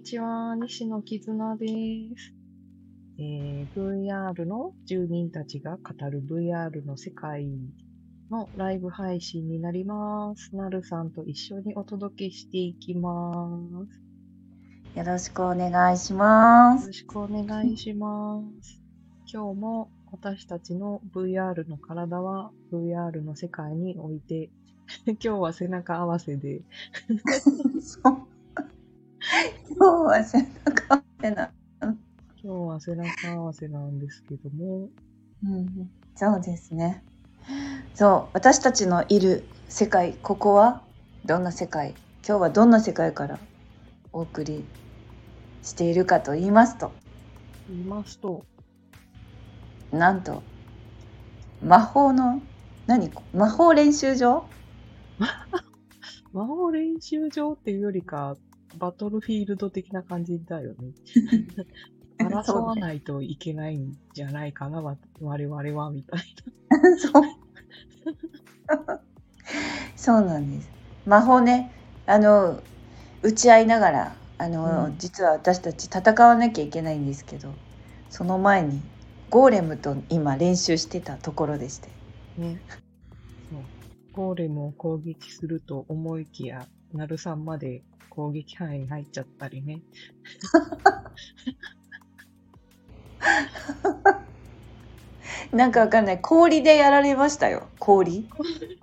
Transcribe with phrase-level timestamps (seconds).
[0.00, 1.66] にちは、西野絆で
[2.16, 2.32] す。
[3.18, 7.46] えー、VR の住人たちが語る VR の世界
[8.30, 10.56] のライブ配信になります。
[10.56, 13.50] なるさんと一緒にお届けしていきま
[14.94, 14.98] す。
[14.98, 16.84] よろしくお願いします。
[16.84, 18.80] よろしくお願いします。
[19.30, 24.48] 今日も私たちの VR の体は VR の世界に置いて、
[25.04, 26.62] 今日は背中合わせで
[27.82, 28.26] そう
[29.68, 31.50] 今日は背中合わせな。
[31.80, 31.96] 今
[32.42, 34.88] 日は背中合わせなんですけども。
[35.44, 37.04] うん、そうですね。
[37.94, 40.82] そう、私たちのいる世界、ここは
[41.24, 41.94] どんな世界？
[42.26, 43.38] 今日はどんな世界から
[44.12, 44.64] お送り
[45.62, 46.92] しているかと言いますと。
[47.68, 48.44] 言いますと。
[49.92, 50.42] なんと、
[51.62, 52.42] 魔法の、
[52.86, 53.10] 何？
[53.32, 54.44] 魔法練習場？
[56.32, 58.36] 魔法練習場っていうよりか、
[58.78, 60.92] バトルフィールド的な感じだよね。
[62.18, 66.20] 争わないといけないんじゃないかな、我々は、みたい
[66.68, 66.98] な。
[66.98, 67.22] そう。
[69.96, 70.70] そうなんです。
[71.06, 71.72] 魔法ね、
[72.06, 72.62] あの、
[73.22, 77.52] 打ち合いながら、あの、うん、実は私たち戦わなきゃいけないんですけど、
[78.08, 78.80] その前に、
[79.30, 81.88] ゴーレムと今練習してたところでして。
[82.36, 82.60] ね。
[83.50, 83.62] そう。
[84.12, 89.80] ゴーレムを攻撃すると思いきや、なるさんまで攻撃範囲に入っちゃったりね。
[95.52, 96.20] なんかわかんない。
[96.20, 97.68] 氷でやられましたよ。
[97.78, 98.28] 氷？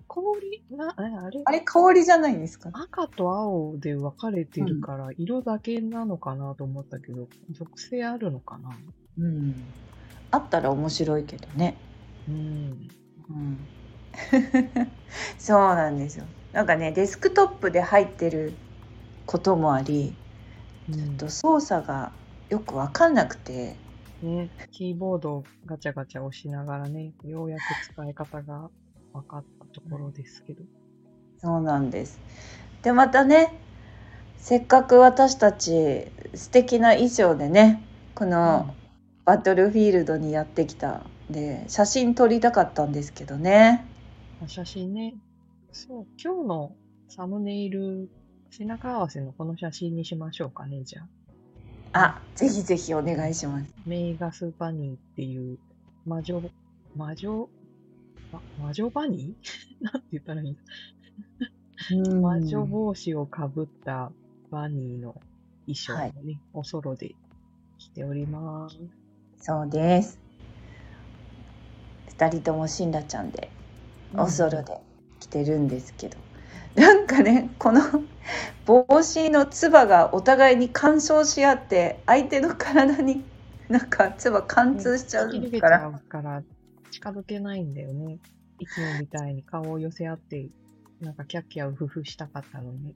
[0.08, 0.64] 氷？
[0.72, 1.42] なあれ？
[1.46, 2.70] あれ氷じゃないんですか？
[2.74, 8.70] 赤と青で分かれてるから、色だけなのかなと思ったけど、属性あるのかな？
[9.20, 9.56] うん。
[10.32, 11.76] あったら面白いけどね。
[12.28, 12.90] うん。
[13.30, 13.60] うん、
[15.40, 16.26] そうなんですよ。
[16.58, 18.52] なんかね、デスクトップで入ってる
[19.28, 20.16] こともあり、
[20.92, 22.12] ちょっと操作が
[22.50, 23.76] よく分かんなくて、
[24.24, 27.62] ね、キーボードをガチャガチャ押しながらね、ようやく
[27.94, 28.72] 使い方が
[29.14, 30.64] 分かったところですけど。
[31.38, 32.20] そうなんです。
[32.82, 33.54] で、またね、
[34.40, 37.84] せっかく私たち素敵な衣装でね、
[38.16, 38.74] この
[39.26, 43.86] バトルフィールドにやってきたで、写真撮りたかったんですけどね。
[44.48, 45.14] 写真ね。
[45.78, 46.76] そう、今日の
[47.08, 48.10] サムネイル
[48.50, 51.04] 背中合わせのこの写真にしましょうかね、じゃ
[51.94, 52.00] あ。
[52.00, 53.72] あ、ぜひぜひお願いします。
[53.86, 55.60] メイガスバニーっていう
[56.04, 56.42] 魔女、
[56.96, 57.48] 魔女、
[58.60, 59.84] 魔女バニー？
[59.86, 64.12] なんて言ったらいいん魔女帽子をかぶった
[64.50, 65.22] バニーの
[65.68, 67.14] 衣装をね、はい、おソロで
[67.78, 68.80] 着ております。
[69.38, 70.20] そうです。
[72.08, 73.52] 二人ともシンラちゃんで、
[74.16, 74.87] おソロで
[75.30, 76.18] 着てるんですけど、
[76.76, 77.82] なんかねこの
[78.66, 83.24] 帽子のつばがお互いに干渉し合って相手の体に
[83.70, 85.30] なんかつば貫通しちゃう
[85.60, 85.92] から。
[86.08, 86.44] から
[86.92, 88.18] 近づけないんだよね。
[88.60, 90.50] いつもみたいに顔を寄せ合って、
[91.02, 92.96] なんかキャッキャウフフしたかったのに。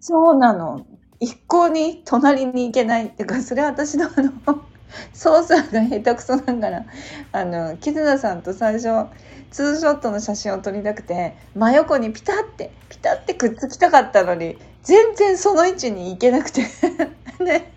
[0.00, 0.86] そうなの。
[1.20, 4.64] 一向に隣に行けないっていうか、それは私のあの、
[5.12, 6.86] 操作が下手くそながら、
[7.32, 9.08] あの、キズナさんと最初、
[9.50, 16.62] ツーショットの写真を撮りたくて真横にピタッてピタッてくっつきたかったのに全然その位置に行けなくて
[17.42, 17.72] ね。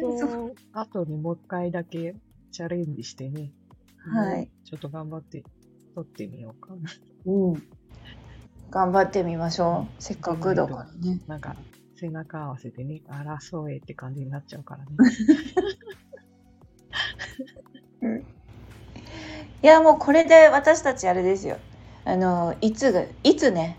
[0.00, 2.14] 放送後にもう一回だけ
[2.52, 3.50] チャレンジしてね。
[4.12, 4.50] はい。
[4.64, 5.42] ちょっと頑張って
[5.94, 6.90] 撮ってみようかな。
[7.26, 7.62] うん。
[8.70, 10.02] 頑張ってみましょう。
[10.02, 11.20] せっかくだからね。
[11.26, 11.56] なんか
[11.98, 14.90] 背中合わせてね、争えって感じになっちゃうからね。
[18.02, 18.18] うん。
[18.20, 21.58] いやもうこれで私たちあれですよ。
[22.04, 23.76] あのいついつね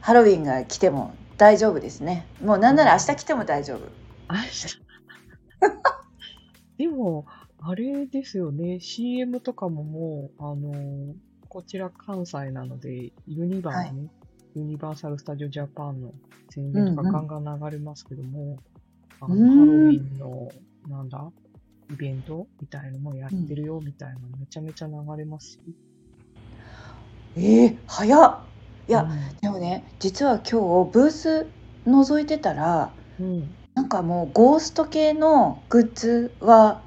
[0.00, 2.26] ハロウィンが来ても大丈夫ですね。
[2.42, 3.80] もうなんなら明日来ても大丈夫。
[4.32, 4.80] 明日。
[6.78, 7.26] でも
[7.58, 8.78] あれですよね。
[8.78, 11.14] CM とかももうあの
[11.48, 14.10] こちら関西なのでユニバーね、はい、
[14.56, 16.14] ユニバーサル・スタジオ・ジャパンの
[16.48, 18.58] 宣伝とかガンガン流れますけども、
[19.20, 20.50] うんうん、あのハロウィンの
[20.88, 21.30] なんだ
[21.92, 25.58] イベントみたいのもやってるよみたいなめちゃめちゃ流れますし。
[27.36, 28.38] えー、早っ
[28.88, 31.46] いや、うん、でもね実は今日ブース
[31.86, 36.80] 覗いてたら、うん、なんかもうゴースト系のグッズは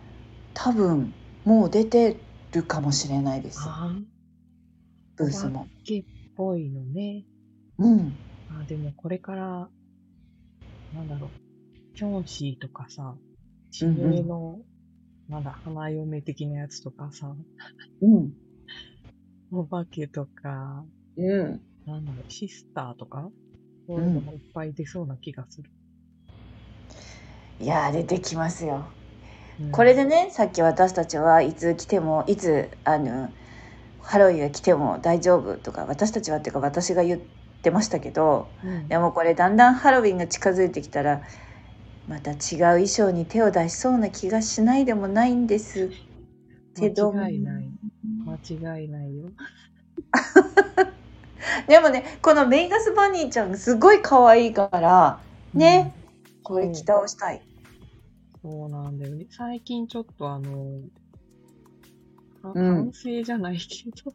[0.56, 1.14] 多分
[1.46, 2.18] もう出て
[2.52, 3.60] るかもしれないです。
[5.18, 5.68] ブースも。
[5.68, 6.04] っ
[6.36, 7.26] ぽいのね。
[7.80, 8.14] うん。
[8.50, 9.70] あでもこれから
[10.94, 13.16] なんだろうキョンシーとかさ
[13.72, 14.60] 地名の
[15.30, 17.36] なんだ、花嫁的なやつとかさ、
[18.02, 18.32] うん。
[19.52, 20.84] お化けとか、
[21.18, 21.62] うん。
[21.86, 23.30] なんだろう、シスターとか、
[23.88, 25.70] そういうのもいっぱい出そうな気がする。
[27.62, 28.86] いやー出てきますよ。
[29.60, 33.30] うんこれでねさっき私たちはいつ来てもいつあの
[34.02, 37.20] ハロウィンが来ても大丈夫とか私たちはっていうか私が言っ
[37.62, 41.22] てましたけどうんでもこれだんだんハロウィンが近づいてきたら
[42.08, 45.92] また違う衣装に手を出しそうな気がしないでもないんです
[46.76, 47.70] けど間違いない。
[48.26, 49.30] 間違いないよ。
[51.68, 55.20] でもねこのメイガスバニーちゃんすごい可愛いから
[55.54, 55.94] ね、
[56.26, 56.44] うん。
[56.44, 57.42] これ着倒したい。
[58.42, 59.28] そうなんだよね。
[59.30, 60.82] 最近ちょっとあの、
[62.42, 64.14] はうん反省じゃないけど、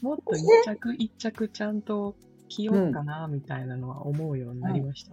[0.00, 2.14] もっと一着一着ちゃんと
[2.52, 5.12] 着ようかな、みたいなのは思うようになりました。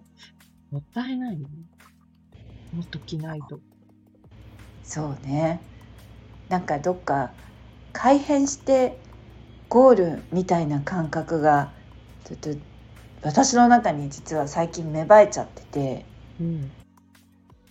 [0.71, 1.45] もったいないよね。
[2.73, 3.59] もっと着ないと。
[4.83, 5.61] そうね
[6.49, 7.31] なんかどっか
[7.93, 8.97] 改変して
[9.69, 11.71] ゴールみたいな感覚が
[12.25, 12.49] ちょっと
[13.21, 16.05] 私の中に実は最近芽生えちゃってて、
[16.39, 16.71] うん。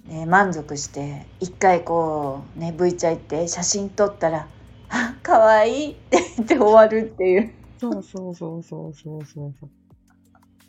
[0.07, 4.49] ね、満足して一回こうね V ちゃん行って写真撮ったら
[4.89, 7.58] 「あ可愛いって言って終わるっていう。
[7.79, 9.71] そうそうそうそうそうそうそう。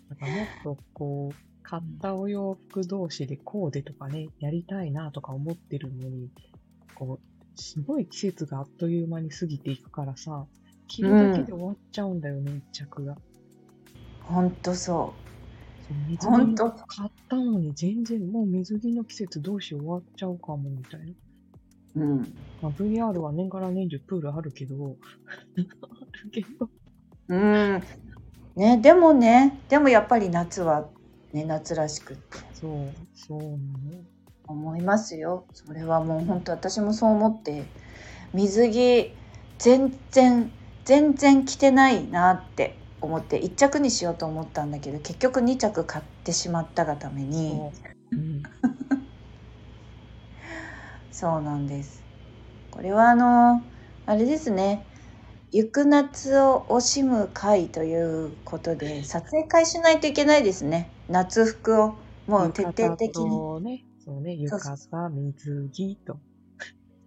[0.10, 6.30] だからもっとこう、買ったお洋服同士でコーデとかね、やりたいなとか思ってるのに、
[6.96, 10.46] こう、すごい季節があっという間に過ぎていくからさ、
[10.88, 13.16] 着るだけで終わっちゃうんだよね、一着が。
[14.22, 15.14] ほんとそ
[15.88, 21.06] そう水着買ったのに全然もう水着の季節どうし終わっちゃうかもみたいな。
[21.08, 21.14] う。
[21.96, 22.20] うん。
[22.62, 24.98] まあ、VR は年がら年中プールあるけど、
[25.58, 25.60] あ
[26.24, 26.70] るけど、
[27.30, 27.38] う
[27.78, 27.84] ん。
[28.56, 30.90] ね、でもね、でもやっぱり夏は
[31.32, 32.24] ね、夏らしくって
[32.54, 33.48] そう、そうな
[33.98, 34.04] の。
[34.48, 35.46] 思いますよ。
[35.54, 37.66] それはもう本当私もそう思って、
[38.34, 39.16] 水着
[39.60, 40.52] 全然
[40.86, 47.54] 全然着てないなって思って1着にしようと思ったんだけど、結局2着買ってしまったがために。
[48.12, 48.44] うん。
[51.12, 52.06] そうなんです。
[52.72, 53.62] これはあの
[54.06, 54.86] あれですね。
[55.52, 60.90] 行く夏を惜しむ会ということで撮影会しないといけないですね。
[61.10, 61.96] 夏服を
[62.28, 63.64] もう徹底的に。
[63.64, 66.18] ね、そうね、浴衣、水着と。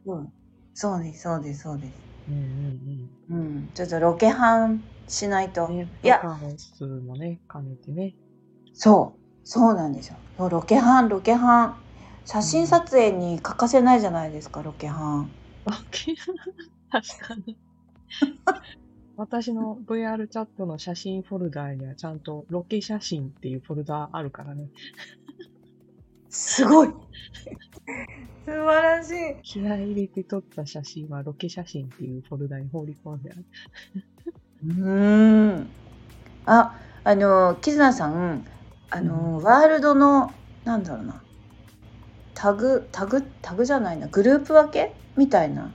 [0.06, 0.29] うん、
[0.75, 1.93] そうですそうですそうです。
[2.29, 2.35] うん
[3.31, 5.67] うんうん、ちょっとロケハンしないと。
[5.67, 5.77] うん。
[5.77, 8.15] ね、いやバカンスもね、兼ねてね。
[8.75, 10.17] そうそうなんですよ。
[10.49, 11.77] ロケハンロケハン
[12.25, 15.31] 写真撮影に欠かせないじゃないですかロケハン。
[16.91, 17.56] 確かに。
[19.17, 24.69] 私の VR チャットの写真フォルダーにはちゃんとロケ写真っていうフォルダーあるからね。
[26.29, 29.43] すごい素晴らしい。
[29.43, 33.44] 気合い入れて撮った写真はロケ写真っていうフォルダに放り込んである。
[34.65, 35.69] うーん。
[36.47, 38.44] あ、あの、キズナさん、
[38.91, 40.32] あの、ワールドの、
[40.65, 41.23] なんだろうな。
[42.35, 45.73] タグ、タグ、タグじゃないな、グループ分けみたいな。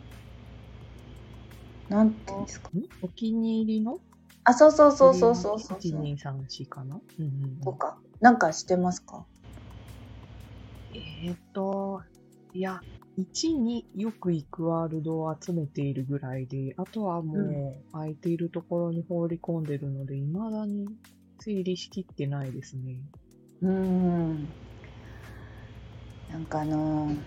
[1.89, 2.69] なんていうんですか？
[2.73, 2.81] ん？
[3.01, 3.99] お気に入りの？
[4.43, 6.95] あ、そうそうそうそうそうそう1、2、3、4かな？
[7.19, 7.59] うんうんうん。
[7.61, 9.25] とか、なんかしてますか？
[10.93, 12.01] えーっと、
[12.53, 12.81] いや、
[13.17, 20.87] 1によく行くワールドを集めているぐらいで、あとはもう空いているところに放り込んでるので、未だに
[21.39, 23.01] 整理しきってないですね。
[23.61, 24.53] うーん。
[26.29, 27.17] なんかあのー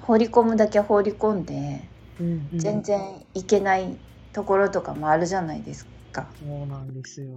[0.00, 3.98] 放り込むだけ放り込んで、うん、うん全然行けない
[4.32, 6.30] ところとかもあるじゃないですか。
[6.38, 7.36] そうなんですよ。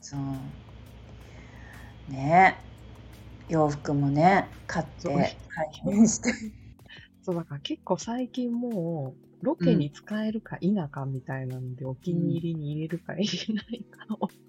[0.00, 2.12] そう。
[2.12, 2.58] ね
[3.48, 6.32] 洋服もね、買って、改変して。
[7.22, 14.28] そう、だから結構最近もう、ロケに使えるか否かみたいなんで、お気に入りに入れるか入れないかを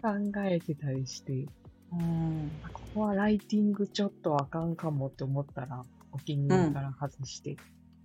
[0.00, 1.48] 考えてたりして、
[1.92, 2.60] うん。
[2.62, 7.56] あここはライティングちょっとあかんかもって思ったら、お気に入りから外して、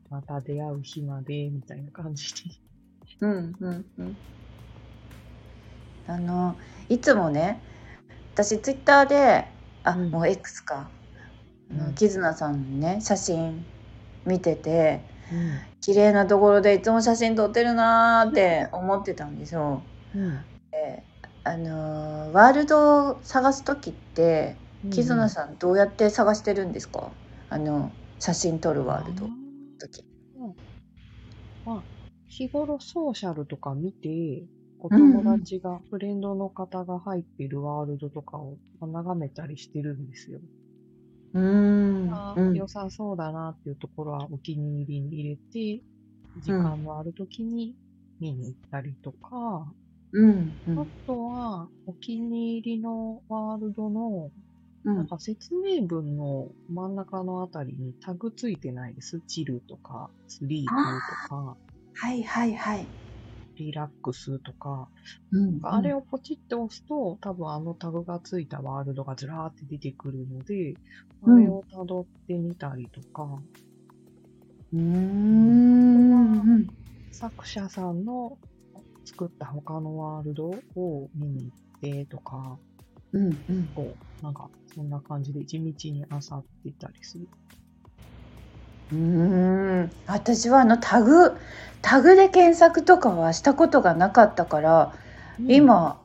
[0.10, 2.42] また出会う日まで、みたいな感じで。
[3.22, 4.18] うん、うん、うん。
[6.08, 6.58] あの、
[6.90, 7.62] いつもね、
[8.34, 9.46] 私ツイッターで、
[9.84, 10.90] あ、うんもう X か。
[11.72, 13.64] あのうんキズナさんのね、写真
[14.26, 15.02] 見てて、
[15.32, 15.60] うん。
[15.82, 19.84] 綺麗なところでいつも写真撮ってるなーって思ってたんですよ。
[20.16, 20.44] うん。
[20.72, 21.04] で
[21.44, 24.56] あのーワールドを探す時って、
[24.92, 27.12] キズナさんどうやって探してるんですか？
[27.50, 29.32] あの写真撮るワールドの
[29.80, 30.04] 時。
[31.66, 31.88] まあ、
[32.28, 34.48] 日頃ソーシャルとか見て、
[34.78, 40.42] お友達が、フレンドの方が入っているワールドとかをまあ眺めたりしてるんですよ。
[41.34, 42.10] うーん。
[42.12, 45.84] あうん良さそうだなっていうところはお気に入りに入れて、
[46.38, 47.76] 時間のある時に
[48.20, 49.74] 見に行ったりとか、
[50.12, 50.56] うん。
[50.68, 50.90] うあん。
[51.06, 54.32] とはお気に入りのワールドの
[54.86, 54.96] うん。
[54.98, 59.22] なんか説明文の真ん中のあたりにタグついてないです。
[59.28, 60.70] チルとか、スリープ
[61.30, 61.58] とか、
[61.94, 62.88] はいはいはい。
[63.58, 64.90] リラックスとか、
[65.32, 65.60] うん。
[65.64, 70.76] あれをポチって押すと、多分あのタグがついたワールドがずらーって出てくるので、
[71.22, 73.44] あうんれを辿ってみたりとか、
[74.72, 76.66] うーん。
[77.12, 78.38] 作者さんの
[79.06, 80.46] 作った他のワールド
[80.76, 82.60] を見に行ってとか、
[83.12, 83.68] うんうん。
[83.74, 87.28] こう、なんかそんな感じで地道に漁ってたりする。
[88.94, 89.92] うーん。
[90.08, 91.36] 私はあのタグ
[91.82, 94.94] タグで検索とかはしたことがなかったから、
[95.50, 96.02] 今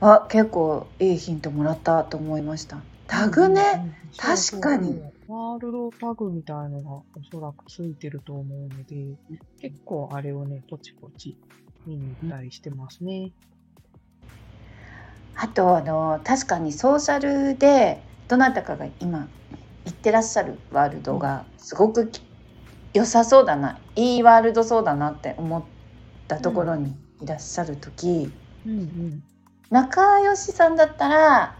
[0.00, 2.78] あ結構いいヒントもらったと思いました。
[3.06, 5.00] タグね、うんうん確かに。
[5.28, 9.14] ワールドタグみたいのがおそらくついてると思うので、
[9.60, 11.36] 結構あれをね、ポチポチ
[11.86, 13.30] 見に行ったりしてますね。
[15.38, 17.20] あとあの確かにソーシャ
[17.52, 19.28] ルでどなたかが今
[19.84, 22.22] 行ってらっしゃるワールドがすごくき
[22.94, 25.62] 良さそうだないいワールドそうだなって思っ
[26.26, 28.30] たところにいらっしゃる時、
[28.64, 29.22] うんうん。
[29.70, 31.56] 仲良しさんだったら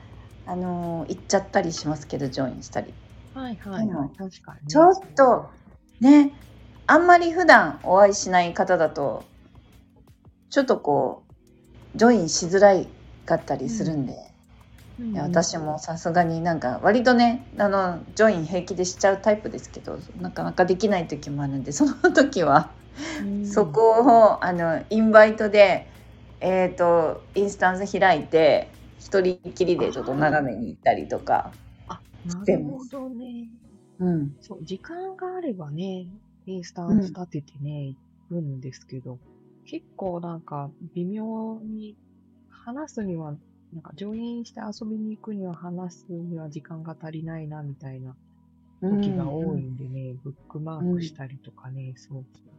[0.46, 2.94] あの行っちゃったりしますけどジョインしたり。
[3.34, 4.66] はいはい、うん確かに、ね。
[4.68, 5.50] ちょっと
[6.00, 6.32] ね
[6.86, 9.24] あんまり普段お会いしない方だと
[10.48, 11.24] ちょっとこ
[11.94, 12.88] うジョインしづらい
[13.26, 14.14] かったりするんで、
[14.98, 15.10] うん。
[15.10, 22.72] うん、私もさすがになんか割とねあのジョイン平気でしちゃうタイプですけどなかなかできない時もあるんでその時は
[23.20, 25.86] うん、そこをあのインバイトで
[26.40, 28.68] えっ、とインスタンス開いて
[28.98, 31.52] 一人きりでちょっと眺めに行ったりとか。
[31.88, 33.48] あ、なでもるほどね。
[34.00, 34.32] うん。
[34.40, 36.06] そう、時間があればね、
[36.46, 37.94] インスタンス立ててね、
[38.28, 39.18] 行くんですけど、
[39.64, 41.96] 結構なんか微妙に
[42.66, 43.38] 話すには、
[43.72, 48.14] なんかジョインして遊びに行くには話すには時間が足りないなみたいな
[48.88, 52.54] 時が多いんでね、ブックマークしたりとかね、そうそう。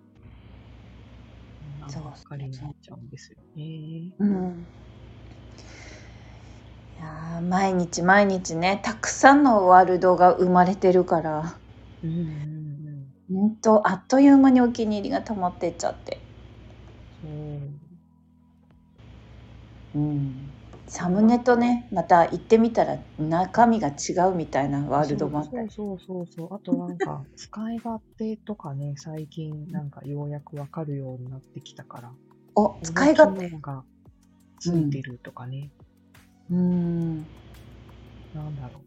[1.87, 4.13] そうばっかりになっちゃうんですよね。
[4.19, 4.67] うん
[6.99, 11.59] いやー毎日毎日ねたくさんのワールドが生まれてるから
[12.03, 13.13] うんうんうん。
[13.33, 16.27] ほんとあっという間にお気に入りが溜まってっちゃって、
[17.21, 17.76] そう。
[19.97, 20.51] うん、
[20.87, 26.53] サムネとねまた行ってみたら中身が違うみたいなワールドもあったりそうそうそうそう。
[26.53, 32.11] あとなんか、 使い勝手とかね、最近なんかようやくわかるようになってきたから。
[32.55, 33.83] お使い勝手が
[34.59, 35.71] ついてるとかね。
[36.49, 37.17] うん
[38.33, 38.79] なんだろ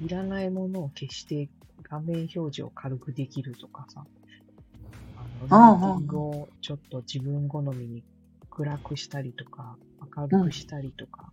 [0.00, 0.04] う。
[0.04, 1.48] いらないものを消して
[1.82, 4.04] 画面表示を軽くできるとかさ。
[5.16, 8.04] あの、ライティングをちょっと自分好みに
[8.50, 9.76] 暗くしたりとか、
[10.16, 11.32] 明るくしたりとか、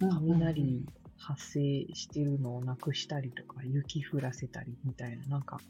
[0.00, 0.84] 雷
[1.18, 5.60] 発生してるのをなくしたりとか、雪降らせたりみたいな、なんか、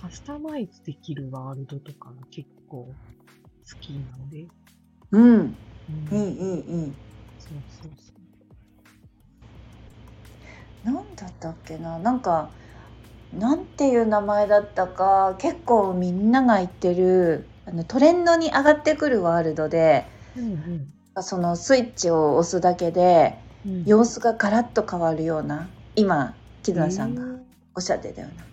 [0.00, 2.94] カスタマイズできるワールドとかが結構好
[3.80, 4.46] きなので。
[5.10, 5.22] うん。
[5.30, 6.16] うん。
[6.16, 6.92] いいいいいい
[7.38, 8.12] そうそうそ
[10.84, 10.92] う。
[10.92, 11.98] なんだったっけな？
[11.98, 12.50] なんか
[13.36, 23.36] なんていう名前だったか結構みんなが言ってるあのトレンドに上がってくるワールドでうんそのスイッチを押すだけで
[23.84, 27.22] 様子がガラッと変わるような今木津さんが
[27.74, 28.44] おっしゃってたような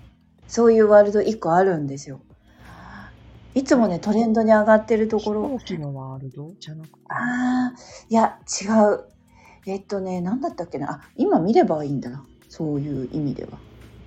[0.48, 2.22] そういうワールド1個あるんですよ。
[3.54, 6.52] いつもねトレンドに上がってるところ飛のワールド？
[6.60, 6.96] じゃなくて？
[7.08, 9.06] あーいや違う
[9.66, 10.92] えっとね何だったっけな？
[10.92, 13.52] あ今見ればいいんだそういう意味では。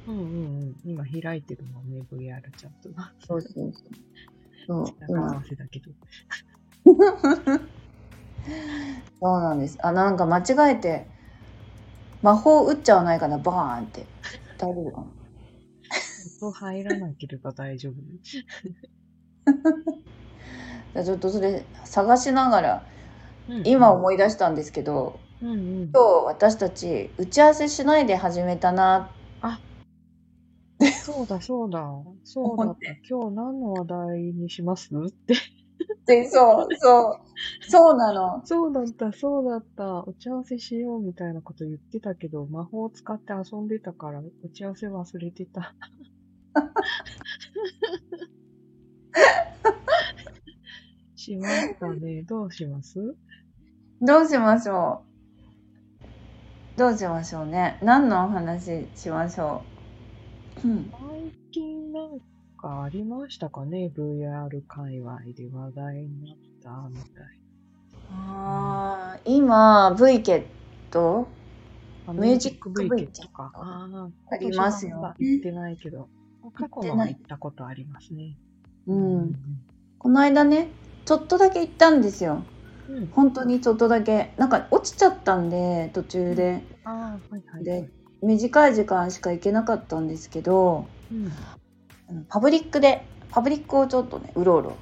[0.07, 0.27] うんうんう
[0.65, 0.77] ん。
[0.85, 3.13] 今開いてるもんね、VR チャットが。
[3.27, 4.87] そうそうそう。
[4.87, 5.91] そう長合今わせだけど。
[9.21, 9.79] そうなんです。
[9.83, 11.07] あなんか間違えて
[12.23, 13.39] 魔法打っちゃわないかな？
[13.39, 14.07] バーンって
[14.59, 15.07] 大丈夫かな？
[16.41, 17.95] 音入らなければ大丈夫。
[18.23, 22.87] じゃあちょっとそれ探しながら
[23.65, 25.91] 今思い出したんですけど、うんうん。
[25.93, 29.11] 今日私たち打ち合わせしないで始めたな。
[31.03, 31.81] そうだそうだ。
[32.25, 32.77] そうだ
[33.09, 34.91] 今日何の話題にします？
[34.95, 35.35] って。
[36.07, 37.19] でそうそう
[37.69, 38.45] そうなの。
[38.47, 40.01] そうだった、そうだった。
[40.01, 45.75] 打ち合わせしようみたいなこと言ってたけど、魔法を使って遊んでたから、打ち合わせ忘れてた。
[51.17, 52.23] しまったね。
[52.23, 53.15] どうします？
[54.01, 55.03] どうしましょ
[56.77, 56.79] う。
[56.79, 57.79] どうしましょうね。
[57.83, 59.63] 何のお話しましょ
[60.65, 60.69] う？
[60.69, 60.99] うん最
[61.53, 62.19] 近なん
[62.59, 67.39] かありましたかね ?VR 界隈で話題になったみたい。
[68.11, 70.43] あー今 V ケッ
[72.13, 73.23] ミュージック V ブケット。
[73.23, 73.89] トかあ
[74.31, 76.09] あ、ありますよ行ってないけど、
[76.55, 78.37] 過去のは行ったことありますね。
[78.87, 79.35] うん。
[79.99, 80.69] この間ね、
[81.05, 82.43] ちょっとだけ行ったんですよ。
[82.89, 82.97] うん。
[82.97, 83.07] うん。
[83.09, 84.33] 本当にちょっとだけ。
[84.39, 86.63] なんか落ちちゃったんで、途中で。
[86.85, 87.65] ああ、はいはい。
[87.65, 87.91] で、
[88.23, 91.31] 短い時間しか行けなかったんですけど、うん。
[92.29, 94.77] パブリックで、パブリックをちょっとね、うろうろ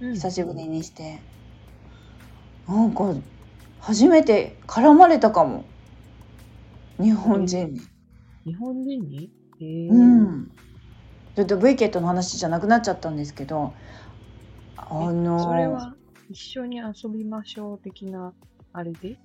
[0.00, 1.20] うん、久しぶりにして、
[2.66, 3.14] なんか
[3.80, 5.64] 初めて絡まれたかも。
[6.98, 7.80] 日本人に、
[8.44, 9.30] 日本人に？
[9.60, 10.50] ええうん。
[11.36, 13.72] ちょっと V ケットの話じゃなくなっちゃったんですけど
[14.76, 15.94] あのそれは
[16.28, 18.34] 一緒に遊びましょう的な
[18.72, 19.08] あれで？
[19.08, 19.16] い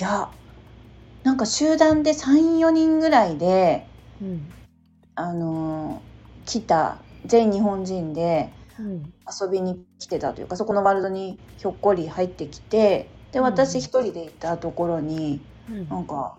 [0.00, 0.30] や
[1.22, 3.86] なんか集団で34人ぐらいで
[4.20, 4.52] うん。
[5.14, 6.02] あの
[6.48, 9.12] 来た全日本人でうん。
[9.40, 15.88] 遊びに来てたというかそこのワールドにひょっこり入ってきてでうん私一人で行ったところに、うん。
[15.88, 16.34] なんか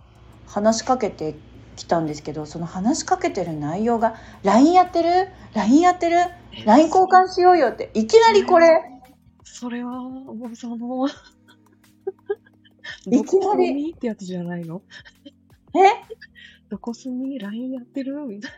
[0.48, 1.36] 話しかけて
[1.76, 6.18] きたんですけどその話しかけてる内容が「LINE やってる ?LINE やってる
[6.66, 8.82] ?LINE 交換しようよ」っていきなりこれ
[9.44, 9.92] それは、
[10.56, 11.08] その、
[13.12, 14.82] いきなりってやつじゃないの？
[15.76, 15.80] え？
[16.70, 18.16] どこ住み ?LINE やってる？
[18.26, 18.58] みたいな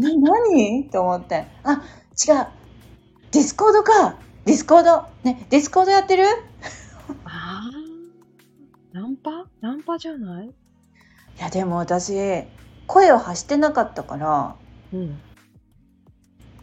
[0.00, 0.88] 何？
[0.90, 1.46] と思って。
[1.62, 2.46] あ違う。
[3.32, 4.18] ディスコードか。
[4.44, 5.04] ディスコード。
[5.22, 6.24] ねディスコードやってる？
[6.24, 6.30] な。
[7.24, 7.70] ああ。
[8.92, 9.46] ナンパ？
[9.60, 10.46] ナンパじゃない？
[10.48, 10.52] い
[11.38, 12.12] やでも私
[12.86, 14.56] 声を発してなかったから
[14.92, 15.18] うん。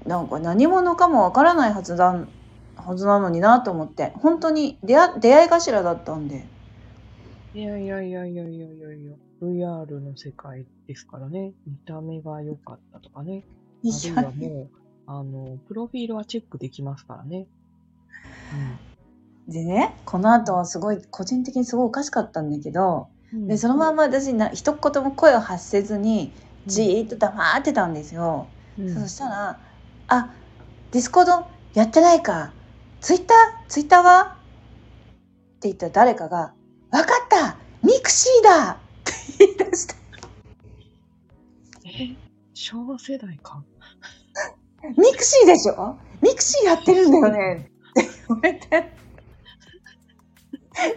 [0.05, 2.25] なんか何者かもわからないはずだ
[2.75, 4.11] はずなのになと思って。
[4.15, 6.45] 本当に出会出会い頭だったんで。
[7.53, 11.53] いやいやいやいやいやいやいや、VR の世界ですからね。
[11.67, 13.43] 見た目が良かったとかね。
[13.83, 14.69] いあるいはもう、
[15.05, 17.47] あの、プロフィールはチェックできますからね。
[19.47, 23.47] でねこの後はすごい個人的にすごいおかしかったんだけど、うん。
[23.47, 26.33] でそのまま私な一言も声を発せずに
[26.65, 28.47] じーっと黙ってたんですよ、
[28.77, 29.59] うん、そしたら
[30.09, 30.33] 「あ
[30.91, 32.51] ディスコードやってないか
[32.99, 33.69] ツイッター？
[33.69, 34.35] ツイッターは?」
[35.57, 36.53] って言ったら誰かが
[36.91, 39.95] 「わかったミクシーだ!」って言い出した
[41.99, 42.15] え、
[42.53, 43.63] 昭和世代か。
[44.95, 45.97] 「ミクシーでしょ？
[46.21, 47.31] ミクシーやってるんだよ。
[47.33, 48.93] ね」って言われて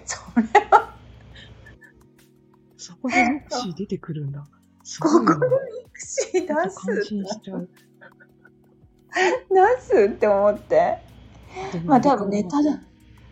[0.05, 0.95] それは
[2.77, 4.47] そこでミクシー出てくるんだ。
[4.85, 5.35] すごいな。
[5.35, 6.77] ここでミクシー出感す。
[6.87, 7.01] 出
[9.81, 10.11] す？
[10.15, 10.99] って思って。
[11.85, 12.81] まあ多分ネタだ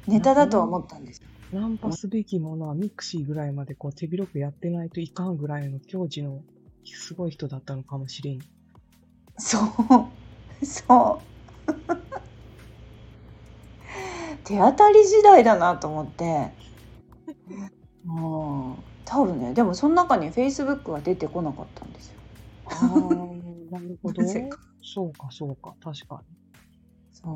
[0.07, 1.29] ネタだとは思ったんですよ。
[1.53, 6.43] ナンパすべきものはミクシーぐらいまでこう手広くやってないといかんぐらいの境地の
[6.95, 8.41] すごい人だったのかもしれん。
[9.39, 9.63] そう。
[10.65, 11.23] そ
[11.67, 11.73] う。
[14.45, 16.51] 手当たり次第だなと思って。
[18.05, 22.15] も う多分ねでもその中にフェイスブックは出てこなかったんですよ。
[22.67, 22.89] ああ、
[23.71, 24.23] なるほど。
[24.83, 26.23] そうか、そうか、確か
[27.13, 27.35] そう。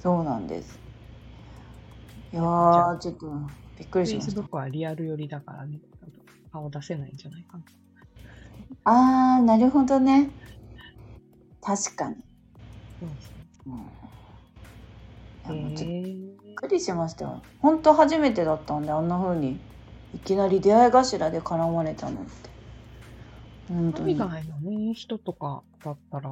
[0.00, 0.78] そうなんです。
[2.32, 3.26] いやーちょっと
[3.78, 4.10] びっくりに。
[4.10, 4.40] しました。
[4.42, 5.80] Facebook はリアル寄りだからね、
[6.52, 7.64] 顔出せないんじゃないかな。
[8.82, 10.30] あーなるほどね。
[11.60, 12.16] 確かに、
[13.00, 13.10] そう
[13.66, 13.74] うん、
[15.46, 15.48] い。
[15.48, 17.42] やっびっくりしましたよ。
[17.60, 19.58] 本当初めてだったんであんな風に
[20.14, 22.30] いきなり出会い頭で絡まれたのって。
[23.68, 24.14] 本当に。
[24.14, 26.30] 海外のね、人とかだったら、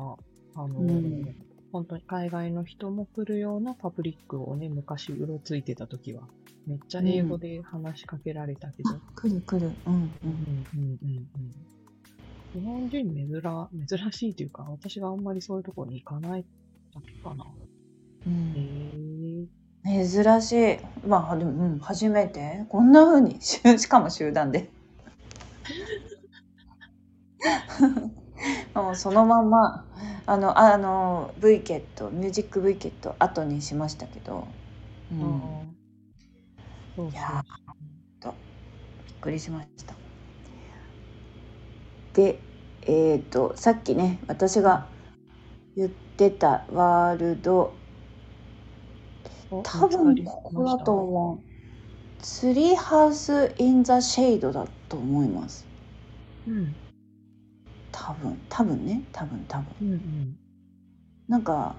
[0.54, 1.24] あの、うん。
[1.72, 6.28] 本当に海外の人も来るようなパブリックをね、昔うろついてた時は、
[6.66, 9.74] めっちゃ英語で話しかけられたけど、あ来る来る。
[9.86, 10.12] うんうん。
[10.22, 11.72] うんうんうんうん。
[12.54, 16.44] 日本人珍珍しいというか、私があんまりそういうところに行かない
[16.94, 17.46] だけかな。
[18.26, 18.52] うん。
[19.86, 20.78] へえ珍しい。
[21.06, 22.64] まあでも、うん、初めて。
[22.68, 24.70] こんな風にし しかも集団で。
[28.74, 29.86] もうそのまま
[30.26, 34.46] あのあの V ケットミュージック V ケット後にしましたけど、
[35.12, 35.18] うー。
[35.18, 35.66] ん、う
[36.96, 37.44] そういや
[39.22, 40.01] くりしました
[42.12, 42.40] で
[42.82, 44.88] えっ、とさっきね私が
[45.76, 47.72] 言ってたワールド。
[49.64, 51.44] 多分ここだと思う。
[52.24, 55.66] ツリーハウス・イン・ザ・シェイドだと思います。
[56.46, 56.74] うん。
[57.92, 59.76] 多分、多分ね、多分、多分。
[59.80, 60.36] うんうん。
[61.28, 61.76] なんか、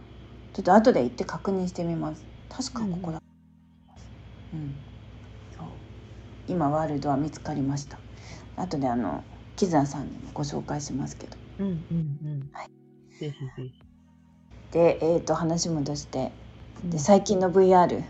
[0.54, 2.26] ちょっと後で行って確認してみます。
[2.50, 3.19] 確かここだ。
[4.54, 4.74] うん。
[5.58, 5.69] そう。
[6.48, 8.00] 今、ワールドは見つかりました。
[8.56, 9.24] 後であの、
[9.56, 11.38] キズナさんにもご紹介しますけど。
[11.60, 12.50] うんうんうん。
[12.52, 12.70] はい。
[13.20, 13.74] ぜひぜひ。
[14.72, 16.32] で、えっ、と、話戻して、
[16.84, 18.04] うんで、最近の VR、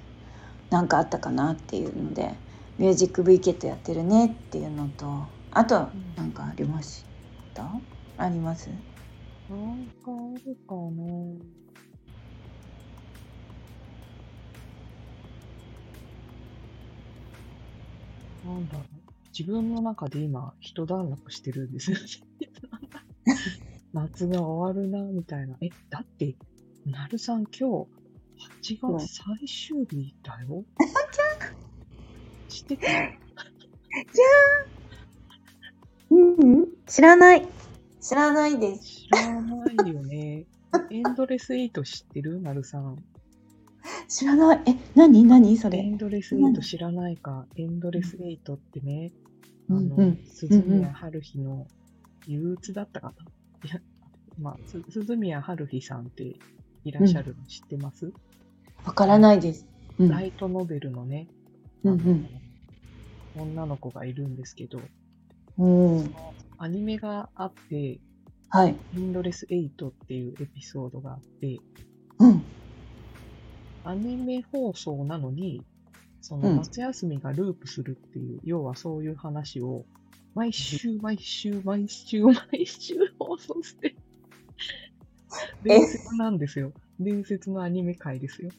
[0.70, 2.34] なんかあったかなっていうので、
[2.80, 7.06] ミュージック V ケットやってるねっていうのとあとなんかありまし
[7.54, 7.70] た？
[8.18, 8.72] あります？
[9.48, 10.82] なんかあるかな
[18.44, 18.93] なんだろう。
[19.38, 21.98] 自分の中で今、一段落してるんですよ。
[23.94, 25.58] 夏が終わるな、みたいな。
[25.62, 26.36] え、だって、
[26.86, 27.88] なるさん今日、
[28.76, 30.64] 8月最終日だよ？
[32.50, 32.88] 知ってた？
[36.10, 37.48] うんうん知らない
[38.02, 40.46] 知らないです知らないよね。
[40.92, 42.42] エンドレスエイト知ってる？
[42.42, 43.04] なるさん。
[44.14, 44.62] 知らない。
[44.68, 45.24] え何？
[45.24, 45.58] 何？
[45.58, 47.48] そエれンドレスエイト知らないか。
[47.56, 49.12] エンドレスエイトってね、
[49.72, 49.92] あの、うん。
[49.92, 50.20] うん。
[50.32, 51.66] 鈴宮春日の
[52.28, 53.26] 憂鬱だったかな？
[53.68, 53.82] いや、
[54.40, 56.36] まあ、す鈴宮春日さんって
[56.84, 58.14] いらっしゃるの知ってます、
[58.86, 59.66] わからないです。
[59.98, 60.10] うん。
[60.10, 61.28] ライトノベルのね、
[61.84, 62.28] うんうん。
[63.36, 64.80] あの女の子がいるんですけど、
[65.58, 65.68] う
[66.02, 66.16] ん。
[66.60, 68.00] アニメがあって、
[68.50, 68.76] はい。
[68.96, 71.58] エンドレスエイトっていうエピソードがあって、
[72.20, 72.44] うん
[73.84, 75.64] アニメ放送なのに、
[76.22, 79.86] そうんの夏休みがループするっていう、要はそういう話を、
[80.36, 83.96] 毎週毎週毎週毎週放送して、
[85.64, 86.72] 伝説なんですよ。
[87.00, 88.50] 伝説のアニメ界ですよ。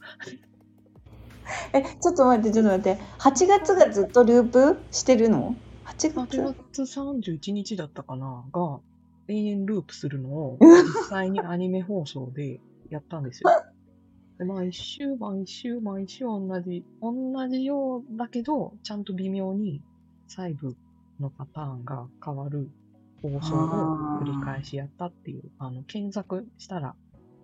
[1.72, 8.44] えちょっと待ってちょっと待って8月がずっとループしてるの ?8 8月月31日だったかな？
[8.52, 8.80] が、
[9.28, 12.60] 永遠ループするのを、う ん実際にアニメ放送で
[12.90, 13.50] やったんですよ。
[14.38, 19.80] で毎週毎週毎週同じ、同じようだけど、ちゃんと微妙に
[20.28, 20.76] 細部
[21.20, 22.68] のパターンが変わる
[23.22, 26.94] 放送を繰り返しやったっていう、あの、検索したら、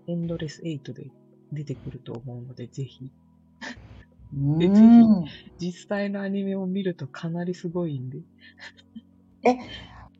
[0.08, 1.10] エンドレス8で
[1.52, 3.12] 出てくると思うので、ぜひ、
[4.36, 5.24] うえぜん
[5.58, 8.18] 実際のアニメを見るとかなりすごいんで、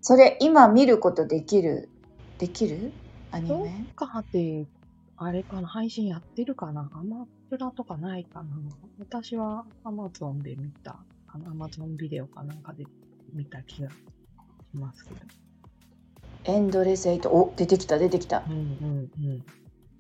[0.01, 1.89] それ今見ることできる？
[2.39, 2.93] できる？
[3.31, 3.87] アニメ？
[3.95, 4.67] かで、
[5.23, 6.91] あれかな、配信やってるかな？
[6.95, 8.49] アマプラとかないかな？
[8.99, 10.97] 私はアマゾンで見た、
[11.29, 12.85] あのアマゾンビデオかなんかで
[13.35, 13.97] 見た気がし
[14.73, 15.21] ますけど。
[16.45, 19.45] エンドレスエイトお出てきた出てきたうんうんうん。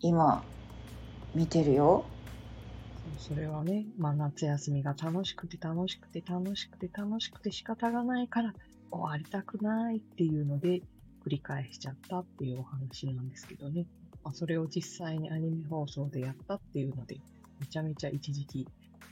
[0.01, 0.43] 今
[1.35, 2.07] 見てるよ
[3.19, 8.55] それはね、まあ夏休みが楽しくて楽しくて楽しくて楽しくて仕方がないから
[8.91, 10.81] 終わりたくないっていうので
[11.23, 13.85] 繰り返しちゃったっていうお話なんですけどね。
[14.25, 17.17] まあ、それを実際にアニメ放送でやったっていうので、
[17.59, 18.67] めちゃめちゃ一時期、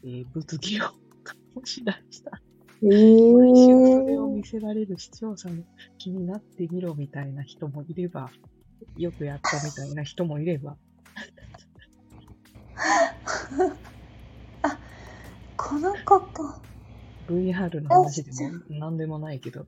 [0.05, 2.41] えー物議を醸し出した。
[2.83, 5.63] へ毎週えそれを見せられる視聴者の
[5.99, 8.31] 気になってみろみたいな人もいれば、
[8.97, 10.77] よくやったみたいな人もいれば、
[15.57, 16.63] この子か。
[17.29, 18.37] VR の話でも
[18.71, 19.67] 何でもないけど、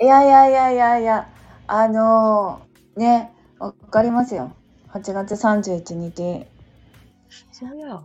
[0.00, 1.28] いやいやいやいやいや
[1.68, 4.52] あのーねわかりますよ。
[4.88, 6.46] 8月31日。
[7.52, 8.02] そういや、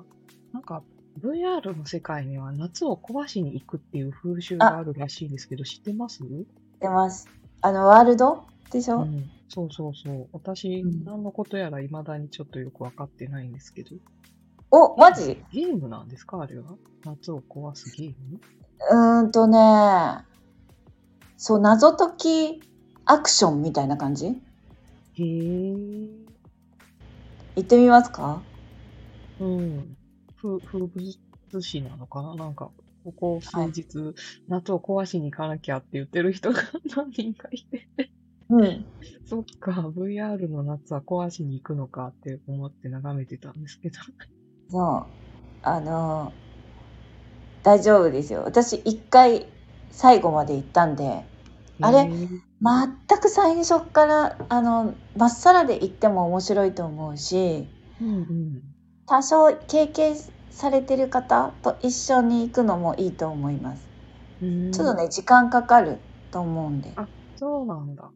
[0.54, 0.84] なんか
[1.20, 4.84] VR の世界には夏を壊しに行くっていう風習があ。
[4.84, 6.20] るらしいんですけど、知ってます？
[6.80, 7.28] 出ます。
[7.62, 10.28] あのワールドでしょ、うん、そうそうそう。
[10.32, 11.04] 私、うん。
[11.04, 13.96] 何のことやら未だにちょっとよくわかってないんですけど。
[14.70, 15.44] おマジ？
[15.52, 16.40] ゲームなんですか？
[16.40, 16.76] あれは？
[17.04, 18.40] 夏を壊すゲーム？
[18.92, 20.24] うーんとね
[21.36, 22.16] そう謎解
[22.60, 22.62] き
[23.06, 24.40] アクションみたいな感じ？
[25.20, 26.08] へえ。
[27.56, 28.44] 行ってみますか？
[29.40, 29.98] うん。
[30.36, 32.36] ふ風物詩なのかな？
[32.36, 32.72] なんか、
[33.04, 34.14] ここ数日、
[34.48, 36.62] 夏を壊しに行かなきゃって言ってる人が
[36.96, 37.88] 何人かいて。
[38.50, 38.86] うん
[39.26, 43.98] そっか、VR の夏は壊しに行くのかって思って眺めてたんですけど。
[44.70, 45.06] そう
[45.64, 46.32] あの
[47.64, 49.46] 大丈夫ですよ私一回
[49.92, 51.24] 最後まで行ったんで
[51.82, 52.12] あれ
[52.62, 57.68] 全く最初からあのまっさらで行っても面白いと思うし
[58.00, 58.78] うんうん。
[59.08, 60.16] 多少経験
[60.52, 63.90] されてる方と一緒に行くのもいいと思います。
[64.42, 64.72] うん。
[64.72, 66.00] ちょっとね時間かかる
[66.32, 66.94] と思うんで。
[67.36, 68.12] そうなんだ。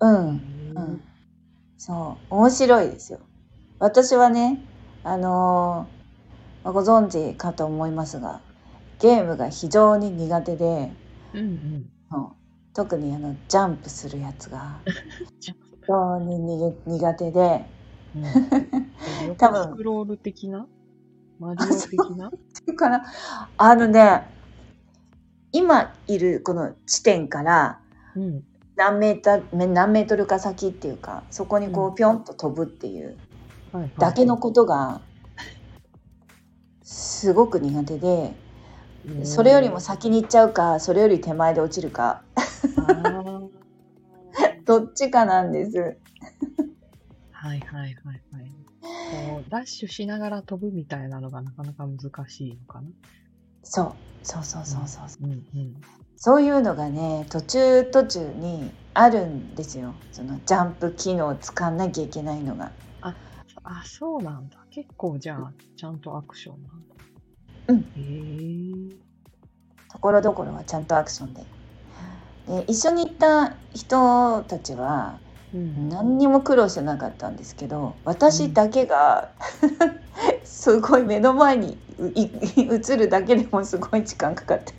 [0.00, 0.36] うん。
[0.76, 1.02] うん。
[1.78, 3.28] そう面白いですよ。
[3.78, 4.60] 私はね
[5.02, 5.96] あのー
[6.64, 8.44] まあご存知かと思いますが
[9.00, 10.96] ゲームが非常に苦手で
[11.32, 11.90] うんうん。
[12.10, 12.16] う。
[12.18, 12.36] ん
[12.76, 14.80] 特にあのジャンプするやつが
[15.40, 15.54] 非
[15.88, 17.64] 常に苦手で。
[18.14, 19.60] うん、 多分。
[19.60, 20.66] 横スクロール的な？
[21.38, 22.30] マリオ的な？
[22.66, 23.04] だから
[23.56, 24.28] あのね
[25.52, 27.80] 今いるこの地点から
[28.14, 28.44] うん。
[28.76, 33.16] 何メーター何メートルか先っていうかそこにこううピョンと飛ぶっていう。
[33.98, 35.00] だけのことが
[36.82, 38.34] すごく苦手で
[39.24, 42.22] それよりも先に行っちゃうかそれより手前で落ちるか
[44.64, 45.96] どっちかなんです。
[47.30, 48.52] はいはいはいはい。
[48.80, 52.88] こう、ダッシュしながら飛ぶみたいなのがなかなか難しいのかな。
[53.62, 55.74] そうそうそうそうそう、うんうん。
[56.16, 62.72] そういうのがね途中途中にあるんですよそのジャンプ機能を使わなきゃいけないのが。
[63.68, 64.56] あ、そうなんだ。
[64.70, 66.85] 結構じゃあ、ちゃんとアクションなんだ。
[67.68, 67.78] うん。
[67.78, 67.82] へ
[68.92, 68.96] え。
[69.90, 71.42] ところどころはちゃんとアクションで。
[72.48, 75.18] で一緒に行った人たちは
[75.54, 75.88] うん。
[75.88, 79.32] 何にも苦労してなかったんですけど私だけが、
[80.44, 84.74] すごい目の前に映るだけでもすごい時間かかって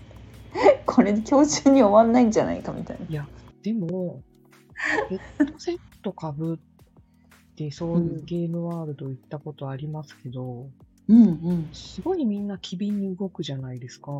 [0.97, 3.05] これ今日中に終わんないんじゃないかみたいな。
[3.07, 3.27] いや、
[3.61, 4.23] でも、
[5.09, 10.69] ヘッドセットかぶって、そういうゲームワールド行ったことありますけど、
[11.07, 14.11] うんうん、すごいみんな機敏に動くじゃないですか。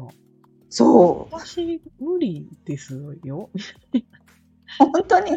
[0.69, 3.50] そう私、無理ですよ。
[4.80, 5.32] 本当に？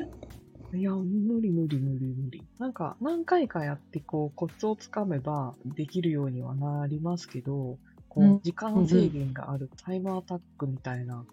[0.72, 2.44] いや、無理無理無理無理。
[2.58, 11.24] なんか、何回かやって、こう、コツをつかめばできるようにはなりますけど、こう時間制限があるタイムアタックみたいな、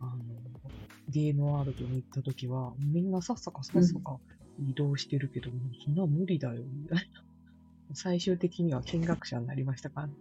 [0.00, 0.12] あの、
[1.08, 4.16] ゲームワールドに行った時は、みんなさっさかさっさか
[4.58, 5.50] 移動してるけど、
[5.84, 7.23] そんな無理だよ、みたいな。
[7.92, 10.08] 最終的には見学者になりましたか？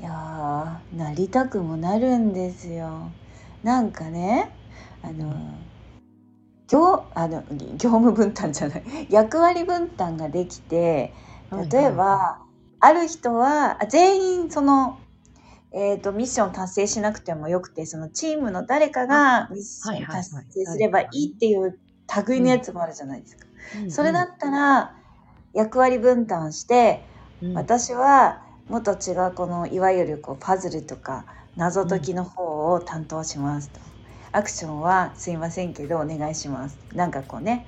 [0.00, 3.10] いやーなりたくもなるんですよ。
[3.62, 4.50] なんかね
[5.02, 5.34] あの
[6.68, 7.42] 業あの
[7.76, 11.12] 業務分担じゃない 役割分担ができて
[11.70, 12.40] 例えば、
[12.80, 14.98] ある人はあ全員その、
[15.72, 21.78] えー、とミッション達成しなくてもよくてそのチームの誰かがミッション達成すればいいっていう
[22.26, 23.46] 類のやつもあるじゃないですか。
[23.82, 24.94] うんそれだったら
[25.54, 27.02] 役割分担して
[27.42, 33.80] うん私はもっと違うこのいわゆるこうパズルとか謎解きの方を担当しますと、
[34.32, 37.66] アクションはすいませんけどお願いしますなんかこうね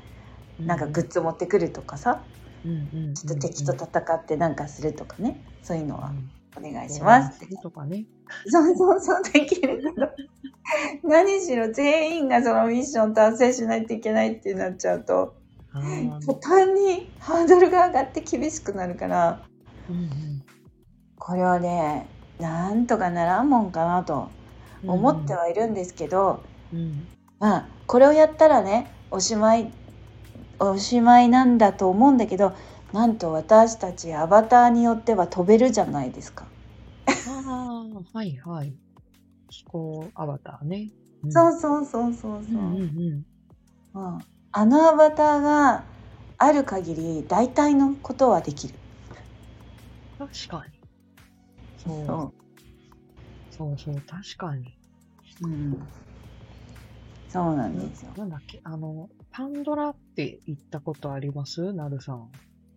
[0.59, 2.23] なんかグッズ持ってくるとかさ、
[2.65, 6.13] うんちょっと敵と戦ってなんかするとかねそういうのは
[6.57, 8.07] お願いしますって、とかね。
[8.47, 10.09] そうそうそうできるけど。
[11.05, 15.35] 何しろ全員がそのミッション達成しないといけないってなっちゃうと。
[16.25, 19.43] 途端にハードルが上がって厳しくなるから。
[19.89, 20.11] うんうん。
[21.19, 22.09] これはね
[22.39, 24.29] なんとかならんもんかなと
[24.87, 27.07] 思ってはいるんですけど、うん。
[27.39, 29.73] まあこれをやったらねおしまい
[30.59, 32.55] おしまいなんだと思うんだけど
[32.93, 36.47] なんと私たちアバターによっては飛べるじゃないですか。
[37.07, 37.13] あ
[38.15, 38.75] あ、はいはい。
[39.51, 40.91] 飛行アバターね。
[41.23, 42.55] うんそうそうそうそうそう。
[42.55, 42.79] うんう
[43.13, 43.23] ん
[44.53, 45.85] あのアバターが
[46.39, 48.75] ある限り大体のことはできる。
[50.19, 50.81] 確かに。
[51.77, 52.35] そうそ
[53.51, 54.79] そうそう、確かに。
[55.43, 55.49] う。
[55.49, 55.73] うん。
[57.29, 58.13] そうなんですよ。
[58.17, 61.73] なんだっけ、あの、パンドラって行ったことあります？
[61.73, 62.31] なるさん。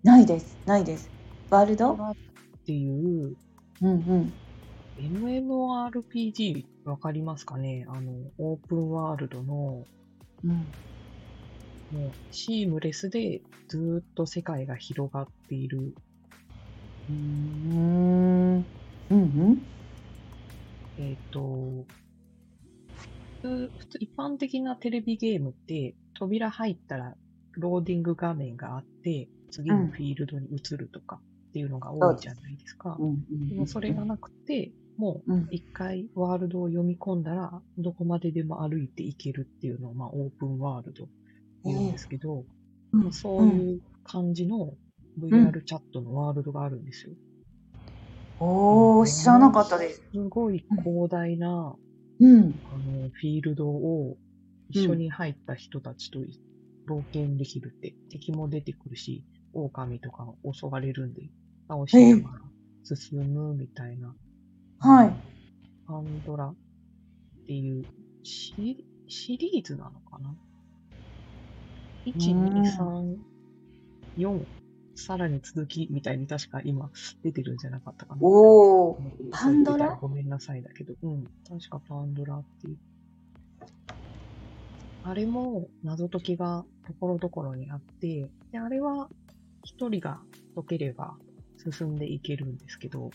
[0.04, 0.58] ないです。
[0.66, 1.10] ないです。
[1.50, 1.94] ワールド？
[1.94, 1.98] っ
[2.66, 3.36] ていう
[3.82, 4.34] うんうん。
[4.98, 7.86] MMORPG わかりますかね？
[7.88, 9.86] あの、オープンワールドの、
[10.44, 10.76] うん。
[11.92, 15.94] もう、シームレスでずーっと世界が広がっている、
[17.10, 18.58] うーん。
[18.58, 18.68] うん
[19.12, 19.58] うん。
[20.98, 21.86] えっ、と、
[23.42, 27.16] 普通、普通一般的なテレビゲームって、扉入ったら
[27.54, 32.98] ローディング画面があって、次のフィールドに移るとかっていうのが多いじゃないですか。
[33.50, 41.08] でもそれがなくて、もううん一回ワールドを読み込んだら、どこまででも歩いていけるっていうのを、まあ、オープンワールド
[41.66, 42.46] 言うんですけど、
[42.94, 44.74] うんまあそういう感じの
[45.20, 47.14] VR チャットのワールドがあるんですよ。
[48.40, 50.02] おー、知らなかったです。
[50.14, 51.76] すごい広大な、
[52.20, 52.40] うん。
[52.40, 52.52] あの、
[53.10, 54.18] フィールドを
[54.70, 56.40] 一緒に入った人たちとい
[56.88, 61.30] 冒険できるって、敵も出てくるし、狼とか襲われるんで、
[61.68, 62.42] 倒しながら
[62.84, 64.16] 進むみたいな。
[64.80, 65.14] はい。
[65.88, 66.56] パンドラっ
[67.48, 67.86] ていう
[68.24, 70.36] シシリーズなのかな
[72.06, 73.18] ?1、2、3、
[74.18, 74.46] 4、
[74.96, 76.92] さらに続きみたいに確か今
[77.24, 78.22] 出てるんじゃなかったかな。
[78.22, 79.30] おー。
[79.32, 79.98] パンドラ？
[80.00, 81.24] ごめんなさいだけど、うん。
[81.48, 82.78] 確かパンドラっていう。
[85.04, 89.10] あれも謎解きがところどころにあって、で、あれは
[89.70, 90.20] 一人が
[90.56, 91.16] 解ければ
[91.72, 93.12] 進んでいけるんですけど、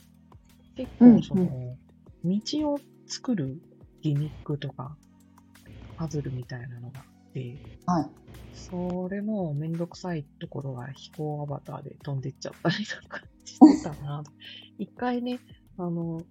[0.77, 1.17] 結うん。
[1.17, 1.77] 構その、
[2.25, 2.41] 道
[2.71, 3.61] を作る
[4.03, 4.97] ギミックとか、
[5.97, 8.11] パズルみたいなのがあって、はい。
[8.53, 14.23] それもめんどくさいところは飛行アバターで飛んでっちゃったりとかしてたな。
[14.79, 15.41] 一回ね、
[15.77, 16.23] あの、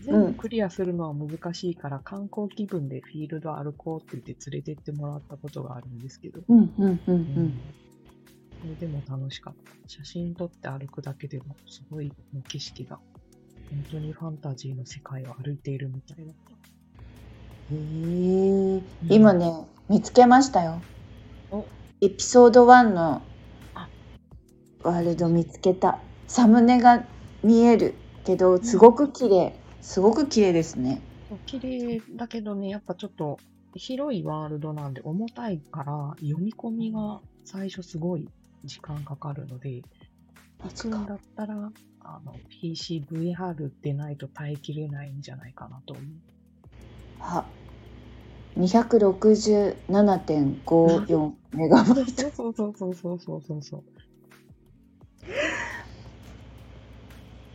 [0.00, 7.62] 全部クリアするのは難しいから、観光気分でフィールド歩こうって言って連れてってもらったことがあるんですけど、うんうんうんううん
[8.66, 9.88] れでも楽しかった。
[9.88, 12.98] 写真撮って歩くだけでも、すごいもう景色が、
[13.70, 16.52] 本当にファンタジーの世界を歩いているみたいだった。
[17.74, 18.82] へえ。
[19.08, 20.80] 今ね見つけましたよ。
[21.50, 21.64] お。
[22.00, 23.22] エピソード1の
[23.74, 23.88] あ。
[24.82, 25.98] ワールド見つけた。
[26.26, 27.04] サムネが
[27.42, 27.94] 見える
[28.24, 29.54] けどすごく綺麗。
[29.80, 31.00] すごく綺麗ですね。
[31.46, 33.38] 綺麗だけどね、やっぱちょっと
[33.74, 38.28] 広いワールドなんで重たいから、読み込みが最初すごい
[38.64, 39.82] 時間かかるので、
[40.62, 46.06] 行くんだったら、あの、PC、VR でないと耐えきれないんじゃないかなと思う。
[47.20, 47.46] あ
[48.58, 53.84] 267.54メガバイトそうそうそうそうそうそうそう。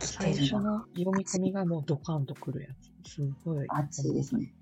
[0.00, 2.68] 最初の読み込みがもうドカンとくるや
[3.04, 3.12] つ。
[3.12, 3.66] すごい。
[3.68, 4.52] 熱いですね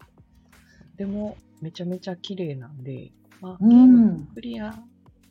[0.96, 4.74] でも、めちゃめちゃ綺麗なんで、まあ、うゲームんクリア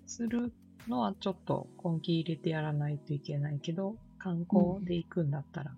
[0.06, 0.54] する
[0.88, 5.72] のはちょっと根気入れてやらないといけないけど、観光で行くんだったら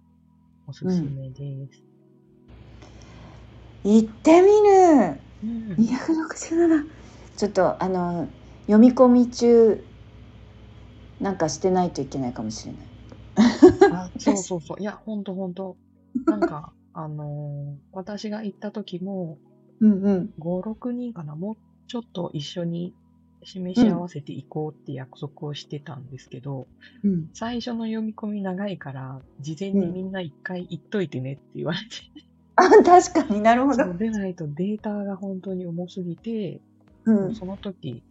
[0.68, 1.84] おすすめです。
[3.84, 6.86] 行ってみるうん267
[7.38, 8.28] ちょっとあの
[8.66, 9.84] 読み込み中
[11.22, 12.82] なんかしてないといけないかもしれない
[13.94, 14.82] あそうそうそう。
[14.82, 15.78] いや、ほんとほんと。
[16.26, 19.38] なんか、あのー私が行った時も、
[19.82, 21.56] うんうん5、6人かな、もう
[21.88, 22.94] ちょっと一緒に
[23.48, 26.68] 示し合わせて行こうって約束をしてたんですけど、
[27.04, 27.28] うん。
[27.34, 31.86] 最初の読み込み長いから、事前にみんな一回行っといてねって言われて、
[32.58, 33.86] あ確かになるほど。
[33.86, 36.60] そうでないとデータが本当に重すぎて、
[37.06, 37.36] うん。
[37.36, 38.04] その時、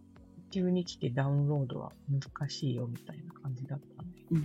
[0.50, 4.38] 急に来てダウンロードは難しいよみたいな感じだったんで、うん。
[4.38, 4.42] うん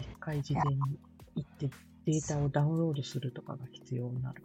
[0.00, 0.80] 一回事前に
[1.36, 1.70] 行って
[2.06, 4.42] データをダウンロードするとかが必要になる。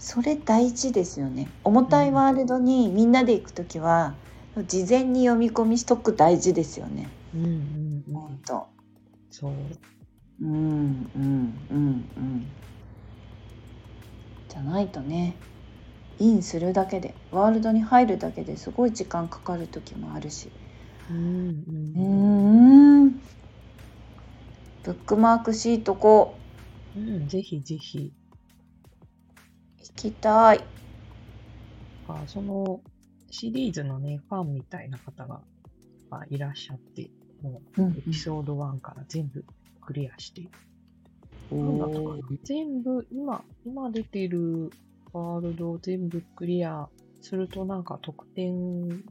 [0.00, 4.18] それ大事ですよね重たいワールドにみんなで行く時は
[4.66, 8.24] 事前に読み込みしとく大事ですよねうんうんうん。
[8.28, 8.68] 本当
[9.30, 9.70] そ
[10.40, 10.46] う。
[10.46, 12.56] うんうんうんうん
[14.48, 15.40] じゃないとね
[16.18, 20.52] インするだけでワールドに入るだけですごい時間かかる時もあるし
[21.08, 22.30] うんううん。
[23.06, 23.20] ん
[24.82, 26.42] ブックマークシートこ
[26.94, 28.12] うん、ぜひぜひ。
[29.96, 30.60] 行きたい。
[32.08, 32.80] あその
[33.30, 35.40] シリーズのね、ファンみたいな方が
[36.10, 37.10] あいらっしゃって、
[37.42, 39.44] もうんうエピソード1から全部
[39.80, 40.42] クリアして、
[41.50, 42.16] なんだったかな？
[42.42, 44.70] 全部、今、今出てる
[45.12, 46.88] ワールドを全部クリア
[47.20, 49.04] するとなんか特典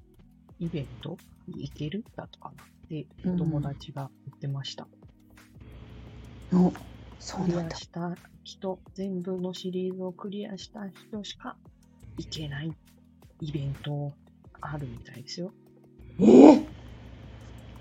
[0.60, 2.04] イベントに行ける？
[2.16, 3.38] だとかなってうん。
[3.38, 4.88] 友達が言ってました。
[6.52, 6.74] お
[7.20, 11.56] そうクリなんした人、全部のシリーズをクリアした人しか
[12.18, 12.72] 行けない
[13.42, 14.14] イベント
[14.62, 15.52] あるみたいですよ。
[16.20, 16.66] ええ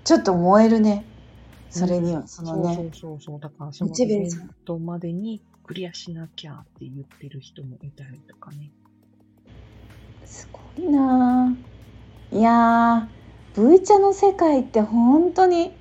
[0.03, 1.05] ちょっと燃えるね。
[1.69, 2.75] それには、そのね。
[2.75, 3.39] そうそうそう。
[3.39, 8.71] だからそのイベントまでにクリアしなきゃって言ってる人もいたりとかね。
[10.25, 11.55] すごいな
[12.31, 15.75] あいやー V 茶の世界って本当に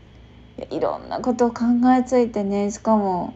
[0.71, 1.65] いろんなことを考
[1.99, 3.35] えついてねしかも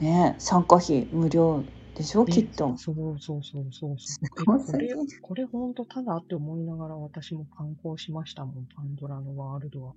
[0.00, 2.24] ね参加費無料でしょ？
[2.24, 4.28] きっとそうそうそうそうそう。
[4.44, 9.92] これ、これほんとただって思いながら私も観光しましたもん、パンドラのワールドは。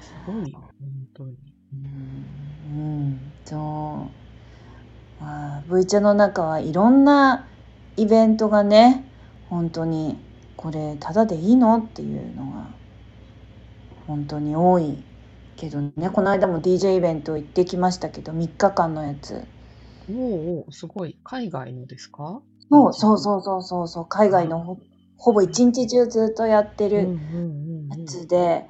[0.00, 0.72] すごいよ、本
[1.14, 1.36] 当に。
[2.74, 7.46] うん、うん、そうまあ V 茶の中はいろんな
[7.96, 9.04] イベントがね
[9.48, 10.16] 本当に
[10.56, 11.78] これただでいいの？
[11.78, 12.66] っていうのが
[14.06, 15.02] 本当に多い
[15.56, 16.10] けどね。
[16.10, 19.44] この間も DJ イベント行ってきましたけど3日間のやつ。
[20.08, 21.16] おうおうすごい。
[21.24, 22.40] 海外のですか？
[22.70, 24.06] そうそうそうそうそうそう。
[24.06, 24.78] 海外のほ
[25.16, 27.16] ほぼ一日中ずっとやってるうんうんう
[27.88, 28.00] んうん。
[28.00, 28.66] やつで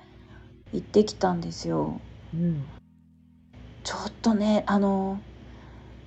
[0.73, 2.01] 行ってきたんですよ。
[2.35, 2.65] うん。
[3.85, 5.19] ちょっとねあの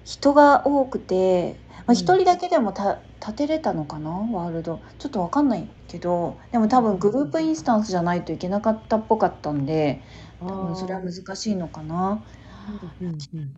[0.04, 1.96] 人が多くてまあ、うん。
[1.96, 4.10] 一人だけでもた立てれたのかな？
[4.10, 4.80] ワールド。
[4.98, 10.02] ちょっとわかんないけどでも多分グループインスタンスじゃないといけなかったっぽかったんで
[10.40, 12.24] 多分それは難しいのかな。
[13.02, 13.18] うんうん。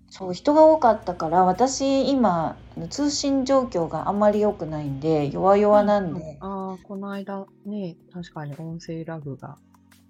[0.09, 2.57] そう人が多かったから私今
[2.89, 9.57] 通信状況があんまり良くないんで弱々なんで、ああ、この間ね、確かに音声ラグが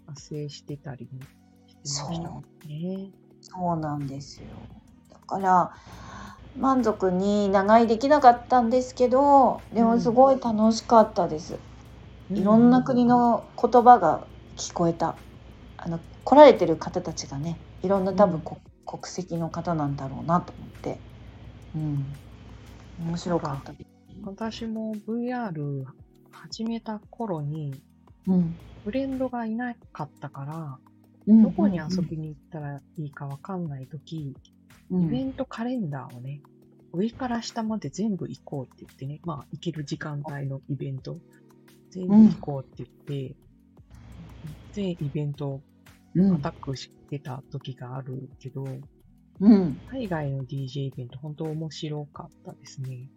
[0.08, 1.20] 発生してたりも
[1.84, 2.30] してました
[2.68, 3.12] ね。
[3.42, 3.80] そう。
[3.80, 4.48] なんですよ。
[5.12, 5.72] だから
[6.58, 11.56] 満足に長居できなかったんですけどでもすごい楽しかったです、
[12.30, 14.26] ういろんな国の言葉が
[14.58, 15.16] 聞こえた。
[15.78, 21.00] あの来られてる方たちがねいろんな多分こ、国籍の方なんだろうなと思って、
[21.76, 22.06] うん、
[23.08, 23.74] 面白かった。
[24.24, 25.86] 私も VR
[26.32, 27.74] 始めた頃に、
[28.28, 28.56] うん。
[28.84, 30.78] フレンドがいなかったから、
[31.28, 31.44] うん。
[31.44, 34.36] どこに遊びに行ったらいいかわかんないとき、
[34.92, 35.06] うん。
[35.06, 36.42] イベントカレンダーをね、
[36.94, 41.18] 上から下まで全部行こうって言ってね、まあ行ける時間帯のイベント、
[41.90, 43.36] 全部行こうって言って、
[44.74, 45.71] 全イベントをうん
[46.16, 48.66] アタックしてた時があるけど、
[49.40, 49.78] うん。
[49.88, 53.10] 海外の DJ イベント本当面白かったですね。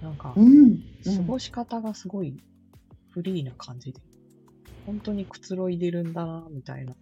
[0.00, 0.78] なんかう、ん。
[1.04, 2.34] 過ごし方がすごい
[3.10, 4.00] フリーな感じで、
[4.86, 6.94] 本当にくつろいでるんだな、みたいな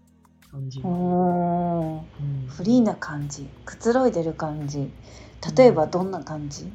[0.50, 0.80] 感じ。
[0.80, 2.06] うん。
[2.46, 3.46] フリーな感じ。
[3.64, 4.88] くつろいでる感じ。
[5.56, 6.70] 例えばどんな感じ、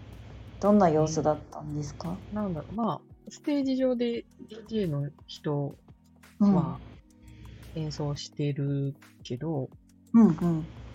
[0.59, 4.25] どんな様子だったんですか、なんだろう、まあ、ステージ上で
[4.69, 5.75] DJ の人
[6.39, 6.55] うん。
[6.55, 6.79] は
[7.75, 9.69] 演奏してるけど、
[10.13, 10.35] うんうん。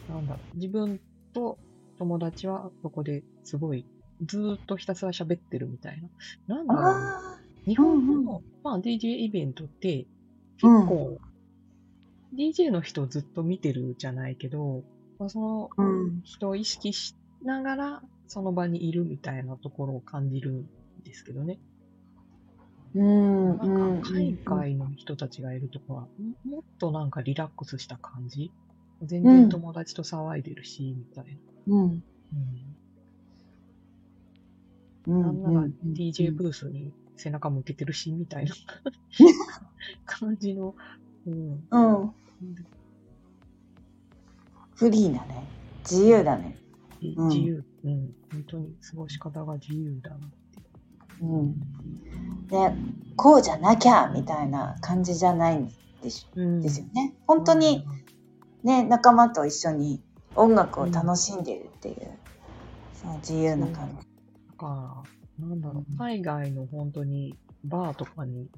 [0.08, 1.00] なんだろう、自分
[1.32, 1.58] と
[1.98, 3.84] 友達はそこですごい
[4.26, 6.00] ずーっとひたすら喋ってるみたい
[6.46, 6.56] な。
[6.56, 10.06] なんだろう日本うんの、まあ、DJ イベントって、
[10.56, 11.18] 結構、
[12.36, 14.82] DJ の人をずっと見てるじゃないけど、
[15.18, 15.70] まあ、その
[16.24, 20.66] 人を意識しながら、その場にいるみたいなところを感じるん
[21.04, 21.58] ですけどね。
[22.94, 26.08] うんなんか、海外の人たちがいるとこは、
[26.44, 28.52] ももっとなんかリラックスした感じ？
[29.02, 31.24] 全然友達と騒いでるし、みたい
[31.66, 31.74] な。
[31.74, 31.90] うん。
[31.90, 32.00] うん。
[35.06, 35.22] うん。
[35.22, 38.54] なんならうん DJ ブースに背中向けてるし、みたいな。
[40.06, 40.74] 感じの、
[41.26, 41.64] うん。
[41.70, 42.14] うん。
[44.74, 45.46] フリーだね。
[45.88, 46.56] 自由だね。
[47.16, 47.28] うん。
[47.28, 48.12] 自由、うん。
[48.30, 50.10] 本当に過ごし方が自由だ。
[50.10, 50.18] な。
[51.22, 51.54] うん。
[52.48, 52.72] で
[53.16, 55.70] こうじゃなきゃみたいな感じじゃないん
[56.02, 56.60] でしうん。
[56.60, 57.14] ですよね。
[57.26, 57.86] 本当に
[58.62, 60.02] ね仲間と一緒に
[60.34, 62.18] 音楽を楽しんでるっていう、
[62.92, 63.96] その自由な感じ。
[63.96, 64.02] だ
[64.56, 65.04] か
[65.38, 65.98] ら、なんだろう。
[65.98, 68.48] 海外の本当にバーとかに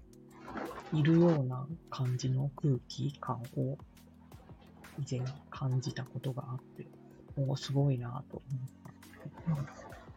[0.93, 3.77] いるような感じの空気感を
[4.99, 6.87] 以前感じたことがあって、
[7.37, 8.43] おーすごいなと
[9.47, 9.65] 思っ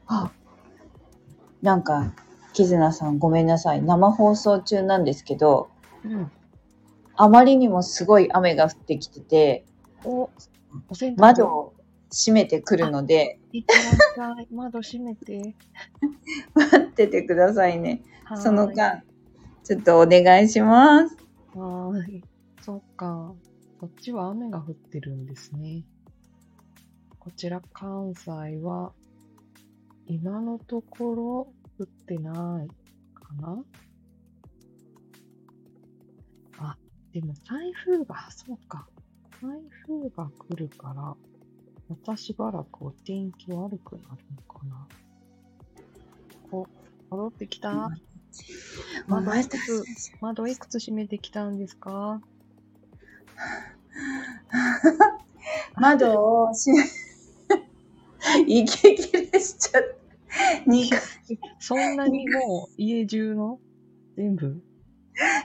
[0.08, 0.16] た。
[0.16, 0.32] あ
[1.62, 2.14] なんか
[2.58, 5.70] キズナさんごめんなさい生放送中なんですけど
[6.04, 6.32] うん。
[7.16, 9.64] あまりにもすごい雨が降ってきてて
[11.18, 11.76] 窓を
[12.12, 13.40] 閉めてくるので。
[14.50, 15.54] 窓閉めて。
[16.56, 18.02] 待っててくださいね
[18.36, 19.04] その間
[19.64, 21.16] ちょっとお願いします
[21.54, 22.24] はーい。
[22.62, 23.36] そっか。
[23.80, 25.84] こっちは雨が降ってるんですね。
[27.20, 28.32] こちら関西
[28.64, 28.94] は、
[30.08, 32.68] 今のところ降ってない
[33.14, 33.64] かな？
[36.60, 36.78] あ、
[37.14, 38.88] でも台風が、そうか。
[39.42, 39.50] 台
[39.86, 41.16] 風が来るから、
[41.90, 44.88] またしばらくお天気悪くなるのかな？
[46.52, 46.66] お、
[47.10, 47.90] 戻ってきた。
[49.08, 49.84] 窓いくつ、
[50.22, 52.22] 窓いくつ閉めてきたんですか？
[55.76, 56.84] 窓を閉め
[58.48, 59.88] 息切れしちゃった
[60.66, 61.00] 2回
[61.60, 63.60] そんなにもう家中の
[64.16, 64.62] 全部？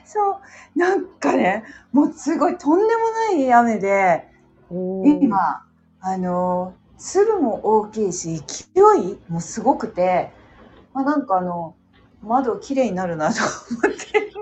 [0.05, 0.41] そ
[0.75, 0.79] う。
[0.79, 4.29] なんかねもうすごいとんでもない雨で
[4.71, 5.65] 今
[6.01, 10.31] あの粒も大きいし勢いもすごくて、
[10.95, 11.77] まあ、なんかあの
[12.23, 14.33] 窓きれいになるなと思って。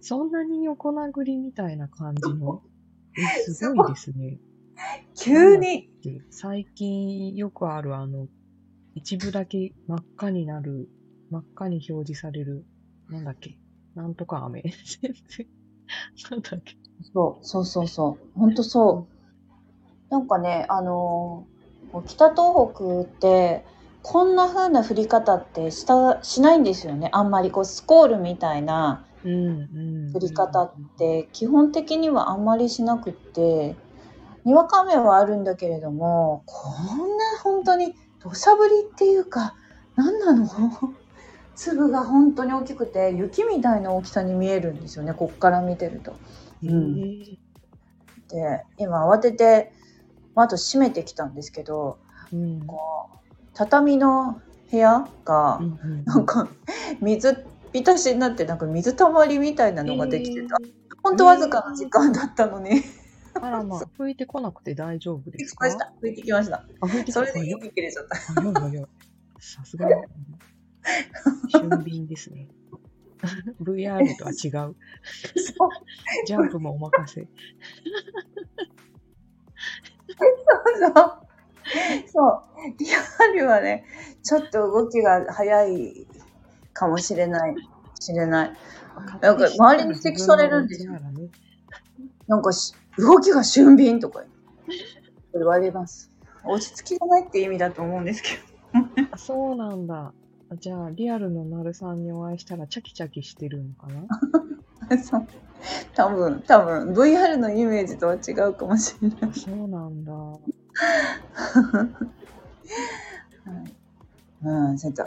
[0.00, 2.62] そんなに横殴りみたいな感じの？
[3.18, 4.38] え、 すごいですね。
[5.16, 5.90] 急に。
[6.02, 8.28] で最近よくあるあの、
[8.96, 10.88] 一部だけ真っ赤になる、
[11.30, 12.64] 真っ赤に表示される、
[13.10, 13.58] なんだっけ？
[13.94, 14.62] なんとか雨。
[14.62, 14.72] 全
[15.12, 15.46] 然、
[16.30, 16.76] なんだっけ？
[17.12, 18.38] そうそうそうそう。
[18.38, 19.06] 本当そ
[20.10, 20.10] う。
[20.10, 21.46] なんかねあの
[21.92, 23.66] 北東北って
[24.02, 27.10] こんな風な降り方ってしたしないんですよね。
[27.12, 29.06] あんまりこうスコールみたいな。
[29.24, 33.74] 降り方って基本的にはあんまりしなくって
[34.44, 37.92] にわか雨はあるんだけれどもこんな本当に
[38.28, 39.54] 土砂降りっていうか
[39.94, 40.46] 何なの？
[41.54, 46.14] 粒が本当に大きくて雪みたいな大きさに見えるんですよねこっから見てると。
[46.62, 46.94] えうん。
[46.94, 47.38] ー
[48.28, 49.72] で今慌てて
[50.34, 51.98] 窓閉めてきたんですけど
[52.32, 52.66] うん。
[52.66, 53.16] こう
[53.54, 56.04] 畳の部屋がうんうん。
[56.04, 56.48] なんか
[57.00, 60.72] 水浸しになってなんか水たまりみたいなのができてた、えー。
[61.02, 62.82] ほんとわずかな時間だったのに、
[63.42, 65.66] あらまあ、吹いてこなくて大丈夫ですか？
[65.68, 68.16] 吹きました吹いてきましたあ、吹いてきそれでた早い息切れちゃった。
[69.38, 69.88] さすが。
[71.50, 72.48] 俊敏ですね。
[73.62, 74.50] VR とは違う。
[74.50, 75.70] そう
[76.26, 77.28] ジャンプもお任せ。
[80.78, 80.92] そう。
[82.06, 82.42] そう。
[82.78, 82.98] リア
[83.32, 83.84] ルはね、
[84.22, 86.06] ちょっと動きが早い
[86.72, 87.56] かもしれない。
[88.00, 88.52] 知れない。
[89.20, 91.00] なんか周りに指摘されるんですよよ。
[92.28, 94.24] なんかし動きが俊敏とか
[95.34, 96.10] 言われます。
[96.44, 98.28] 落ち着きがないって意味だと思うんですけ
[99.10, 100.12] あそうなんだ。
[100.60, 104.96] じゃあ、リアルのなるさんにお会いしたらチャキチャキしてるのかな？
[104.96, 105.02] ど。
[105.02, 105.26] そう。
[105.94, 109.18] 多分、多分、VR のイメージとは違うかもしれない。
[109.22, 110.12] あそうなんだ。
[114.44, 115.04] うん、ちょっと、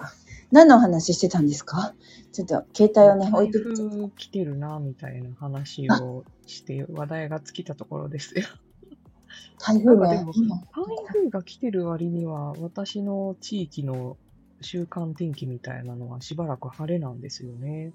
[0.51, 1.93] 何の話してたんですか？
[2.31, 8.45] ちょっと、携帯をね、置いて台風来てるな、みたいな話をして、話題が尽きたところですよ。
[9.59, 9.97] 台風。
[10.07, 10.63] ね今台
[11.07, 14.17] 風が来てる割には、私の地域の
[14.61, 17.93] 週間天気みたいなのはしばらく晴れなんですよね。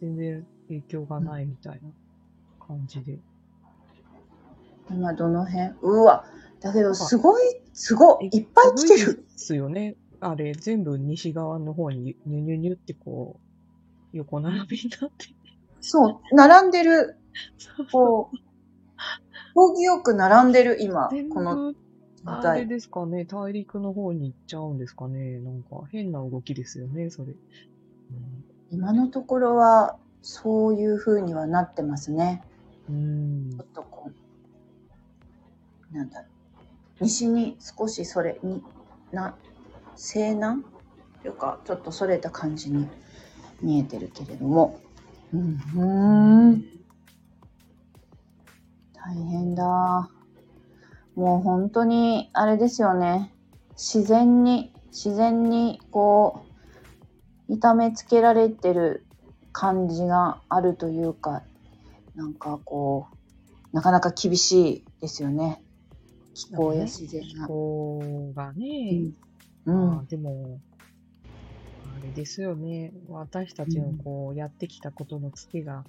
[0.00, 1.88] 全然影響がないみたいな
[2.66, 3.18] 感じで。
[4.90, 5.74] 今どの辺？
[5.82, 6.24] うわ、
[6.60, 9.16] だけどすごい、すごい、いっぱい来てる。
[9.16, 9.96] ですよね。
[10.20, 13.49] あれ、全部西側の方にニュニュニュってこう、
[14.12, 15.26] 横並びになって。
[15.80, 17.16] そう、並んでる。
[17.92, 18.36] こう、
[19.54, 21.76] 扇よく並んでる、今全、この部、
[22.24, 22.68] あれ台。
[22.68, 25.38] ですかね、大陸の方に行っちゃうんですかね。
[25.38, 27.32] なんか変な動きですよね、それ。
[27.32, 27.36] うん
[28.72, 32.44] 今のところは、そういう風にはなってますね。
[32.88, 34.10] うんちょっとこ
[35.92, 36.28] う、なんだろう。
[37.00, 38.62] 西に少しそれに、
[39.10, 39.34] な、
[39.96, 40.62] 西南？
[41.22, 42.86] というか、ちょっとそれた感じに
[43.62, 44.80] 見えてるけれども。
[45.32, 46.64] うん、ふーん。
[48.94, 50.10] 大変だ。
[51.14, 53.32] もう本当に、あれですよね。
[53.72, 56.44] 自然に、自然に、こ
[57.48, 59.06] う、痛めつけられてる
[59.52, 61.42] 感じがあるというか、
[62.14, 63.08] なんかこ
[63.72, 65.62] う、なかなか厳しいですよね。
[66.34, 67.46] 気候や自然気が。
[67.46, 69.12] 候がね、
[69.64, 69.86] うん。
[69.88, 70.60] まあでも、
[72.00, 72.90] あれですよね。
[73.06, 75.86] 私たちのこう、やってきたことのツケが、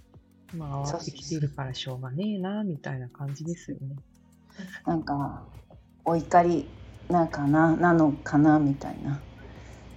[0.52, 3.98] まあ、合わってきてるからしょうがねえな、みたいな感じですよね。
[4.86, 5.44] なんか、
[6.06, 6.70] お怒り
[7.10, 9.24] なんかな、なのかな、みたいな。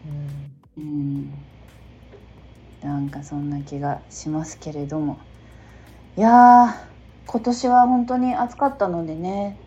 [0.04, 1.44] うんうん。
[2.82, 5.18] なんかそんな気がしますけれども。
[6.16, 6.74] いやー、
[7.26, 9.60] 今年は本当に暑かったのでね、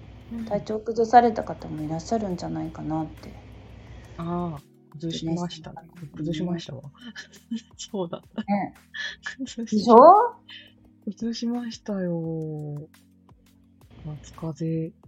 [0.46, 3.36] 体調崩された方もいらっしゃるんじゃないかなって。
[4.18, 4.24] あ
[4.58, 4.64] あ、
[4.98, 5.78] 崩しましたね。
[6.16, 6.84] 崩しましたわ。
[7.78, 8.22] そうだ。
[8.48, 8.74] ね、
[9.38, 9.96] 崩でしょ？
[11.06, 12.88] 崩しましたよ。
[14.06, 15.08] 夏風邪。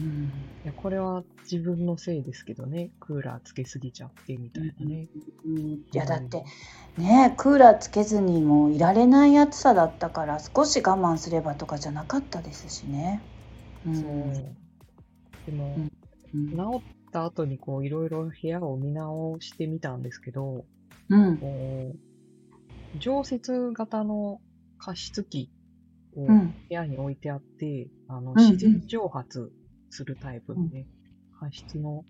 [0.00, 0.24] うん。
[0.64, 2.90] いや、これは自分のせいですけどね。
[2.98, 5.08] クーラーつけすぎちゃってみたいなね。
[5.44, 6.44] うんいやだって
[6.96, 10.82] ねクーラーつけずにもういられない暑さだったから少し我
[11.14, 13.20] 慢すればとかじゃなかったですしね。
[13.86, 14.04] うんそう。
[15.46, 15.76] でも、
[16.34, 16.82] うん治っ
[17.12, 20.66] た後にこう、いろいろ部屋を見直してみたんですけど、
[21.08, 21.38] うん。
[21.40, 22.00] こう、
[22.94, 24.40] 常設型の
[24.78, 25.52] 加湿器
[26.16, 26.54] を部うん。
[26.70, 29.52] 屋に置いてあって、あの、うんうん自然蒸発
[29.90, 30.88] するタイプのね、
[31.38, 32.04] 加湿の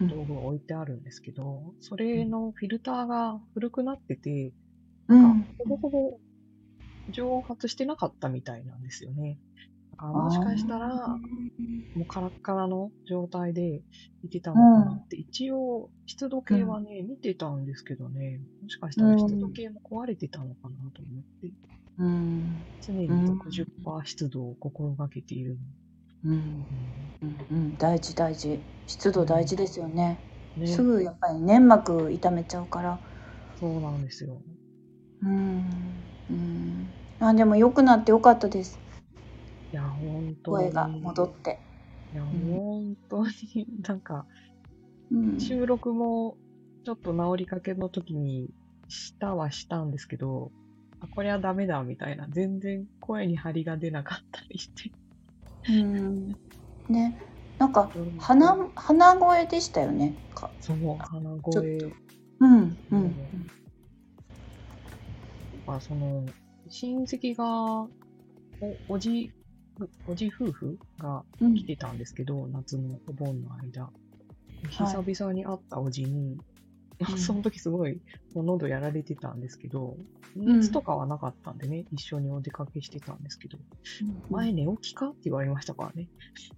[0.00, 4.54] うん道具が置いてあるんですけど、それのフィルターが古くなってて、
[5.08, 5.48] うん。
[5.58, 6.20] ほぼほぼ
[7.08, 9.38] 蒸発してなかったみたいなんですよね。
[9.98, 11.08] だからもしかしたら、
[11.94, 13.82] もうカラッカラの状態で
[14.22, 14.92] いてたのかな。
[15.04, 21.52] って、一応湿度計はね、見てたんですけどね、もしかしたら湿度計も壊れてたのかなと思って、
[21.98, 22.64] うん。
[22.80, 25.58] 常に60%湿度を心がけている
[26.24, 26.66] うん。
[27.20, 27.46] うん。
[27.50, 27.76] うん。
[27.76, 28.60] 大事大事。
[28.86, 30.20] 湿度大事ですよね、
[30.56, 30.62] の。
[30.64, 33.00] ね、すぐやっぱり粘膜痛めちゃうから。
[33.56, 34.40] そうなんですよ。
[35.22, 35.68] うん。
[36.30, 36.90] うん。
[37.20, 38.78] あでも良くなってよかったです
[39.72, 40.56] いや、本当に。
[40.64, 41.60] 声が戻って、
[42.12, 42.26] いや、ん。
[42.26, 44.26] 本当に、なんか、
[45.10, 46.36] うん、収録も
[46.84, 48.48] ちょっと治りかけの時に
[48.88, 50.50] したはしたんですけど、
[51.00, 54.90] あ、これはダメだみたいな、全然声に張りが出なかったりして。
[55.68, 56.28] うん。
[56.88, 57.20] ね。
[57.58, 60.16] なんか鼻鼻声でしたよね。
[60.34, 60.52] か。
[60.60, 61.78] そう、鼻声。
[62.40, 63.16] うんうん。
[65.66, 66.24] まあ、その、
[66.68, 67.82] 親戚が、
[68.60, 69.30] お、おじ、
[70.06, 71.54] おじ夫婦がうん。
[71.54, 73.90] 来てたんですけど、夏のお盆の間。
[74.70, 76.38] 久々に会ったおじに、
[77.00, 77.18] うん。
[77.18, 78.00] その時すごい、
[78.34, 79.96] もう喉やられてたんですけど、
[80.36, 80.58] ん。
[80.58, 83.58] 熱とかはなかったんでね、一緒にお出かけしてたんですけど、
[84.30, 86.08] 前寝起きかって言われましたからね。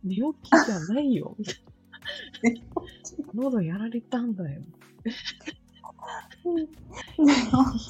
[0.03, 2.63] 寝起きじゃないよ、みたいな。
[3.35, 4.63] 喉やられたんだよ。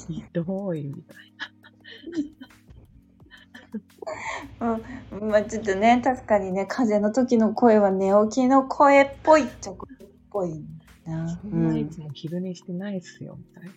[0.07, 1.33] ひどいみたい
[4.61, 10.63] うん、まあちょっとね確かにね風邪の時の声は寝起きの声っぽいっちゃ声っぽい
[11.05, 11.23] な。
[11.23, 11.27] な。
[11.41, 13.71] そんないつも昼寝してないっすよ、みたいな。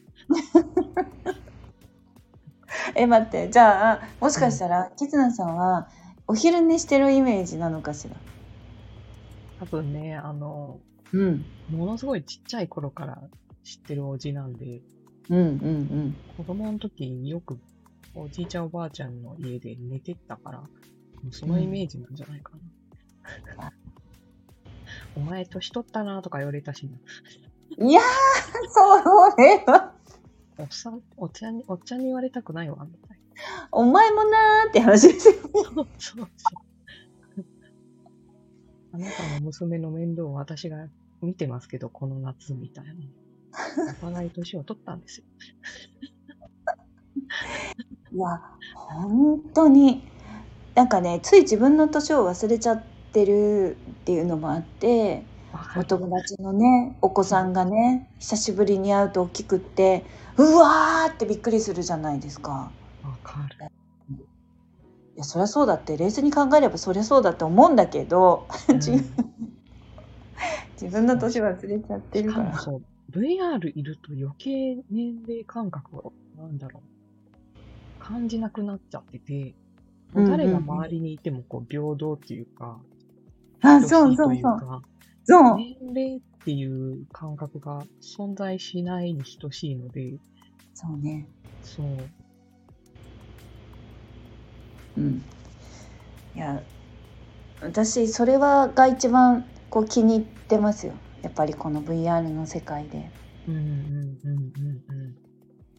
[2.96, 3.50] え待って。
[3.50, 5.88] じゃあもしかしたら、キツナさんは
[6.26, 8.16] お昼寝してるイメージなのかしら？
[9.60, 10.78] 多分ね、あの、
[11.12, 11.44] うん。
[11.70, 13.22] ものすごいちっちゃい頃から
[13.62, 14.82] 知ってるおじなんで、
[15.30, 16.16] うんうん。
[16.36, 17.58] 子供の時によく
[18.14, 20.68] おじいちゃんおばあちゃんの家で寝てったから、も
[21.28, 22.52] うそのイメージなんじゃないか
[23.58, 23.72] な。
[25.16, 27.00] お前年取ったなとか言われたし、うん
[27.88, 28.04] いやー
[28.68, 28.80] そ
[29.36, 29.92] れは
[30.58, 33.18] おっさん、おっちゃんに、おっちゃんに言われたくないわ、みたい
[33.72, 35.34] お前もなーって話ですよ。
[35.52, 36.28] そうそうそう。
[38.92, 40.86] あなたの娘の面倒を私が
[41.20, 42.92] 見てますけど、この夏みたいな。
[44.00, 45.26] お互い年を取ったんですよ。
[48.14, 48.40] いや
[48.74, 50.08] 本当に
[50.74, 55.24] なんかねつい自分の年を忘れちゃってるっていうのもあって
[55.76, 60.04] お友達のねお子さんがね久しぶりに会うと大きくって
[60.36, 62.70] うわーってびっくりするじゃないですか。
[63.02, 63.66] わかる。
[65.16, 69.34] いやそりゃそうだって冷静に考えればそりゃそうだって思うんだけど自分
[70.80, 72.52] 自分の年忘れちゃってしるから。
[73.12, 76.93] VR いると余計年齢感覚を、なんだろう、
[78.04, 79.54] 感じなくなっちゃってて、
[80.12, 82.78] もう誰が周りにいてもこう平等っていうか、
[83.62, 84.82] あそうそうそういうか、
[85.24, 90.18] そう年齢っていう感覚が存在しないに等しいので、
[90.74, 91.26] そうね。
[91.62, 91.96] そう、
[95.00, 95.22] うん。
[96.34, 96.62] いや
[97.62, 100.92] 私それはが一番こう気に入ってますよ。
[101.22, 103.10] やっぱりこの VR の世界で。
[103.46, 103.64] うんうんう
[104.28, 105.14] ん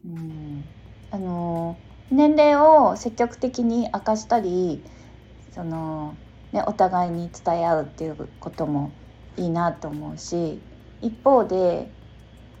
[0.04, 0.64] うんうん、
[1.10, 1.78] あの
[2.10, 4.84] 年齢を積極的に明かしたり
[5.52, 6.18] その、
[6.52, 8.94] ね、お互いに伝え合うっていうことも
[9.36, 10.62] いいなと思うし
[11.00, 11.92] 一方で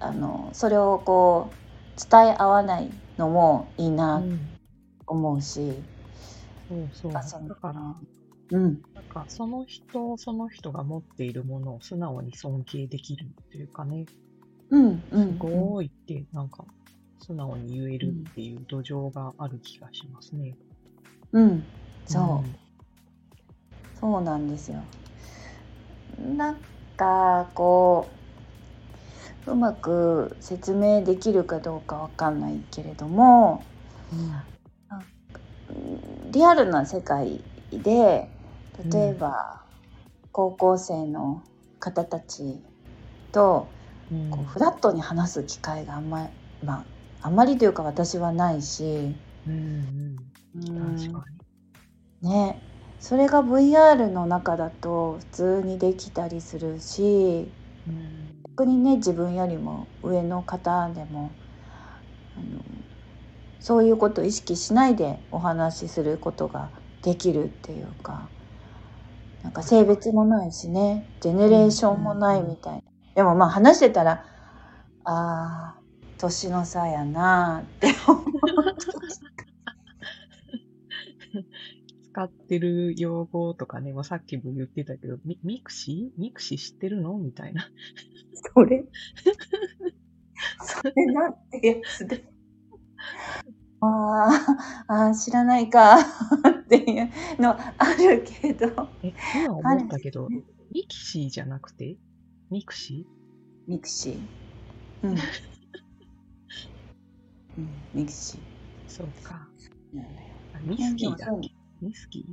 [0.00, 4.20] あのそれをこう伝え合わないのもいいうん。
[4.20, 4.58] なとうん、
[5.08, 5.84] 思うし、
[6.68, 7.18] そうそう。
[7.18, 7.80] あそうだから、
[8.50, 14.06] うん、なんかその人その人が持っているものを素直に尊敬できるっていうかね、
[14.70, 16.64] うん、うすん、ごいって、なんか、
[17.18, 20.54] 素直に言えるっていう土壌がある気がしますね。
[21.32, 21.64] うん、
[22.06, 22.46] そう。
[22.46, 22.56] ん
[24.00, 24.82] そうなんですよ。
[26.36, 26.56] なん
[26.96, 28.06] かこ
[29.46, 33.62] ううまく説明できるかどうかわかんないけれども
[36.30, 37.40] リアルな世界
[37.70, 38.28] で
[38.92, 39.62] 例えば、
[40.32, 41.42] 高校生の
[41.80, 42.60] 方たち
[43.32, 43.68] と
[44.12, 46.28] うんこうフラットに話す機会があんま,、
[46.62, 46.84] まあ、
[47.26, 48.84] あんまりというか私はないし、
[49.46, 50.16] うん
[50.54, 51.24] うん、確か
[52.22, 52.62] ね。
[53.00, 57.52] それが VR の中だと普通にできたりするしに。
[57.88, 58.42] うん。
[58.56, 61.30] 逆にね自分よりも上の方でも
[62.36, 62.64] あの
[63.58, 66.70] そういうことを意識しないでお話しすることが
[67.02, 68.30] できるっていうか
[69.42, 72.82] なんか性別もないしねジェネレーションもないみたいな、
[73.16, 74.24] でもまあ話してたら
[75.04, 75.75] あー
[76.18, 78.24] 年の差やなーって思う
[82.12, 86.20] 使ってる用語とかね、まあ、さっきも言ってたけど、ミミクシー？
[86.20, 87.18] ミクシー知ってるの？
[87.18, 87.68] みたいな。
[88.54, 88.84] それ？
[90.62, 92.24] それなんてやつで。
[93.82, 93.86] あー
[94.88, 97.10] あー、知らないかっていう
[97.42, 98.66] のあるけど。
[99.02, 100.28] え、今思ったけど、
[100.72, 101.98] ミキシーじゃなくて？
[102.50, 103.06] ミクシ
[103.66, 104.28] ミクシー。
[105.02, 105.16] うん。
[107.58, 108.40] うん、ミクシー
[108.86, 109.48] そうか。
[110.62, 111.50] ミスキーだっけ？
[111.80, 112.24] ミスキー、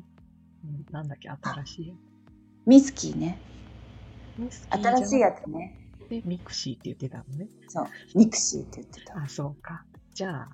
[0.65, 1.29] うん、なんだっけ？
[1.29, 1.95] 新しいや
[2.65, 3.39] ミスキーね。
[4.69, 5.77] 新しいやつね。
[5.99, 7.47] くてミクシーって言ってたのね。
[7.67, 7.87] そう。
[8.15, 9.17] ミクシーって言ってた。
[9.21, 9.83] あ、そうか。
[10.13, 10.49] じゃあ、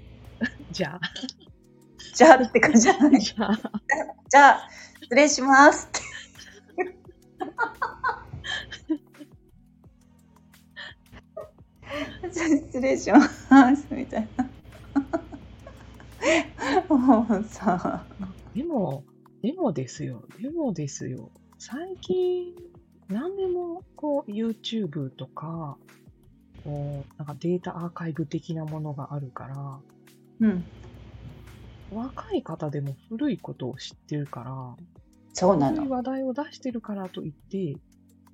[0.70, 1.00] じゃあ、
[2.14, 3.20] じゃあって感じじゃない。
[3.20, 3.56] じゃあ、
[4.28, 4.68] じゃあ、
[5.02, 6.00] 失礼しますって。
[12.32, 13.20] 失礼しま
[13.76, 14.50] すみたいな。
[16.88, 18.06] もうさ、
[18.54, 19.04] でも、
[19.42, 20.24] でもですよ。
[20.40, 21.30] でもですよ。
[21.58, 22.54] 最近、
[23.08, 25.76] 何でも、こう、YouTube とか、
[26.64, 29.78] こう、なんかデータアーカイブ的なものがあるから、
[30.40, 30.64] うん、
[31.92, 34.76] 若い方でも古いことを知ってるから、
[35.32, 35.76] そうなの。
[35.76, 37.76] 古い話題を出してるからといって、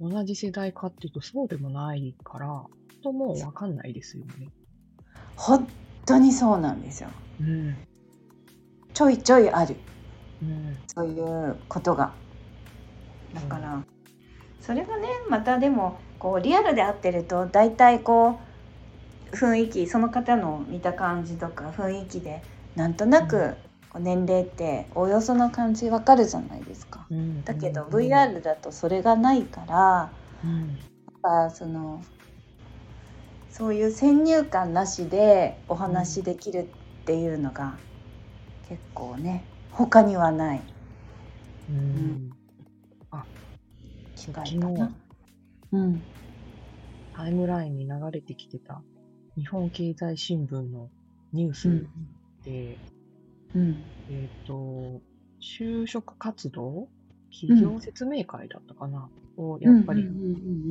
[0.00, 2.64] 同じ世代かっていうとそうでもないから、
[3.02, 4.48] ともうわかんないですよね。
[5.36, 5.68] 本
[6.06, 7.08] 当にそうなんですよ。
[7.40, 7.76] うん。
[8.94, 9.76] ちょいちょいある
[10.42, 10.76] うん。
[10.94, 12.12] そういうことが。
[13.34, 13.82] だから、
[14.60, 18.38] それがねまたでもこうリアルで会ってると大体こ
[19.32, 22.42] う雰囲気その方の見た感じとか雰囲気で
[22.76, 23.56] なんとなく
[23.98, 27.06] 年齢っておおよその感じわかるじゃないですか。
[27.10, 27.44] うん。
[27.44, 30.12] だけどうん VR だとそれがないから。
[30.44, 30.68] うん。
[30.68, 30.74] や
[31.44, 32.02] っぱその
[33.52, 36.70] そういう先入観なしでお話しできる
[37.02, 37.76] っていうのが
[38.68, 40.62] 結構ね他にはない。
[41.70, 42.30] うん。
[44.26, 44.96] 違いか昨日な。
[45.72, 46.02] うん、
[47.14, 48.82] タイムラインに流れてきてた
[49.36, 50.90] 日本経済新聞の
[51.32, 51.86] ニュースうん。
[52.44, 52.78] で、
[53.54, 55.00] うん、えっ、と、
[55.40, 56.88] 就職活動？
[57.32, 60.06] 企業説明会だったかな、をやっぱり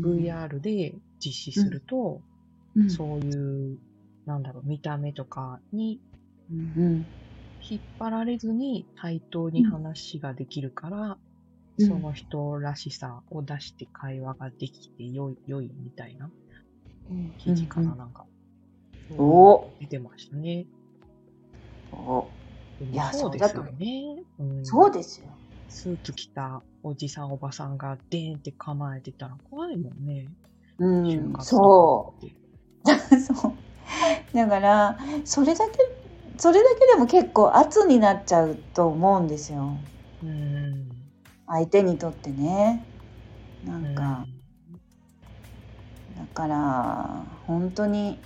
[0.04, 2.22] VR で実施すると、
[2.76, 3.78] うん、そういう、
[4.26, 6.00] なんだろう、見た目とかに
[6.52, 7.06] うん
[7.62, 11.18] 引っ張られずに対等に話ができるから、うん
[11.80, 16.30] その人らしさを出して会話ができてよい、良いみたいな
[17.10, 18.26] うん記事かな、なんか。
[19.18, 20.68] お出てましたね。
[21.92, 22.28] お
[22.92, 24.24] いやそうですよね。
[24.38, 25.28] うんそうですよ。
[25.70, 30.28] スーツ着たおじさんおばさんがデーンって構えてたら怖いもんね。
[30.78, 32.26] うんそう
[33.34, 33.58] そう
[34.36, 35.78] だからそれだけ
[36.38, 39.78] それだけでも結構圧になっちゃうと思うんですよ
[40.22, 40.90] うん。
[41.48, 42.88] 相手にとってね
[43.64, 44.26] なんか、
[46.16, 48.20] だから本当に、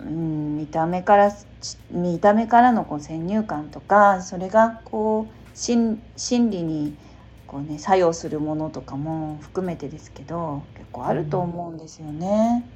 [0.00, 1.46] うん、見た目からち
[1.90, 6.98] 見た目からのこう先入観とかそれがこう心心理に
[7.46, 12.66] こう、ね、作用するものとかも含めてですけど結構あると思うんですよね。
[12.66, 12.75] うん。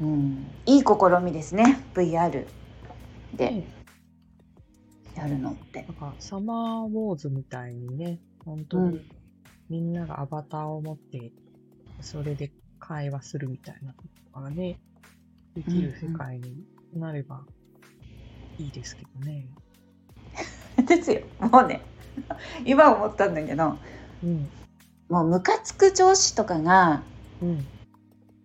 [0.00, 0.86] うん、いい試
[1.22, 2.46] みですね VR で
[3.34, 3.64] で、
[5.14, 5.82] やるのって。
[5.82, 9.08] なんかサマーウォーズみたいにね、本当にうん
[9.68, 11.32] みんながアバターを持って、
[12.00, 13.94] それで会話するみたいな
[14.34, 14.78] のがね、
[15.54, 16.62] できる世界に
[16.94, 17.40] なれば
[18.58, 19.46] いいですけどね。
[20.86, 21.82] ですよもうね
[22.64, 23.78] 今思ったんだけど
[24.22, 24.48] うん。
[25.08, 27.11] もうムカつく上司とかがうん。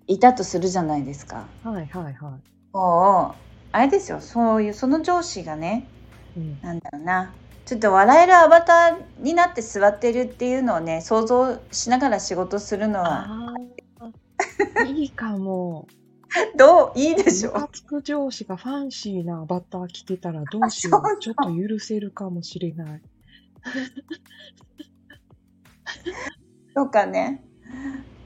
[0.08, 1.48] いたとするじゃないですか。
[1.64, 2.39] はいはいは
[2.74, 3.38] もう
[3.72, 5.88] あれですよそういうその上司がね
[6.36, 6.39] い。
[6.39, 6.60] うん。
[6.62, 7.34] なんだろうな
[7.66, 13.54] ちょっと笑えるアバターになって座ってるっていうのをね想像しながら仕事するのは
[14.88, 15.88] いいかも。
[16.58, 17.00] どう？
[17.00, 23.02] いいでしょつく上司がファンシーなアバター着てたらどうしようちょっと許せるかもしれない。
[26.76, 27.43] とかね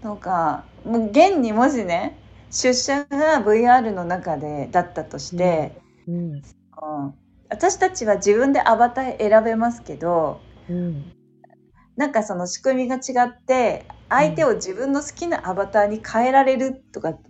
[0.01, 2.17] とかもう現にもしね
[2.49, 6.33] 出社が VR の中でだったとして、うん。
[6.33, 6.41] うん
[7.49, 10.39] 私たちは自分でアバター選べますけど
[10.69, 11.11] うん。
[11.97, 17.21] なんかその仕組みが違って相手を自分の好きなアバターに変えられるとかっ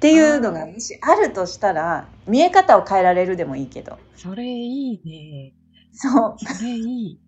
[0.00, 5.54] ていうのがもしあるとしたら見え方を変えられるでもいいけどそれいいね。
[5.92, 7.21] そうそれいい。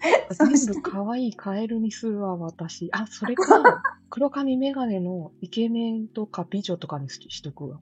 [0.32, 2.88] そうし全部可愛いカエルにするわ、私。
[2.92, 7.80] あ、それか、 黒髪メガネのイケメンとか美女とかにししとくわ。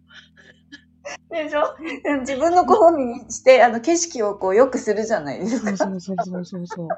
[1.31, 1.63] でしょ？
[2.21, 5.77] 自分の好みにしてあの景色をこう良くするじゃないですか。
[5.77, 6.89] そうそうそうそうそうそう。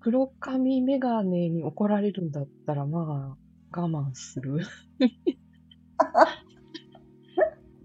[0.00, 3.36] 黒髪メガネに怒られるんだったら、ま
[3.72, 4.60] あ、我慢する。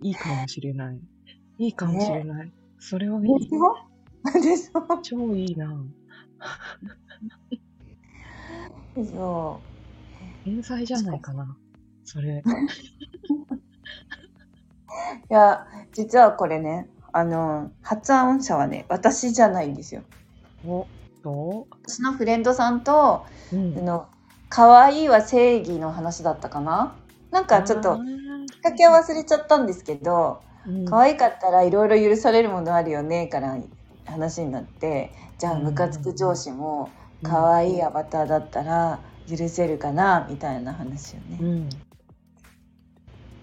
[0.04, 1.00] いいかもしれない。
[1.58, 2.52] いいかもしれない。
[2.80, 3.40] それはいい。
[3.40, 4.40] でしょ？
[4.42, 4.98] でしょ？
[5.02, 5.84] 超いいな。
[8.96, 9.62] そ
[10.44, 11.56] 天才じゃないかな。
[12.04, 12.44] それ。
[12.44, 12.44] う
[15.30, 20.02] いや実はこれねあの発案者はね私じゃないんですよ。
[20.66, 20.88] お、
[21.24, 24.08] ど私のフレンドさんとううんあの
[24.50, 26.96] 可愛いは正義の話だったかな？
[27.32, 33.58] なんかちょっときっかけは忘れちゃったんですけどうん可愛かったらいろいろ許されるものあるよねから
[34.06, 35.12] 話になって
[35.42, 36.92] じゃあうんムカつく上司も
[37.24, 41.70] 可愛いアバターだったら許せるかなみたいな話をね、うん。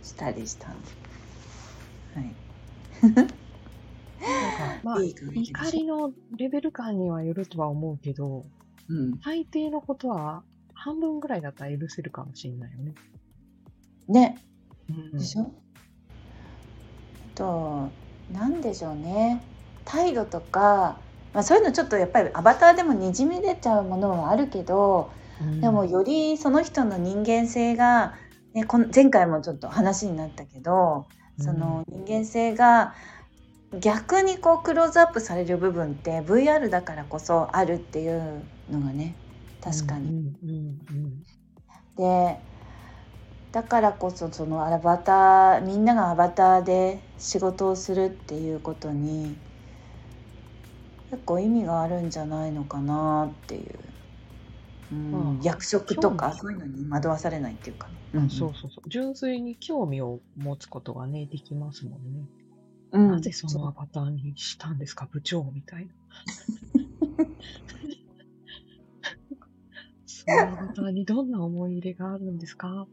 [0.04, 0.88] したりしたんで。
[2.14, 2.34] はい。
[3.02, 3.32] なんか、
[4.84, 5.14] まあ、いい
[5.50, 8.44] 怒りのレベル感にはよるとは思うけど、
[8.88, 10.44] うん、最低のことは
[10.74, 12.94] 半分ぐらいだったら許せるかもしれないよね。
[14.06, 14.38] ね、
[14.88, 15.46] うんでしょ、あ
[17.34, 17.88] と
[18.32, 19.42] なんでしょうね
[19.84, 21.00] 態度とか、
[21.38, 25.60] まあ、そういうのちょっとやっぱりアバターでもにじみ出ちゃうものはあるけどうん。
[25.60, 28.16] でもよりその人の人間性が、
[28.54, 31.06] ね、こん前回もちょっと話になったけど
[31.38, 32.92] その人間性が
[33.78, 39.14] 逆にこうクローズアップされる部分って VR だからこそあるっていうのがね
[39.62, 40.08] 確かに。
[40.08, 41.22] うんうんうん。
[41.96, 42.36] で
[43.52, 49.36] だからこそそのアバターみんながアバターで仕事をするっていうことに
[51.10, 53.78] 結構意味があるんじゃないのかなっていう、
[54.92, 57.94] うんまあ役職とか興そういうのに惑わされないっていうかね。
[58.14, 58.88] うんそうそうそう。
[58.88, 62.26] 純粋に興味を持つことがね、できますもんね。
[62.92, 65.92] うんなぜそのアバターにしたんですか、部長みたいな。
[70.06, 72.86] そのアバターにどんな思い入れがあるんですか？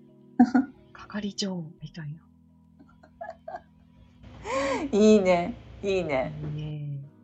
[0.94, 2.16] 係長みたい
[4.92, 6.10] いいねいいな。
[6.10, 7.15] ねねそう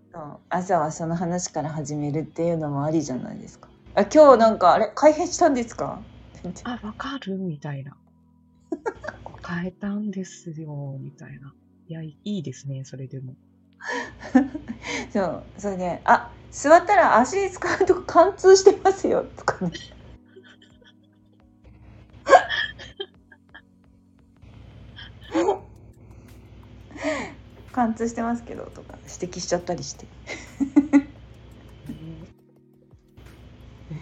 [0.50, 3.70] 朝はその話から始めるっていうのもありじゃないですか。
[3.96, 6.02] あ今日なんかあれ改変したんですか？
[6.64, 7.96] あ、わかるみたいな。
[9.48, 11.54] 変えたんですよ、みたいな。
[11.88, 13.34] いや、いいですね、それでも。
[15.12, 19.72] そうそれで「あ座ったら足使うと貫通してますよ」とかね。
[27.82, 30.06] 貫通してますけどとか指摘しちゃったりして。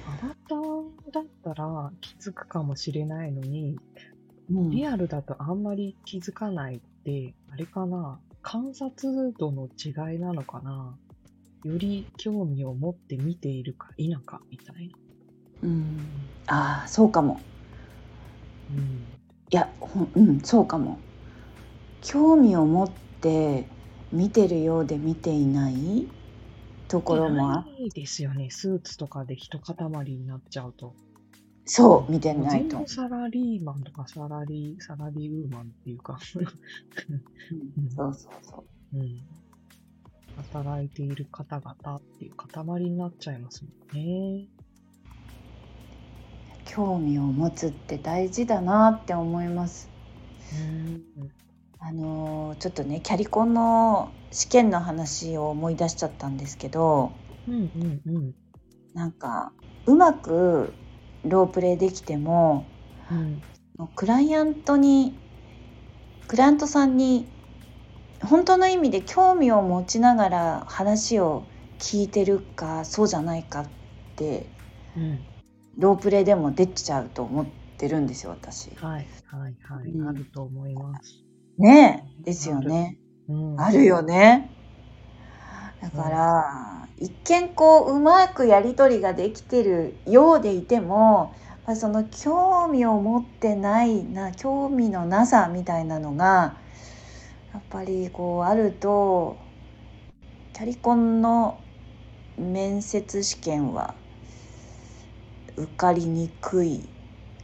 [0.05, 3.77] アバターだったら気づくかもしれないのに、
[4.51, 10.93] うんリアルだとあんまり気づかないって、あれかな観察度の違いなのかな
[11.63, 14.89] より興味を持って見ているか否かみたい
[15.61, 15.69] な。
[15.69, 16.07] うん、
[16.47, 17.39] ああそうかも。
[18.69, 18.77] うん。
[19.51, 20.97] いやほんうんそうかも。
[22.01, 23.08] 興味を持って
[24.11, 26.07] 見てるようで見ていない？
[26.87, 28.49] ところもあないですよね。
[28.49, 30.95] スーツとかで一塊になっちゃうと。
[31.65, 32.87] そう見てないと。
[32.87, 36.17] サラリーマンとかサラリー、サラリーウーマンっていうか、
[37.77, 38.97] うんそうそうそう。
[38.97, 39.21] うん。
[40.37, 44.47] 働いている方々っていう塊になっちゃいますもんね。
[46.65, 49.89] 興味を持つって大事だなって思います。
[50.53, 50.55] う
[51.21, 51.29] ん。
[51.79, 57.13] あのーちょっとねキャリコンの試験の話を思い出しちゃったんですけど
[57.47, 58.33] うんうんうん。
[58.93, 59.51] なんか
[59.87, 60.75] うまく
[61.23, 62.69] ロープレイできても
[63.09, 63.43] うん。
[63.95, 65.17] クライアントに
[66.27, 67.27] クライアントさんに
[68.21, 71.49] 本当の意味で興味を持ちながら話を
[71.79, 73.69] 聞いてるかそうじゃないかっ
[74.15, 74.49] て
[74.95, 75.25] うん。
[75.77, 78.69] ロープレイでも出ちゃうと思ってるんですよ私。
[78.75, 79.89] はいはいはい。
[79.89, 81.23] うんあると思います。
[81.59, 82.97] ねえですよね。
[83.27, 83.59] うん。
[83.61, 84.51] あるよね。
[85.81, 96.57] だから、一見こううまくやり取りができてるようでいてもやっぱりその興味を持ってないな興味のなさみたいなのが
[97.53, 99.37] やっぱりこうあると
[100.53, 101.65] キャリコンの
[102.37, 103.95] 面接試験は
[105.57, 106.89] 受かりにくい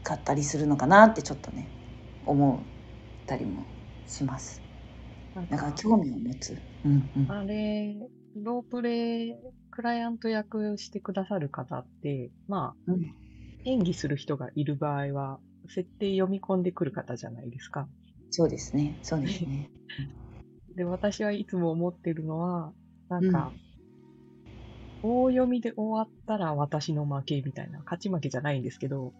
[0.04, 1.72] かったりするのかなってちょっとね
[2.26, 3.75] 思ったりも
[4.08, 4.64] します。
[5.34, 6.62] なんだから興味を持つ。
[6.84, 7.32] うんうん。
[7.32, 7.96] あれ、
[8.36, 9.36] ロープレイ、
[9.72, 13.16] クライアント役してくださる方って、まあ、うん
[13.68, 17.88] 演技する人がいる場合は、設定読み込んでくる方じゃないですか。
[18.30, 19.00] そうですね。
[19.02, 19.72] そうですね。
[20.76, 22.74] で、私はいつも思ってるのは、
[23.10, 23.54] なんか、
[25.02, 29.14] 大読みで終わったら私の負けみたいな、勝ち負けじゃないんですけど、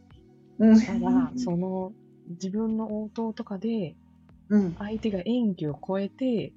[0.60, 0.80] うん。
[0.82, 1.94] ただ、その、
[2.28, 3.96] 自分の応答とかで、
[4.50, 4.78] うん。
[4.78, 6.54] 相手が演技を超えて、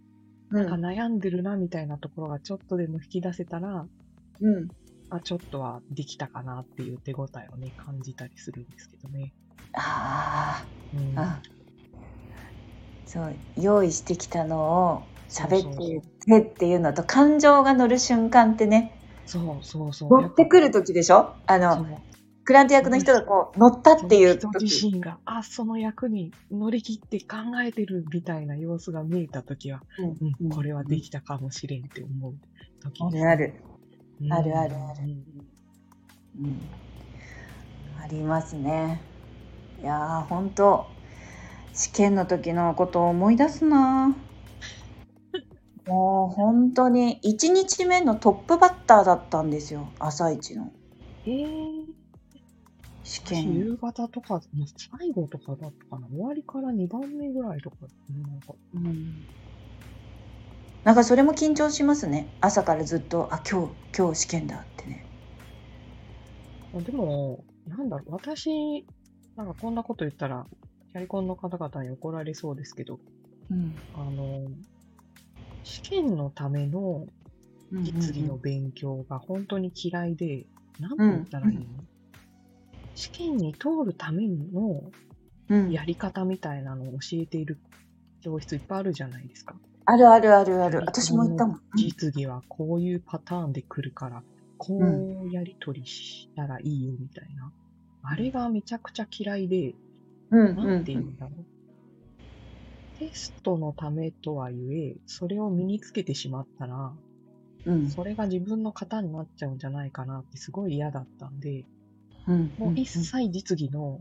[0.51, 0.61] うん。
[0.61, 3.89] なんか悩んでるなみたいなところがちょっとでも引き出せたら、
[4.41, 4.69] うん。
[5.11, 9.33] あ、ちょっとはできたかなっていう手応えをね、感じたりするんですけどね。
[9.75, 11.23] あうん、あ。
[11.25, 11.43] あ。
[13.07, 13.39] そう。
[13.57, 20.21] 用意してきたのを喋そうそうってっていうのと感情が乗る瞬間ってね、そうそうそう。
[20.21, 21.37] 乗ってくる時でしょ？
[21.47, 21.89] あの、
[22.49, 24.87] クラント役の人がこう乗ったっていうその人自時。
[24.87, 32.35] 身が、あ、その役に乗り切って考えてるみたいな様子が見えたときは、うん、これはできたかもしれんって思う
[32.81, 33.55] 時あでするある。
[34.23, 35.03] うんあるあるある
[36.39, 36.59] うんうん。
[38.03, 39.03] ありますね。
[39.83, 40.87] いやー、本当
[41.75, 44.17] 試験の時のことを思い出すな。
[45.87, 50.73] もう本当に1日目のトップバッターだったんですよ朝一の
[51.27, 51.98] えー、
[53.09, 53.55] 試私験。
[53.55, 54.41] 夕方とか、
[55.01, 56.09] 最後とかだったかな。
[56.09, 57.77] 終わりから2番目ぐらいとか、
[58.11, 59.25] なんか、うん。
[60.85, 62.29] なんかそれも緊張しますね。
[62.41, 65.07] 朝からずっとあ今日今日試験だってね。
[66.73, 68.87] あでも、なんだろう、私、
[69.37, 70.47] なんかこんなこと言ったら、
[70.93, 73.01] キャリコンの方々に怒られそうですけど、
[73.51, 73.83] うん。
[73.93, 74.49] あの、
[75.63, 77.07] 試験のための
[77.83, 80.47] 実技の勉強が本当に嫌いで、
[80.79, 81.85] なんて言ったらいいの、
[82.99, 84.83] 試験に通るための
[85.49, 87.61] うんやり方みたいなのを教えている
[88.23, 89.55] 教室いっぱいあるじゃないですか。
[89.85, 90.81] あるあるあるある。
[90.81, 91.61] 私も言ったもん。
[91.77, 94.25] 実技はこういうパターンで来るから、
[94.59, 97.53] こうやりとりしたらいいよみたいな。
[98.03, 99.77] あれがめちゃくちゃ嫌いで、
[100.33, 102.99] うんなんて言うんだろう。
[102.99, 106.93] テストのためとはいえ、それを身につけてしまったら、
[107.65, 111.65] うんそれが自分の型になっちゃうんじゃないかなってすごい嫌だったんで、
[112.29, 112.55] うん。
[112.59, 114.01] もう一切実技の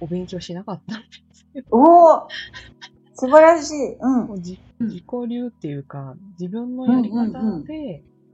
[0.00, 1.64] お勉強しなかったんですよ。
[1.70, 2.28] おお
[3.14, 3.96] 素晴らしい。
[4.00, 4.26] うん。
[4.28, 4.86] もうじうん。
[4.88, 7.64] 自己流っていうか、自分のやり方で、うんうんうん。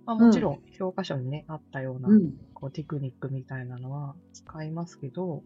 [0.06, 2.34] まあ、もちろん教科書にね、あったような、うん。
[2.54, 5.42] こうテクニックみたいなのは使いますけど、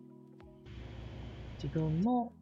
[1.63, 2.33] 自分の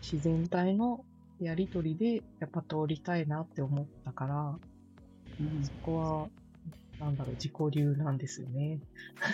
[0.00, 1.04] 自然体の
[1.40, 4.58] やりとりでやっぱ通りたいなって思ったから、
[5.62, 6.28] そこは、
[7.00, 8.80] なんだろう、自己流なんですよね。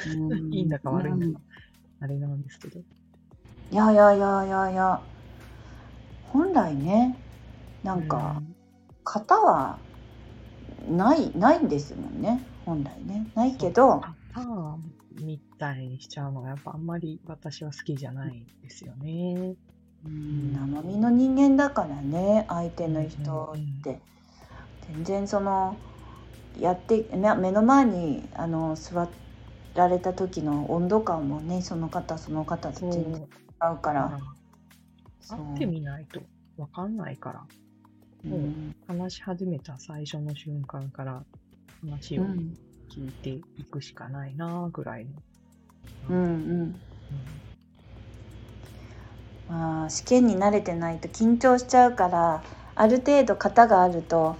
[0.06, 0.48] うん。
[0.54, 1.34] いいんだか悪いんだうん。
[1.34, 1.40] か、
[2.00, 2.80] あれなんですけど。
[3.70, 5.00] いやいやいやいやいや。
[6.32, 7.16] 本来ね
[7.82, 8.42] なんか
[9.04, 9.78] 型は
[10.88, 13.26] ないないんですもんね本来ね。
[13.34, 14.00] ないけど。
[14.00, 14.92] パターン
[15.24, 19.54] みたいにしちゃうのがやっぱあんまり私は好きじゃないですよね。
[20.04, 24.00] うん生身の人間だからね相手の人って。
[24.86, 25.80] 全然その
[26.60, 29.08] やって目目の前にあの座
[29.74, 32.90] られた時の温度感もねその方その方と。
[32.90, 34.10] 全然違うから。
[35.28, 36.20] 会ってみないと
[36.56, 37.42] わかんないから、
[38.30, 38.72] うん。
[38.86, 41.22] 話し始めた最初の瞬間から
[41.80, 42.54] 話をうん
[42.94, 45.10] 聞いていくしかないなぐらいの。
[46.10, 46.16] うん。
[46.16, 46.22] う
[46.54, 46.80] ん。
[49.48, 52.42] まあ試験に慣れてないと緊張しちゃうから
[52.74, 54.36] ある程度型があると、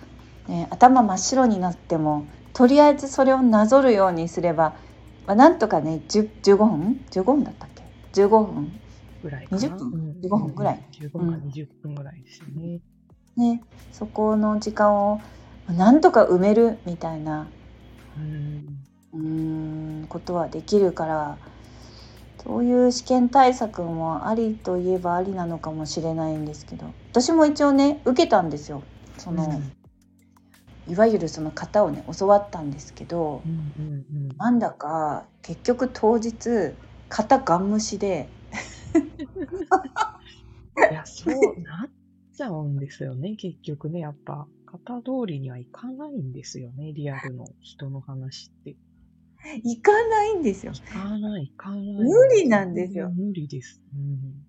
[0.48, 4.74] ね、頭真っ白になってもとりあえずそれをなぞるようにすれば、
[5.26, 7.82] まあ、なんとかね10 15分？15分だったっけ
[8.12, 8.80] ？15分？
[9.22, 9.60] ぐらいかな。
[9.60, 9.88] 20分？
[9.92, 10.20] うん。
[10.22, 12.80] 15分ぐらい？15分か20分ぐらいですよね。
[13.36, 15.20] ねそこの時間を
[15.68, 17.48] なんとか埋めるみたいな
[18.16, 18.78] うん。
[19.12, 21.38] うーんことはできるから
[22.42, 28.82] そういう試験対策もありといえばありなのかもしれないんですけど私も一応ね受けたんですよ。
[29.18, 29.60] その、
[30.88, 34.36] いわゆるその型をね教わったんですけどうんうんうん。
[34.36, 36.72] なんだか結局当日
[37.08, 38.28] 型ガン無視で
[40.90, 41.90] いや、そうなっ
[42.36, 44.00] ちゃうんですよね、結局ね。
[44.00, 48.76] やっぱ、型通りにはいかないんですよね、リアルの人の話って。
[49.64, 51.80] いかないんですよいかない、いかない。
[51.80, 53.80] 無理なんですよ無理です。
[53.94, 54.46] うん。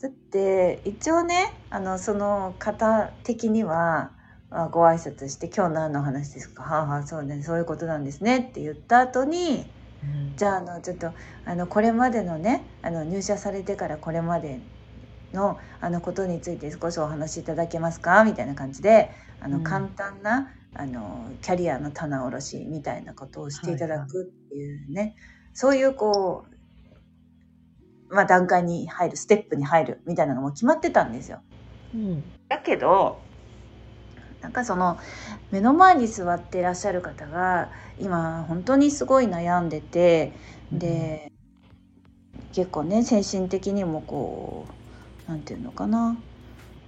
[0.00, 4.12] だって一応ねあのその方的には
[4.50, 9.70] あご挨拶して「今日何の話ですか?」はあ、はあそうねそういうことなんですね」って言った後に
[10.02, 11.12] うんじゃああのちょっと
[11.44, 14.60] あのこれまでのねあの入社されてからこれまで
[15.32, 18.24] のあのことについて少しお話しいただけますか？
[18.24, 25.16] みたいな感じであの、うん簡単なあのキャリアの棚卸しみたいなことをしていただくっていうね、
[25.54, 26.44] そういうこ
[28.10, 31.40] う、まあ、段階に入るステップに入るみたいなのも決まってたんですよ。
[31.94, 32.22] うん。
[32.48, 33.27] だけど
[34.40, 34.98] なんかその
[35.50, 40.32] 目の前に座っていらっしゃる方が今本当にすごい悩んでて
[40.72, 41.32] で、
[42.52, 44.66] 結構ね精神的にもこ
[45.26, 46.16] うなんていうのかな。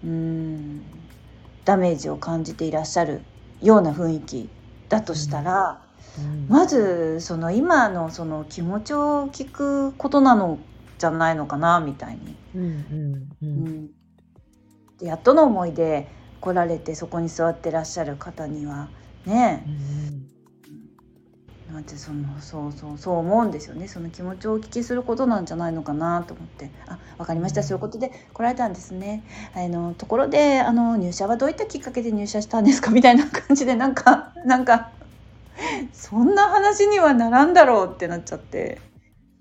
[0.03, 0.83] うーん。
[1.65, 3.23] ダメージを感じていらっしゃる
[3.63, 4.49] ような雰囲気
[4.89, 5.81] だとしたら、
[6.19, 10.59] うん、まずその今のその気持ちを聞くことなの
[10.99, 12.35] じゃないのかなみたいに。
[12.55, 12.63] うん。
[12.63, 13.15] うん。
[13.43, 13.47] う。
[13.47, 13.91] うんん、
[14.99, 16.07] でやっとの思いで
[16.41, 18.89] 来られてそこに座ってらっしゃる方には
[19.27, 19.67] ね。
[21.73, 23.87] なんてそのそうそうそう思うんですよね。
[23.87, 29.23] その気持ちをお聞きすることなんじゃないのかなと思って「あ分かりました、うんそういうことで来られたんですね」
[29.55, 34.91] あのところであの入社はどういったきっかけで入社したんですかみたいな感じでなんか なんか
[35.93, 38.81] そんな話にはならんだろうってなっちゃって。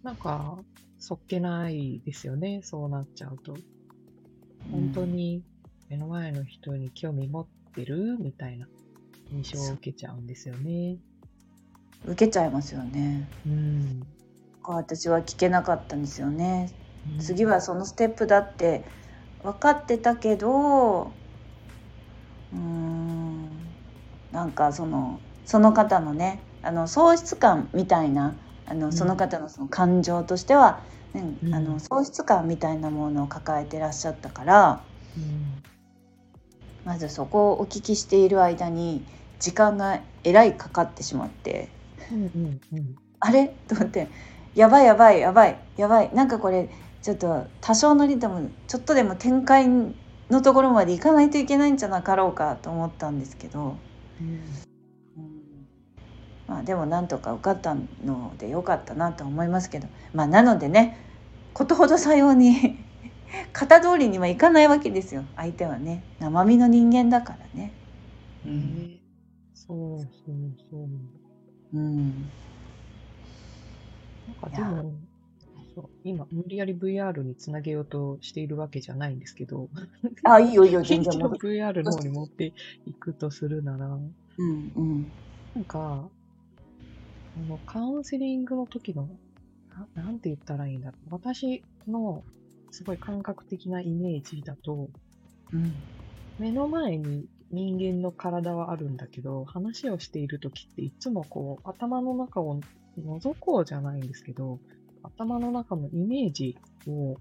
[0.04, 0.58] なんか、
[0.98, 3.56] そっけないですよね、そうなっちゃうと。
[4.72, 5.44] 本当に
[5.90, 8.18] 目の前の人に興味持ってる？
[8.20, 8.68] みたいな
[9.32, 10.98] 印象を受けちゃうんですよね。
[12.06, 13.28] 受けちゃいますよね。
[13.46, 14.04] うん。
[14.64, 16.72] 私は聞けなかったんですよね。
[17.14, 18.84] うん次はそのステップだって
[19.42, 23.50] 分かってたけどうーん
[24.32, 28.36] なんかそのその方のねあの喪失感みたいな
[28.68, 30.84] あのんその方のその感情としては、
[31.14, 34.84] ねうんあの喪失感みたいなものを抱えてらっしゃったから
[35.18, 35.64] うん
[36.90, 39.06] まずそこをお聞きしている間に
[39.40, 41.70] 時間がえらいかかってしまって
[42.12, 42.96] うんうんうん。
[43.20, 43.54] あれ？
[43.68, 44.08] と思って
[44.56, 46.10] やばいやばいやばいやばい。
[46.16, 46.68] なんかこれ
[47.04, 53.78] ちょっと多少のリズムちょっとでも展開のところまで行かないといけないんじゃなかろうかと思ったんですけど。
[54.20, 54.42] うん。
[56.48, 59.88] まあでもなんとか受かったのでよかったなと思いますけど。
[60.16, 60.98] まあなのでね
[61.54, 62.84] ことほどさように
[63.54, 65.24] 型通りにはいかないわけですよ。
[65.36, 66.04] 相手はね。
[66.20, 67.72] 生身の人間だからね。
[68.46, 69.00] うへえ
[69.54, 70.08] そうそう
[70.72, 71.78] そう。
[71.78, 72.08] うん、
[74.28, 74.94] なんかでも、
[75.76, 79.70] そう今、無理やり VR につなげようとしているわけじゃないんですけど、
[80.24, 81.14] あいいよいいよ全然。
[81.22, 82.54] VR の方に持って
[82.88, 85.12] いくとするなら、うんうん。
[85.54, 86.10] なんか、
[87.38, 89.08] あの、カウンセリングの時の、
[89.96, 91.14] ななんて言ったらいいんだろう。
[91.14, 92.24] 私の
[92.72, 94.90] すごい感覚的なイメージだと、
[95.52, 95.74] うん。
[96.38, 102.60] 目の前に人間の体はあるんだけど、話をしている時っていつもこう、頭の中を
[102.98, 104.60] 覗こうじゃないんですけど、
[105.04, 106.58] 頭の中のイメージ
[106.88, 107.18] を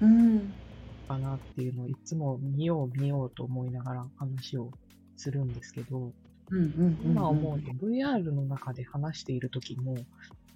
[0.00, 0.52] うん。
[1.08, 4.70] かなっていうのをいつも見よう見ようと思いながら話を
[5.16, 6.12] するんですけど、
[6.50, 9.96] うんうん今思うと VR の中で話している時も、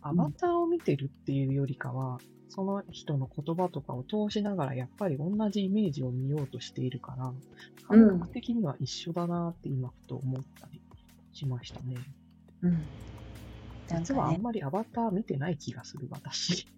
[0.03, 2.19] アバターを見てるっていうよりかは、
[2.55, 8.09] その人の言葉とかを通しながらやっぱり同じイメージを見ようとしているから、うん。
[8.09, 10.83] 感覚的には一緒だなって今ふと思ったり
[11.33, 11.97] しましたね。
[12.61, 12.73] うん。
[13.89, 16.69] なん実はあんまりアバター見てない気がする、私。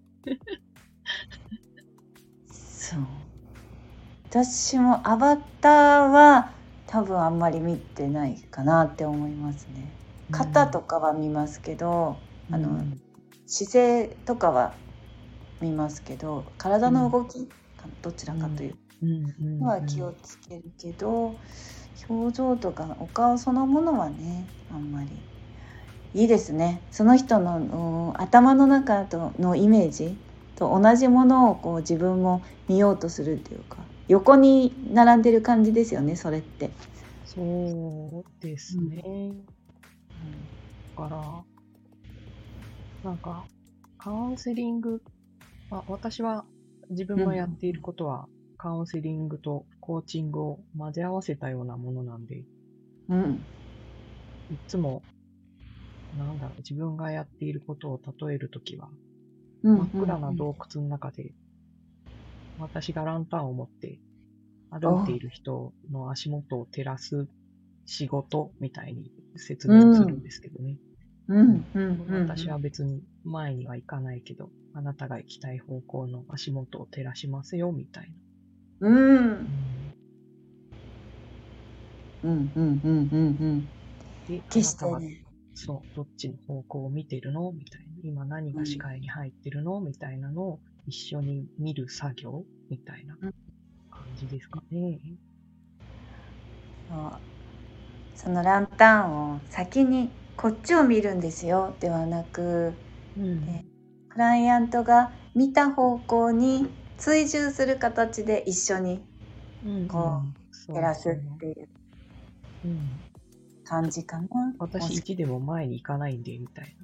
[2.47, 3.01] そう。
[4.31, 6.53] 私もアバターは
[6.87, 9.93] 多分あんまり見てないかなって思いますね。
[10.31, 12.16] 肩とかは見ますけど、
[12.53, 13.01] あのうん。
[13.47, 14.84] 姿勢とかは
[15.65, 17.49] 見ますけど体の動き、
[18.03, 19.35] どちらかといううん。
[19.41, 19.61] うん。
[19.61, 21.41] のは気をつけるけど、
[22.09, 25.11] 表情とかお顔そのものはねあんまり
[26.15, 26.83] いいですね。
[26.91, 27.59] その人の
[28.12, 30.17] うん頭の中とのイメージ
[30.57, 36.71] と同じものをこう自分も見ようとするっていうか横に並んでる感じですよねそれって。
[37.25, 39.03] そうですね。
[40.97, 41.45] だから、
[43.03, 43.47] なんか、
[43.99, 45.14] カウンセリング、ま
[45.69, 46.47] あ、私は
[46.89, 52.47] 自分がやっていることは、カウンセリングとコーチングを混ぜ合わせたようなものなんで、い
[53.09, 53.47] うん。
[54.67, 55.05] つも、
[56.15, 58.91] なんだろう、自分がやっていることを例えるときは、
[59.62, 59.77] うん。
[59.77, 61.35] 真っ暗な洞窟の中で、
[62.57, 64.01] 私がランタンを持って
[64.71, 67.29] 歩いている人の足元を照らす
[67.87, 70.79] 仕事みたいに説明するんですけどね。
[71.29, 71.71] うん。
[71.75, 72.05] うん。
[72.09, 72.27] うん。
[72.29, 78.11] 私は別に前には行かないけど、あなたが行きたい方向の足元を照らしますよ、みたい
[78.81, 78.89] な。
[78.89, 79.49] うん。
[82.22, 83.68] うんうんうんうんうん。
[84.29, 85.20] で、決してね。
[85.55, 87.53] そう、どっちの方向を見てるの？
[87.53, 87.87] みたいな。
[88.03, 89.81] 今何が視界に入ってるの？
[89.81, 92.45] みたいなのを一緒に見る作業？
[92.70, 93.31] みたいなうん。
[93.91, 94.99] 感じですかね。
[98.16, 101.77] そのランタンを先にこっちを見るんですよ。
[101.81, 102.73] ではなく
[103.16, 103.65] うんね
[104.09, 109.05] クライアントが見た方向に追従する形で一緒に
[109.65, 111.69] うんこうんそう照らすっていう
[112.65, 113.01] うん
[113.65, 114.28] 感じかな。
[114.59, 116.77] 私1でも前に行かないんで、みたい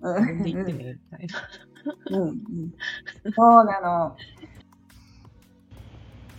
[0.00, 0.32] うんな。
[0.32, 2.18] 自分で行ってね、みたいな。
[2.18, 2.36] うんうん
[3.34, 4.16] そうなの。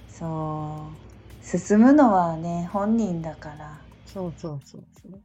[0.08, 0.94] そ
[1.42, 5.22] う進むのはね本人だからそうそうそうそう。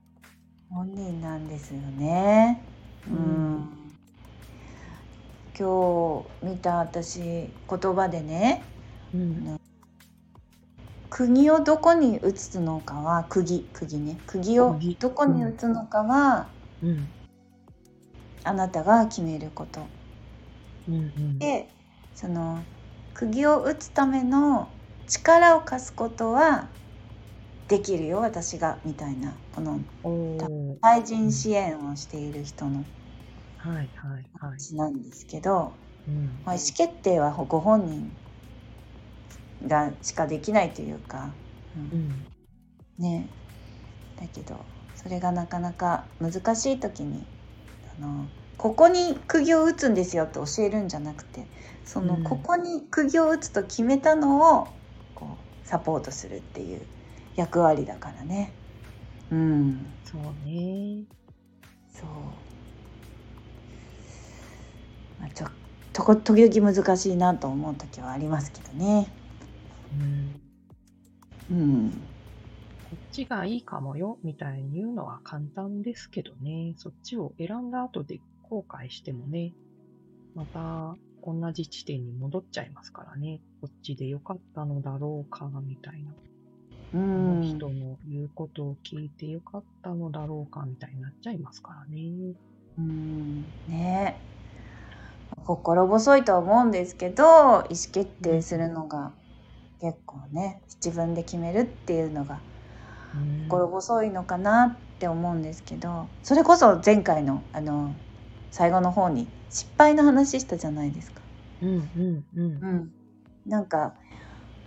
[0.71, 2.63] 本人なんですよね。
[3.07, 3.19] うんう
[3.59, 3.78] ん
[5.59, 8.63] 今日見た私言葉でね
[9.13, 9.57] うん。
[11.11, 16.47] 釘をどこに打つのかは釘釘ね釘を釘どこに打つのかは、
[16.81, 17.09] うん。
[18.45, 19.81] あなたが決めること
[20.87, 21.39] うんうん。
[21.39, 21.69] で
[22.15, 22.63] その
[23.15, 24.69] 釘を打つための
[25.09, 26.69] 力を貸すことは
[27.67, 29.81] できるよ私がみたいなこの。
[30.81, 32.85] 対人支援をしている人の
[33.59, 34.63] はいはいはい。
[34.63, 35.77] 話なんですけど、
[36.07, 36.45] うん。
[36.45, 38.17] まあ、意思決定はご本人
[39.63, 41.37] がしかできないというか、
[41.75, 42.29] ううんん。
[42.99, 43.31] ね
[44.17, 47.27] だけどそれがなかなか難しい時に
[47.97, 51.49] あのここに釘を打つんですよって教えるんじゃなくて
[51.85, 54.69] その、うんここに釘を打つと決めたのを
[55.15, 56.87] こうサポートするっていう
[57.37, 58.55] 役割だからね。
[59.31, 61.07] うん、そうね。
[61.89, 62.38] そう
[65.93, 69.09] とこ時々難しいなと思う時はありますけどね。
[69.91, 70.41] うん、
[71.51, 71.91] うん、
[72.83, 79.55] こっちがいいかもよみたいに言うのは簡単ですけどね、そっちを選んだ後で後悔してもね、
[80.35, 86.17] また同じ地点に戻っちゃいますからね、こっちで良かったのだろうかみたいな。
[86.93, 92.35] うこのん、人の言うことを聞いて良かったのだろうかみたいになっちゃいますからね。
[92.79, 94.17] うん、ね
[95.37, 99.13] 心細いとは思うんですけど意思決定するのが
[99.81, 102.41] 結構ね自分で決めるっていうのが
[103.15, 103.49] うん。
[103.49, 107.95] 心細いのかなって思うんですけどそれこそ前回のあの
[108.51, 111.23] 最後の方に失敗の話したじゃないですか。
[111.61, 112.65] うんうんうん。
[112.65, 112.93] うん、
[113.47, 113.95] なんか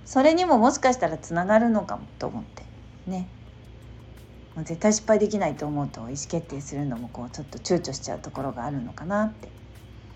[0.05, 2.63] それにももしかしたらつながるのかもと思って。
[3.05, 3.27] ね。
[4.57, 9.53] 絶対失敗できないと思うと意思決定するのもこうちょっと躊躇しちゃうところがあるのかなって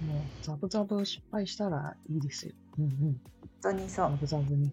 [0.01, 2.53] もうザブザブ失敗したらいいですよ。
[2.79, 2.91] うんうん。
[2.91, 3.19] 本
[3.61, 4.09] 当にそう。
[4.09, 4.71] ザブザブに。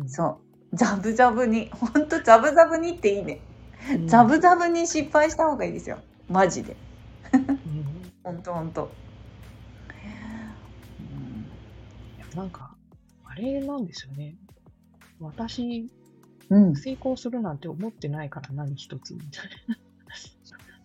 [0.00, 0.08] うん。
[0.08, 0.24] そ
[0.72, 0.76] う。
[0.76, 1.70] ザブザブに。
[1.70, 3.40] 本当ザブザブにっていいね。
[3.92, 4.06] うん。
[4.06, 5.98] ザブザブに失敗した方がいいですよ。
[6.28, 6.76] マジで。
[7.32, 8.12] うん。
[8.22, 8.90] 本当本当。
[12.34, 12.74] なんか、
[13.24, 14.34] あれなんですよね。
[15.20, 15.88] 私、
[16.50, 16.76] うん。
[16.76, 19.14] 成功するなんて思ってないから何一つ。
[19.14, 19.76] みたいな。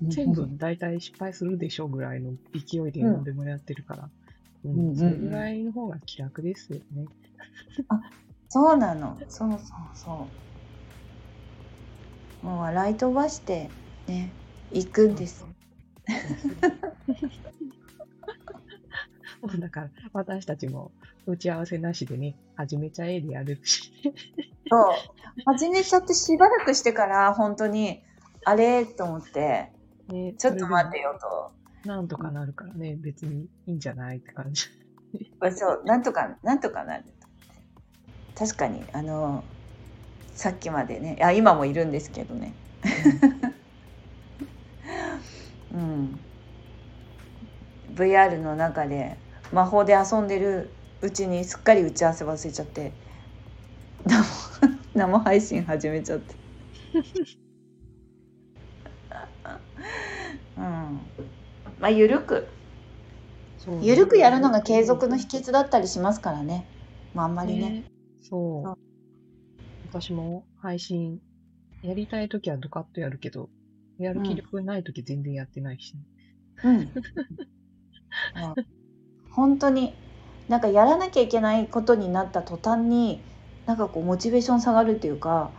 [0.01, 4.09] 全部大体失敗するでしょぐらいの勢いで何でもやってるから。
[4.65, 7.05] うんうんそれぐらいの方が気楽ですよね。
[8.49, 9.17] そうなの。
[9.29, 9.59] そうそう
[9.93, 10.27] そ
[12.43, 12.45] う。
[12.45, 13.69] もう笑い飛ばして
[14.07, 14.31] ね
[14.71, 15.45] 行くんです。
[19.41, 20.91] もうだから、私たちも
[21.25, 23.91] 打ち合わせなしでね、始めちゃえでやるし。
[24.69, 24.93] そう。
[25.45, 28.01] 始めちゃってしばらくしてから本当に
[28.43, 29.71] あれと思って
[30.09, 31.13] ね、ちょっと待ってよ。
[31.13, 31.51] よと。
[31.87, 34.65] なんとかなるからね、別にいいんじゃないって感じ。
[35.55, 37.03] そうなんとかなんとかなる
[38.37, 39.43] 確かにあの
[40.33, 41.17] さっきまでね。
[41.21, 42.53] あ今もいるんですけどね。
[45.73, 46.19] うん、
[47.95, 49.17] VR の中で
[49.51, 50.69] 魔法で遊んでる
[51.01, 52.93] うちにすっかり打ち合わせ忘れちゃって
[54.05, 54.23] 生
[54.95, 56.35] 生配信始めちゃって
[60.59, 60.65] うん。
[61.79, 62.47] まあゆるく。
[63.57, 66.65] そうゆるくやるのが継続の秘訣だったりしますからね。
[67.13, 67.83] まああんまりね。
[68.21, 68.65] そう。
[68.65, 68.77] そう。
[69.89, 71.19] 私も配信、
[71.81, 73.49] やりたいときはドカッとやるけど、
[73.97, 75.99] やる気力ないとき全然やってないし、ね。
[76.63, 76.75] うん。
[76.75, 78.69] うん
[79.31, 79.93] 本当に
[80.49, 83.21] なんかやらなきゃいけないことになった途端に
[83.65, 85.51] なんかこうモチベーション下がるっていうか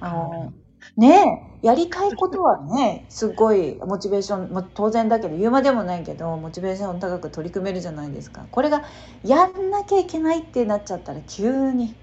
[0.00, 0.52] あの
[0.96, 8.46] ねえやりたいことはねすごいモチベーション、まあ、当然だけど言うまでもないけどモチベーション高く取り組めるじゃないですか。
[8.50, 8.82] これが
[9.24, 11.94] やんなきゃいけないってなっちゃったら急に。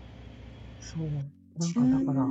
[0.80, 1.60] そう。
[1.60, 2.26] なんかだから、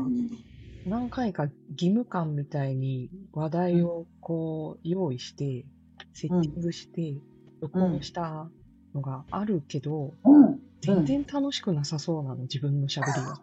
[0.85, 5.67] 何回か義務感みたいに話題をこう用意して、
[6.15, 7.15] セッティングして、
[7.61, 8.51] 録音した
[8.95, 10.59] のがあるけど、うん。
[10.81, 13.41] 全然楽しくなさそうなの、自分の喋りが。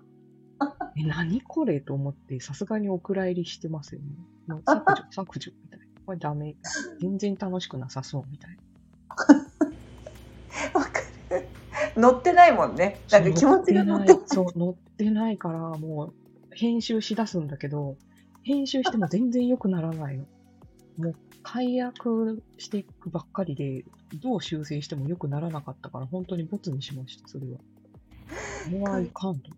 [0.98, 4.08] え、何これと思って、さすがにお蔵入りしてますよね。
[4.48, 5.86] もう削除、削除みたいな。
[6.06, 6.56] これダメ。
[7.00, 8.58] 全然楽しくなさそうみたいな。
[10.80, 11.00] わか
[11.32, 11.50] る
[11.98, 16.14] 乗ってないもんねなんか気持ちが乗ってないそう、乗ってないから、もう、
[16.52, 17.98] 編集しだすんだけど、
[18.44, 20.26] 編集しても全然良くならないの。
[20.98, 23.84] もう、解約していくばっかりで、
[24.22, 27.58] どう修正しても良くならなかったから、本当にボツにしました、それは。
[27.58, 29.52] これはいかんと。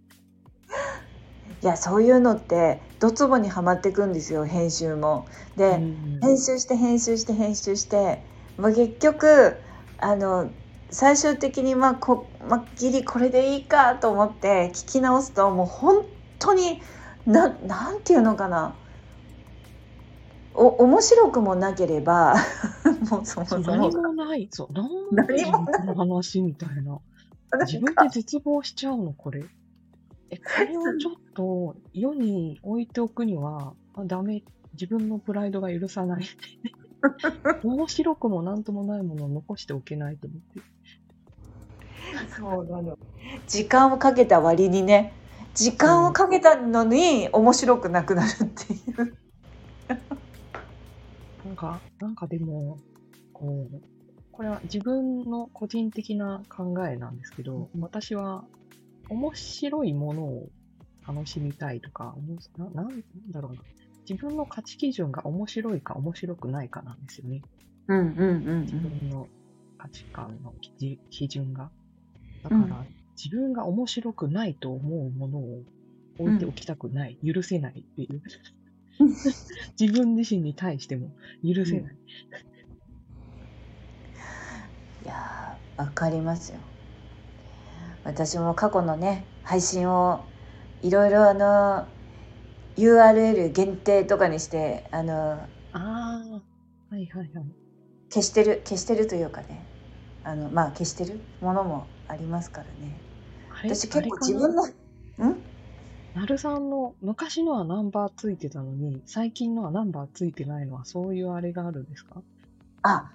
[1.64, 5.28] いやそういうのってドツボにはまっていくんですよ編集も。
[5.56, 8.22] で、うん編集して編集して編集して、
[8.58, 9.58] まあ、結局
[10.00, 10.50] あの
[10.90, 16.06] 最終的にまあこ、まあ、ギリこれでいいかと思って聞き直すともう本
[16.40, 16.82] 当に
[17.26, 18.76] ななんていうのかな
[20.58, 22.36] お面白くもなければ
[23.12, 24.48] もうそもそも何もない。
[24.52, 27.00] そう、何も何もこの話みたいな。
[27.66, 29.46] 自分で絶望しちゃうの、これ。
[30.30, 34.44] え、これをちょっと世に置いておくには、あダメ。
[34.74, 36.26] 自分のプライドが許さない。
[37.64, 40.62] 面白くもなんともないものを残しておけないと思って。
[42.38, 42.98] そうなの
[43.48, 45.14] 時間をかけた割にね
[45.54, 49.18] 時間をかけたのに面白くなくなるっていう。
[51.46, 52.78] なんか、なんかでも、
[53.34, 53.82] こう、
[54.32, 58.44] これは自分の個人的な考えなんですけど、私は
[59.10, 60.50] 面白いものを
[61.08, 62.16] 楽しみたいとか、
[62.58, 63.62] ななんだろうな。
[64.10, 67.42] 自分の価値基準が面白いか面白くないかなんですよね。
[67.88, 69.28] うんうんうん自分の
[69.78, 71.72] 価値観の基基準が。
[72.44, 75.64] だから、うん自分が面白くないと思うものを
[76.20, 78.22] 置いておきたくない、許せないっていう。
[79.80, 81.10] 自分自身に対しても
[81.44, 81.96] 許せない。
[85.04, 86.60] いやーわかりますよ
[88.08, 90.24] 私も過去のね配信を
[90.82, 91.86] いろいろあの
[92.78, 95.44] URL 限定とかにしてあのあ
[95.74, 96.22] あ、
[96.90, 97.30] はいはいはい。
[98.10, 99.66] 消してる消してるというかね。
[100.24, 102.98] あのまあ消してるものもありますからね。
[103.64, 104.72] 私結構自分のん？
[106.16, 112.22] なるさんの昔のはナンバーついてたのに、最近のはナンバーついてないのはそういうあれがあるんですか？
[112.84, 113.12] あ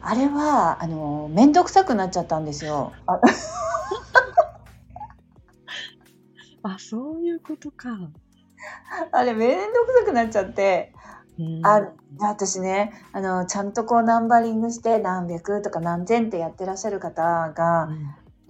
[0.00, 2.92] あれはあの面倒くさくなっちゃったんですよ
[6.62, 7.90] ああ、そういうことか。
[9.10, 10.92] あれ面倒くさくなっちゃって。
[11.38, 11.66] うん。
[11.66, 17.88] あ私ねあのちゃんとこうナンバリングして何百とか何千ってやってらっしゃる方が、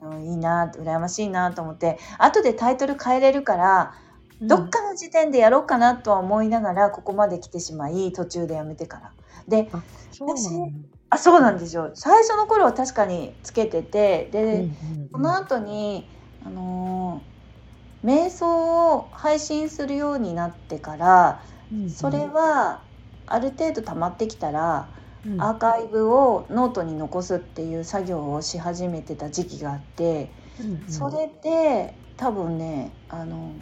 [0.03, 0.25] うん。
[0.25, 3.95] いいな羨ましいなと思って後でタイトル変えれるから、
[4.41, 4.49] うん。
[4.49, 9.13] どっかの時点でやろうかなとは思いながらここまで来てしまい途中でやめてから。
[9.47, 9.71] で
[10.11, 10.89] そうなんだ。
[11.11, 11.93] あそうなんですよ。
[11.95, 15.09] 最初の頃は確かにつけててで、うんうんうん。
[15.13, 16.09] その後に
[16.45, 17.32] あのー
[18.05, 21.87] 瞑想を配信するようになってからうんうん。
[21.87, 22.85] それは
[23.27, 24.93] ある程度溜まってきたら、
[25.25, 25.39] うん。
[25.39, 30.85] アーカイブをノートに残すっていう作業をし始めてた時期があってうんうん。
[30.87, 33.57] それで多分ねあの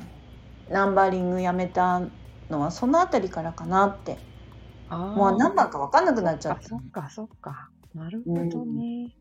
[0.69, 2.01] ナンバリングやめた
[2.51, 4.19] のはその辺りからかなって。
[5.15, 7.71] もう何番か分かんなくなっちゃあってそっかそっか。
[7.95, 9.15] なるほどね。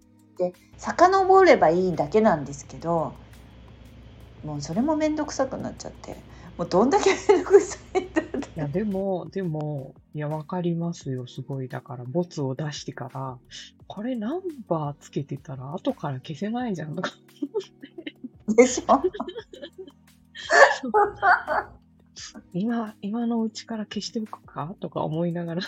[0.78, 3.20] 遡ればいいだけなんですけど
[4.44, 6.16] もうそれも面倒くさくなっちゃって
[6.58, 11.70] もうどんだけ面倒くさいんだっていや、でも、でも、いや、わかりますよ、すごい。
[11.70, 13.38] だから、ボツを出してから、
[13.88, 17.12] これナンバーつけてたら、後から消せないじゃん、とか。
[18.58, 19.02] でしょ？
[22.54, 24.76] 今、今のうちから消しておくか？
[24.82, 25.68] とか思いながら、 ど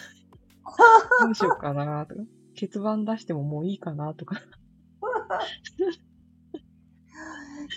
[1.30, 2.22] うしようかな、とか。
[2.60, 4.42] 欠番出してももういいかな、とか。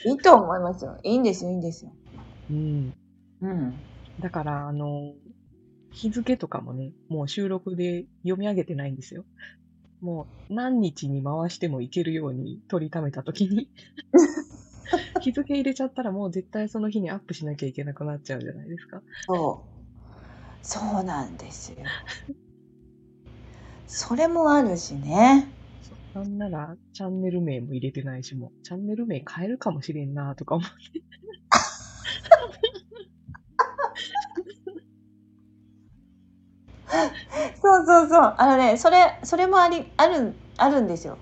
[0.06, 0.98] いいと思いますよ。
[1.02, 1.92] いいんですよいいんですよ。
[2.50, 2.92] うん。
[3.40, 3.84] うん。
[4.20, 5.14] だから、あの、
[5.92, 9.24] 日付とかもね、もう収録で読み上げてないんですよ。
[10.00, 13.68] もう何日に回してもいけるように取りためたときに、
[15.22, 19.02] 日付入れちゃったらもう絶対その日にアップしなきゃいけなくなっちゃうじゃないですか。
[19.26, 19.74] そう。
[20.62, 21.78] そうなんですよ。
[23.86, 25.48] それもあるしね
[26.14, 30.74] なんなら、チャンネル名も入れてないし、もう、チャンネル名変えるかもしれんなとか思って。
[37.60, 38.34] そうそうそう。
[38.38, 41.18] あのねそれそれもありあるあるんですよ。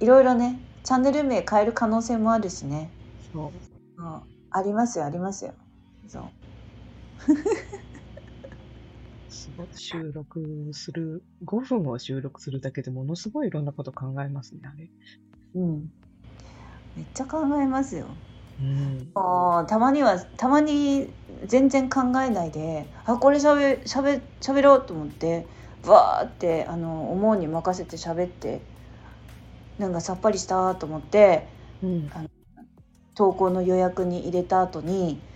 [0.00, 2.90] いろいろねチャンネル名変える可能性もあるしね、
[3.32, 3.52] そ
[3.98, 4.02] う。
[4.02, 5.54] うん、ありますよありますよ。
[6.08, 6.22] そう
[9.74, 14.88] 収録する、5分を収録するだけでものすごいいろんなこと考えますね、あれ。
[15.54, 15.92] うん
[16.96, 18.06] めっちゃ考えますよ
[18.60, 19.10] うん。
[19.14, 21.08] あーたまにはたまに
[21.46, 25.46] 全然考えないであこれしゃべしゃべしゃべろうと思って
[25.86, 28.60] バーってあの思うに任せて喋って
[29.78, 31.46] なんかさっぱりしたと思って
[31.82, 32.10] うん。
[33.14, 35.31] 投稿の予約に入れた後に、うん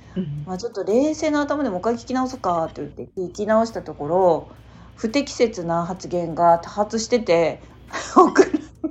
[0.47, 4.49] まあ、ちょっと冷静な頭でもう一回聞き直そうかって言って聞き直したところ
[4.97, 7.61] 不適切な発言が多発してて
[8.17, 8.49] お蔵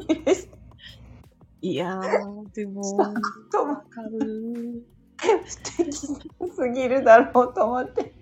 [0.07, 0.55] 入れして
[1.61, 2.81] いやー、でも、
[3.89, 4.83] かる。
[5.17, 6.07] 不適切
[6.55, 8.13] すぎるだろうと思って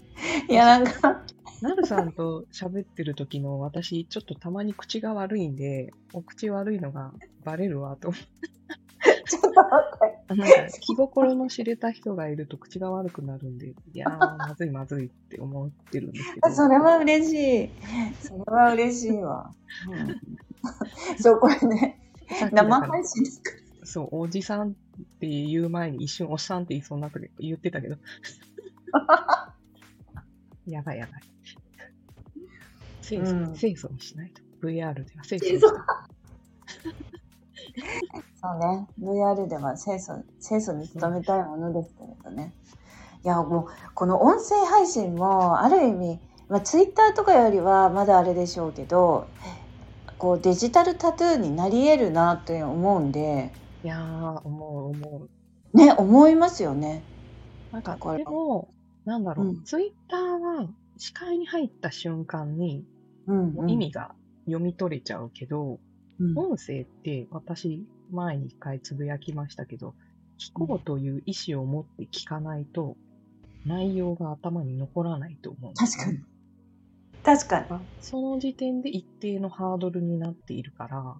[0.47, 1.23] いやなんか
[1.63, 7.13] なるさんと喋ってる時の私、ちょっとたまに口が悪いんで、お口悪いのが
[7.45, 8.27] バレるわと思って。
[9.27, 9.59] ちょっと待
[9.95, 10.17] って。
[10.29, 16.49] あなんか気心の知れた人がいると口が悪くなるんで、いやー、 まずいまずいって思ってるんですけど。
[16.51, 17.69] それは嬉しい。
[18.21, 19.53] それは嬉しいわ。
[19.89, 21.99] うん、そう、これね、
[22.51, 23.51] 生配信ですか？
[23.85, 24.73] そう、おじさんっ
[25.19, 27.97] て言う前に一瞬おっさんって言いそうになったけど、言ってたけど。
[30.67, 31.21] やばいやばい。
[33.01, 33.29] 清楚、
[33.89, 34.41] うんしないと。
[34.65, 35.71] VR では清楚にしない
[38.43, 42.53] そうね、VR では清楚、清楚に努めたいものですけれどね。
[43.23, 49.27] いや、もう、この音声配信も、ある意味、まあ、Twitter とかよりはまだあれでしょうけど、
[50.17, 55.27] こうデジタルタトゥーになり得るなって思うんで、いやー、思う思
[55.73, 55.77] う。
[55.77, 57.01] ね、思いますよね。
[57.71, 58.73] なんか、これでも、
[59.05, 60.67] なんだろう、うんツイッターは
[60.97, 62.83] 視界に入った瞬間に、
[63.25, 64.13] うん、意味が
[64.47, 65.79] 読み取れちゃうけど、
[66.19, 69.93] うん音声って私前に一回つぶやきましたけど、
[70.39, 72.95] 聞こうという意思を持って聞かないと、
[73.65, 76.19] 内容が頭に残らないと思う確かに。
[77.23, 77.79] 確かに。
[78.01, 81.15] その時点で一定のハードルになっているから、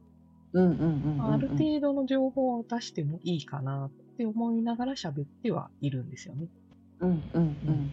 [0.53, 1.33] うんうんうんうんうん。
[1.33, 6.47] ある程度の情報を出してもいいかなって思いながら喋ってはいるんですよね。
[6.99, 7.91] うんうんうん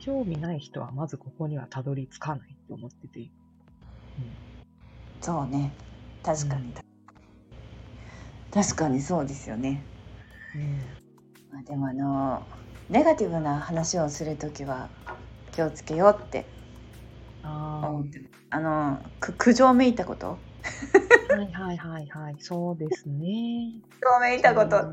[0.00, 3.30] 興味ない人はまずここにはたどり着かないって思ってて。
[5.20, 5.72] そうね。
[6.22, 6.62] 確かに。
[6.62, 6.89] うん
[8.52, 9.84] 確かにそうですよね。
[10.54, 10.78] うん。
[11.52, 12.46] まあ、でもあの
[12.88, 14.88] ネガティブな話をするときは
[15.52, 16.46] 気をつけようって
[17.42, 20.36] あ思ってあのく苦情めいたこと。
[21.32, 23.80] あ、はいはいはいはい、そうですね。
[24.00, 24.92] 苦情めいたこと。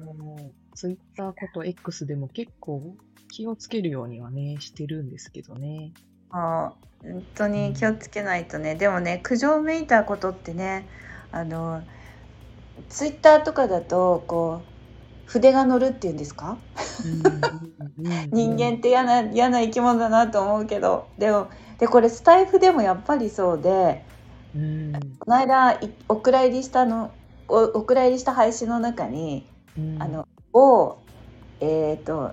[0.75, 2.95] ツイッターこと X でも結構
[3.31, 5.91] 気をつけるようにはね、してるんですけどね。
[6.29, 10.87] あー本当に気をつけないとね、でもね苦情めいたことってね
[11.31, 11.83] あの
[12.89, 16.57] ツイッターとかだとこう筆が乗るっていうんですか？
[18.31, 21.07] 人間って嫌な嫌な生き物だなと思うけど。
[21.17, 21.47] でも
[21.79, 24.03] でこれスタイフでもやっぱりそうで
[24.55, 27.11] うん、この間いお蔵入りしたの
[27.47, 29.45] おお蔵入りした配信の中に、
[29.77, 30.97] うん、あの某
[31.59, 32.31] えっ、と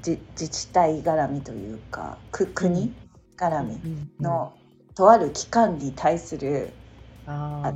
[0.00, 2.94] じ自治体絡みというかく国
[3.36, 4.54] 絡みうん、の、
[4.94, 6.70] とある機関に対する
[7.26, 7.74] ああ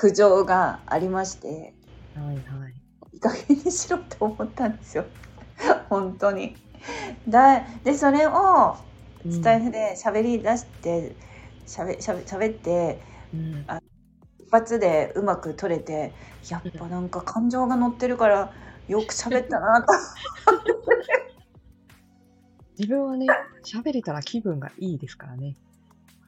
[0.00, 1.74] 苦情がありまして
[2.16, 2.42] あ、はいはい。
[3.12, 5.04] いい加減にしろと思ったんですよ
[5.90, 6.56] 本当に。
[7.28, 8.78] だでそれを
[9.28, 11.14] スタイフで喋り出して
[11.66, 12.98] 喋喋喋って
[13.34, 13.66] うん、
[14.38, 16.14] 一発でうまく取れて
[16.48, 18.52] やっぱなんか感情が乗ってるから
[18.88, 19.92] よく喋ったなと
[22.78, 23.26] 自分はね、
[23.62, 25.58] 喋れたら気分がいいですからね。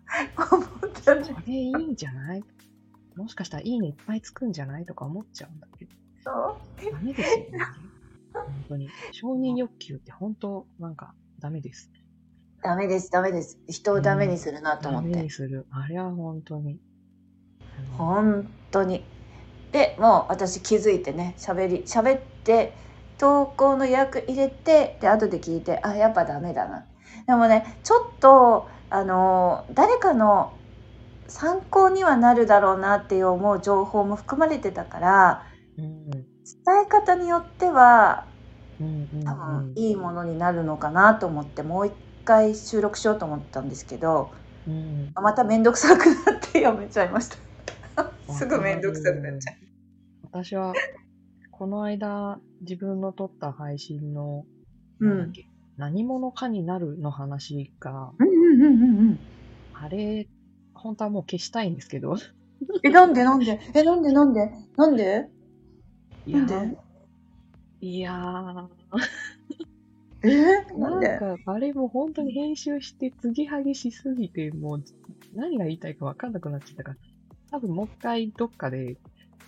[0.37, 0.69] 思っ
[1.03, 2.45] たんですあれいいんじゃない？
[3.17, 5.93] もしかしたらいいねいっぱいつくんじゃないとか思っちゃうんだけど。
[6.25, 7.59] ダメですよね。
[8.33, 8.89] 本当に。
[9.13, 11.91] 承認欲求って本当なんかダメです。
[12.63, 15.67] ダメですダメです人をダメにするなと思ってダメに、する。
[15.71, 16.81] あれは本当に。
[17.99, 19.05] 本当に
[19.73, 22.75] でもう私気づいてね喋り喋って
[23.19, 26.85] 投稿の予約入れてで後で聞いてあやっぱダメだな
[27.27, 30.53] でもねちょっとあの誰かの
[31.29, 35.43] 参考にはなるだろうなっていう思う情報も含まれてたから
[35.79, 36.25] うん伝
[36.85, 38.27] え方によっては
[38.81, 41.93] うんうん多うん分いいものになるのかなと思ってもう一
[42.25, 44.33] 回収録しようと思ったんですけど
[44.67, 47.37] うんまた面倒くさくなってやめちゃいました。
[48.33, 49.57] すぐ面倒くさくなっちゃう。
[50.23, 50.73] 私は、
[51.51, 54.45] この間、自分の撮った配信の、
[55.01, 55.33] うん。
[55.77, 59.19] 何者かになるの話が、うんうんうんうんうん。
[59.73, 60.29] あれ、
[60.83, 62.17] 本当はもう消したいんですけど、
[62.83, 63.61] えなんでなんで？
[63.75, 64.51] えなんでなんで？
[64.77, 65.29] なんで？
[66.27, 66.77] いなんやで？
[67.81, 68.69] いやー、
[70.23, 70.65] え？
[70.79, 74.85] ななんんでか、あれも本当に編集して継ぎはぎしすぎて、もう
[75.35, 76.97] 何が言いたいか分かんなくなっちゃったから、
[77.51, 78.97] 多分もう一回どっかで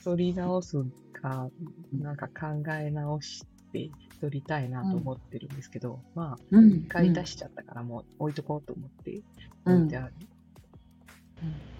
[0.02, 1.48] 撮り直すか、
[1.92, 3.90] なんか考え直して
[4.20, 6.70] 撮りたいなと思ってるんですけど、まあ、うん。
[6.70, 9.22] 一回出しちゃったからもう置いとこうと思って。
[9.64, 9.76] うん。
[9.76, 10.14] 置いてある。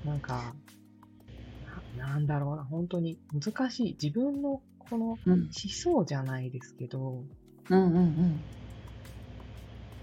[0.05, 0.55] なんか
[1.97, 3.97] な、なんだろうな、本当に難しい。
[4.01, 5.33] 自分のこのうん。
[5.33, 7.25] 思想じゃないですけど、
[7.71, 8.45] うんうんうん。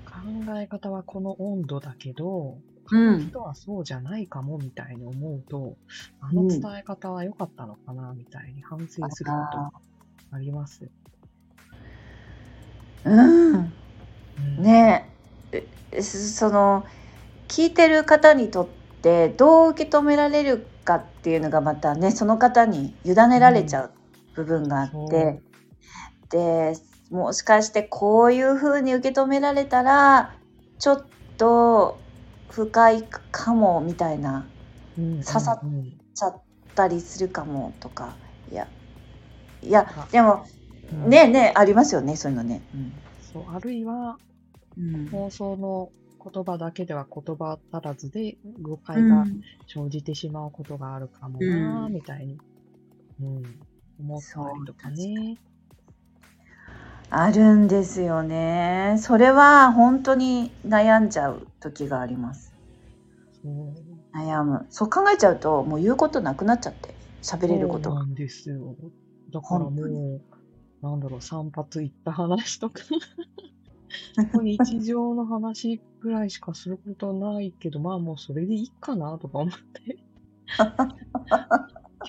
[0.06, 2.58] 考え方はこの温度だけど、
[2.92, 3.20] うん。
[3.20, 5.78] 人はそうじゃないかもみたいに思うと、
[6.20, 9.72] あの伝え方は良かったのかなみたいに反省することが
[10.32, 10.90] あります。
[13.06, 13.74] うん。
[14.38, 14.62] うん。
[14.62, 15.06] ね
[15.54, 15.68] え。
[15.92, 16.86] えその
[17.48, 18.68] 聞いてる方にとっ
[19.02, 23.92] てどう受け止められるかっていうのがまたねその方に委ねられちゃう
[24.36, 25.42] 部分があって、そう
[26.32, 26.74] で
[27.10, 30.34] もしかしてこういう風に受け止められたら
[30.80, 31.06] ちょっ
[31.38, 32.00] と
[32.50, 34.46] 不快かもみたいな
[34.98, 35.80] うん刺さっうん。
[35.80, 36.42] うんちゃっ
[36.76, 38.14] たりするかもとか。
[38.52, 38.68] いや
[39.62, 40.46] いやあでも
[40.92, 41.10] うん。
[41.10, 42.62] ねえねえありますよねそういうのね。
[43.34, 44.18] そうあるいは
[44.78, 45.10] うん。
[45.10, 45.90] 放送の
[46.24, 52.38] 言葉だけでは言葉足らずで誤う解がん生じてしまうことがあるかもうな、んみたいに、
[53.22, 53.60] うん、
[54.00, 55.38] 思ったりとかね。
[57.10, 58.96] あるんですよね。
[59.00, 62.54] それは本当に悩んじゃう時があります。
[64.14, 64.66] 悩む。
[64.70, 68.02] そう考えちゃうともう言うことなくなっちゃって喋れることが。
[68.02, 68.76] なんですよ。
[69.34, 70.22] だからもう、
[70.82, 72.82] なんだろう、散髪行った話とか、
[74.32, 79.98] ここに日常の話ぐらいしかすることないけど、まあもうそれでいいかなとか思って。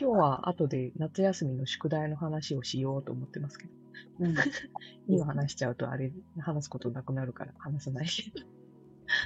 [0.00, 3.72] 今日は後で夏休みの宿題の話をしようと思ってますけど、
[4.20, 4.34] うん、
[5.06, 8.46] 今話しちゃうとあれ、話すことなくなるから話さないけど。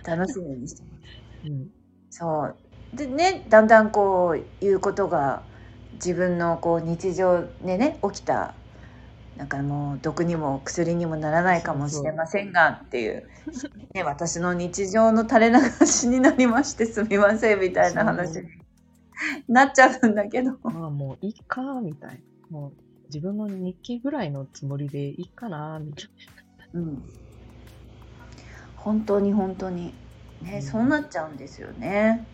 [0.04, 1.02] 楽しみにしてます。
[1.48, 1.70] うん。
[2.10, 2.56] そう
[2.96, 5.42] でねだんだんこういうことが
[5.94, 8.54] 自分のこう日常でね起きた
[9.36, 13.28] なんかもう毒にも薬にもならないかもしれませんがっていう、
[13.92, 18.44] ね、私の日常の垂れ流しになりましてすみませんみたいな話に
[19.48, 20.52] なっちゃうんだけど。
[20.62, 22.16] まあもういいか、みたいな。
[22.50, 22.72] もう
[23.08, 26.08] 自分の日記ぐらいのつもりでいいかな、みたい
[26.74, 27.02] うん。
[28.76, 29.94] 本当に本当に。
[30.40, 32.26] ね、うんそうなっちゃうんですよね。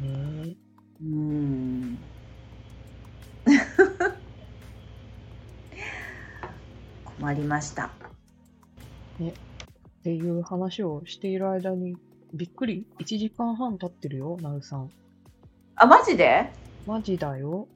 [0.00, 0.06] な。
[0.08, 0.56] ね。
[1.02, 1.98] うん
[7.18, 7.86] 困りました。
[7.86, 7.90] っ
[10.02, 11.96] ていう話をしている間に、
[12.32, 14.90] びっくり ?1 時間半経ってるよ、なるさん。
[15.76, 16.52] あマジで？
[16.86, 17.68] マジだよ。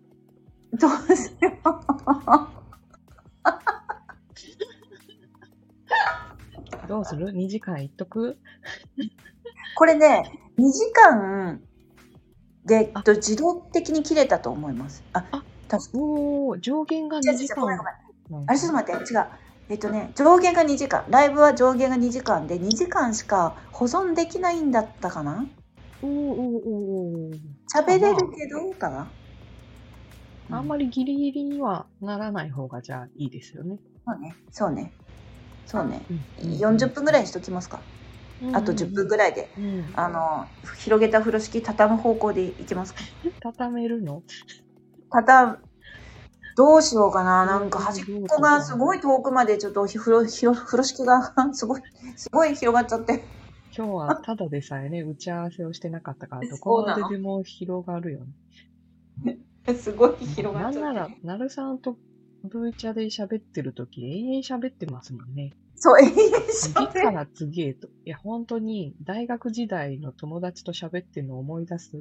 [0.72, 1.50] どうしよ
[6.84, 8.36] うどうする ?2 時間いっとく？
[9.76, 11.60] これね2時間
[12.66, 13.02] であ。
[13.02, 15.02] と自動的に切れたと思います。
[15.12, 17.78] ああ確かおー、上限が2違う違う時間
[18.46, 19.26] あれちょっと待って違う。
[19.70, 21.04] えっとね上限が2時間。
[21.08, 25.46] ライブは上限が2時間で2時間しか保存できないんだったかな？
[26.02, 27.38] おーおーおーおー
[27.74, 29.10] 喋れるけどかな？
[30.50, 33.78] あんまりギリギリにはならない方がじゃあいいですよね。
[34.06, 34.36] そうね。
[34.50, 34.92] そうね。
[35.66, 36.06] そうね。
[36.08, 36.50] うん。
[36.52, 37.82] 40分ぐらいにしときますか。
[38.54, 39.50] あと10分ぐらいで。
[39.58, 39.92] うん。
[39.94, 40.46] あの
[40.78, 43.00] 広げた風呂敷畳む方向でいきますか。
[43.42, 44.22] 畳めるの？
[45.10, 45.58] 畳む
[46.58, 51.82] どうしようかななんか端っこがすごい遠くまでちょっと風呂風呂風呂敷が すごい
[52.16, 53.22] すごい広がっちゃって
[53.76, 58.20] 今日はただでさえね、打ち合わせをしてなかったから、どこまででも広がるよ
[59.22, 59.38] ね。
[59.78, 61.96] すごい広がっちゃってなんなら、なるさんと
[62.42, 65.52] ブーチャで喋ってる時永遠喋ってますもんね。
[65.76, 66.12] そう永遠
[66.50, 67.86] 次喋るから次へと。
[67.86, 71.96] いや、本当に、大学時代の友達と喋ってるのを思い出す。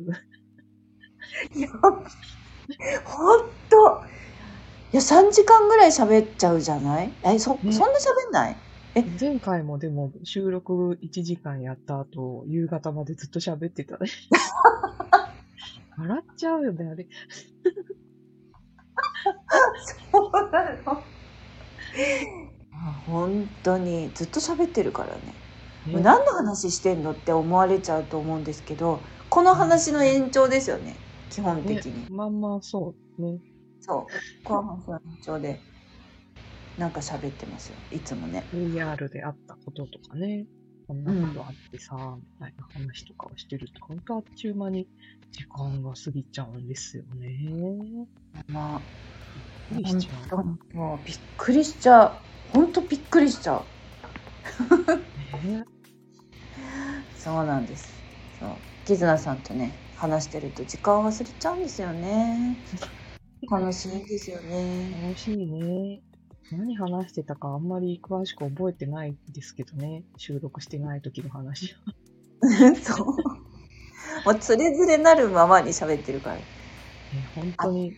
[1.53, 1.69] いや
[3.05, 4.26] ほんとい
[4.95, 7.11] や3時間ぐらい喋っちゃうじゃない？
[7.23, 7.71] えそ,、ね。
[7.73, 8.55] そんな喋んない？
[9.19, 13.97] 前回もでも収録1時間やった後、夕方までずっと喋ってた。
[13.97, 14.09] ね。
[15.97, 17.07] 笑っちゃうよね、あれ。
[20.11, 21.03] そうなの？
[23.07, 25.21] 本当にずっと喋ってるからね。
[25.87, 26.01] ね。
[26.01, 28.99] 何の話してんのって思われちゃうと思うんですけど
[29.29, 30.95] この話の延長ですよね。
[31.29, 32.07] 基本的に、ね。
[32.09, 33.39] まあまあそうね。
[33.87, 34.43] そう。
[34.43, 35.61] この話の延長で
[36.77, 37.77] なんか喋ってますよ。
[37.91, 38.47] いつもね。
[38.53, 40.45] VR であったこととかね。
[40.87, 44.87] こんなことあってさ、みたいな話とかをしてると、本当あっちゅう間に
[45.31, 48.07] 時間が過ぎちゃうんですよね。
[48.47, 48.81] まあ
[49.33, 50.77] びっくりしちゃう？
[50.77, 52.21] もうびっくりしちゃう。
[52.53, 53.65] 本当びっくりしちゃう。
[55.45, 55.65] ね。
[57.15, 58.05] そうなんです。
[58.39, 58.57] そう。
[58.85, 62.57] キズナさんとね話してると時間忘れちゃうんですよね
[63.49, 64.91] 楽しいんですよね。
[65.01, 66.01] 楽しいね。
[66.51, 70.03] 何話してたかあんまり詳しく覚えてないんですけどね。
[70.17, 71.75] 収録してない時の話。
[72.81, 73.07] そう。
[74.25, 76.37] もうつれづれなるままに喋ってるから。
[76.37, 76.45] ね
[77.35, 77.95] 本当に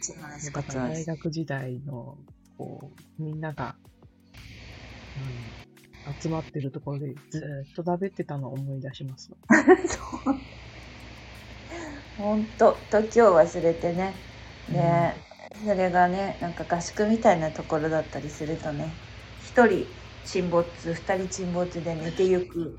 [0.68, 2.18] 大学時代の、
[2.58, 3.76] こう、みんなが、
[5.16, 5.20] う
[6.12, 9.32] ん、集まってるところでずーっと食べってたのを思い出します。
[9.88, 10.42] そう。
[12.18, 14.14] 本当時を忘れてね。
[14.68, 15.16] ね、
[15.66, 18.92] それがねなんか合宿みたいなところだったりするとね
[19.46, 19.86] 一人
[20.26, 22.78] 沈没二人沈没で寝てゆく。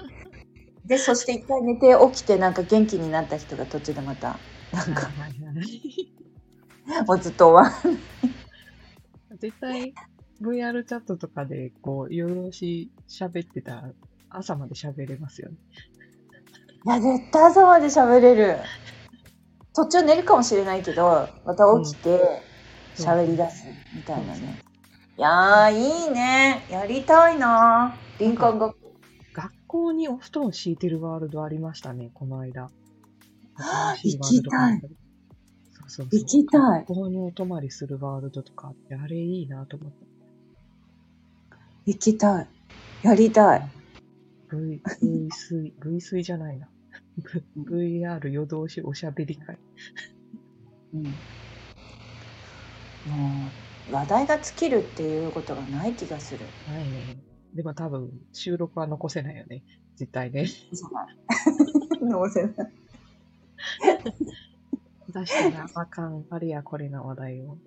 [0.84, 4.38] でそして一回寝て起きてなんか元気になった人が途中でまた
[4.72, 5.10] なんか
[7.06, 9.94] もうずっと終わる絶対
[10.40, 13.92] VR チャットとかで、こう、夜通し喋ってたら、
[14.30, 15.56] 朝まで喋れますよね。
[16.86, 18.56] いや絶対朝まで喋れる。
[19.74, 22.49] 途中寝るかもしれないけどまた起きてうん
[23.00, 24.62] 喋り出すみたいなね、
[25.18, 26.64] いやーいいね。
[26.70, 27.94] やりたいな。
[28.18, 28.92] 林間学校
[29.32, 32.70] 学校にお布団敷いてるワールドありましたね、この間。
[33.56, 34.96] あ新しワールドがあったり。
[35.72, 36.20] そうそうそう。
[36.20, 36.60] 行きたい。
[36.80, 39.98] 学校にお泊まりするワールドとかあって、あれいいなと思って。
[41.86, 42.48] 行きたい。
[43.02, 43.62] やりたい。
[44.50, 46.68] V、V 水、 V 水じゃないな。
[47.18, 47.42] V-
[48.02, 49.58] VR 夜通しおしゃべり会。
[50.94, 51.39] うん
[53.06, 53.50] も
[53.88, 57.16] う話題が尽きるっていうことがない気がするないね。
[57.54, 59.62] でも多分、収録は残せないよね。
[59.96, 60.46] 絶対ね。
[62.00, 62.54] 残せない
[65.08, 67.58] 出したらあかん、あれやこれな話題を。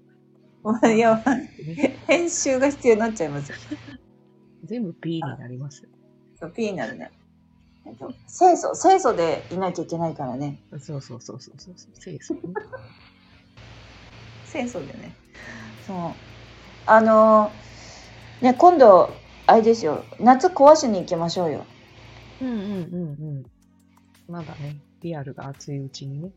[0.96, 1.22] いや、
[1.66, 3.52] ね、編集が必要になっちゃいます。
[4.64, 5.88] 全部 P になります。
[6.40, 7.12] そう、P になるね。
[7.86, 10.62] えっと清楚、清楚でいなきゃいけないからね。
[10.80, 11.76] そうそうそうそうそう。
[12.00, 12.42] 清楚ね。
[14.54, 15.18] 清楚でね。
[15.80, 16.24] そう。
[16.86, 20.08] あのーね、今度、あれですよ。
[20.20, 21.68] 夏壊しに行きましょうよ。
[22.40, 22.54] うんう
[22.90, 23.46] んうんうん。
[24.28, 26.32] まだね、リアルが熱いうちにね。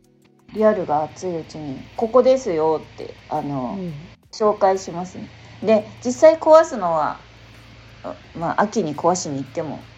[0.53, 4.11] リアルが熱いうちに、ここですよって、あのーうん。
[4.37, 5.31] 紹介しますね。
[5.63, 7.27] で、実際壊すのは、
[8.03, 9.89] あまあ、秋に壊しに行っても、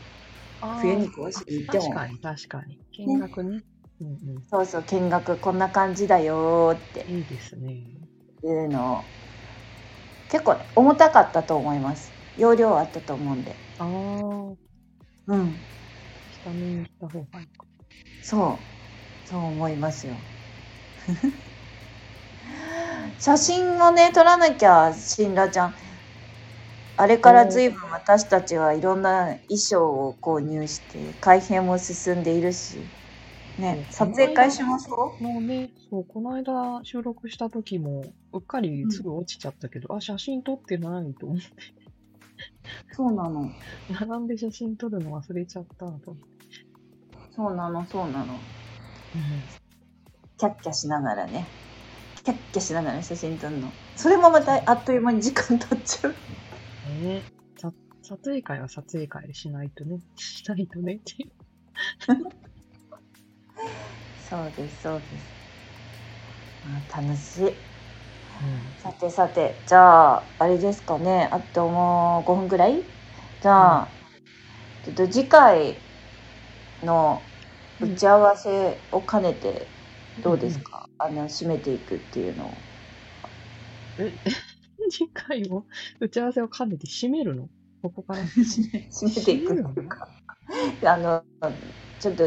[0.77, 2.79] 冬に壊しに行っても、確かに確かに。
[2.93, 3.65] 見学ね。
[4.01, 4.49] うんうん。
[4.51, 8.08] そうそう、見学こんな感じだよーっていいですね。
[8.47, 9.05] いうのを、
[10.29, 12.15] 結構ね重たかったと思います。
[12.37, 13.61] 容量あったと思うんで。
[13.79, 14.57] ああ、
[15.27, 15.65] うん。
[16.31, 17.67] 下見に行った方がいいか。
[18.21, 18.69] そ
[19.25, 19.25] う。
[19.25, 20.27] そう思いますよ。
[23.19, 25.75] 写真をね、撮らなきゃ、しんらちゃん。
[26.97, 32.91] あれから随分私たちはいろんな衣装を購入して、改変も進んでいるし。
[33.59, 41.45] ね、撮影会しましょもうね、そう、この間収録した時も、うっかりすぐ落ちちゃったけど、あ、写真撮ってないと思って、
[42.93, 43.51] うそうなの。
[43.89, 46.17] 並んで写真撮るの忘れちゃったと。
[47.35, 48.27] そうなの、そうなの。
[50.37, 51.45] キャッキャしながらね。
[52.25, 53.73] キャッキャしながら写真撮るの。
[53.97, 56.15] それもまたあっという間に時間経っちゃう。
[57.03, 57.23] ね
[57.57, 57.73] さ
[58.03, 61.27] 撮影会は撮影会でしないとね、しないとねって。
[64.29, 65.35] そうです、そうです。
[66.63, 67.65] あ楽しい。
[68.79, 71.29] さてさて、じゃあ、あれですかね。
[71.33, 72.85] あともう5分ぐらい？
[73.41, 73.95] じゃあ、
[74.83, 75.85] ちょっと次回
[76.83, 77.31] の
[77.81, 79.73] 打ち合わせを兼ねて、
[80.19, 82.65] どうですか、あの、締めていくっていうのを。
[83.99, 84.19] え、
[84.91, 85.67] 次回を
[86.01, 87.49] 打ち合わせを兼ねて締めるの？
[87.83, 88.21] ここから。
[88.25, 90.09] 締めていくっていうか。
[90.87, 91.25] あの、
[91.99, 92.25] ちょっと、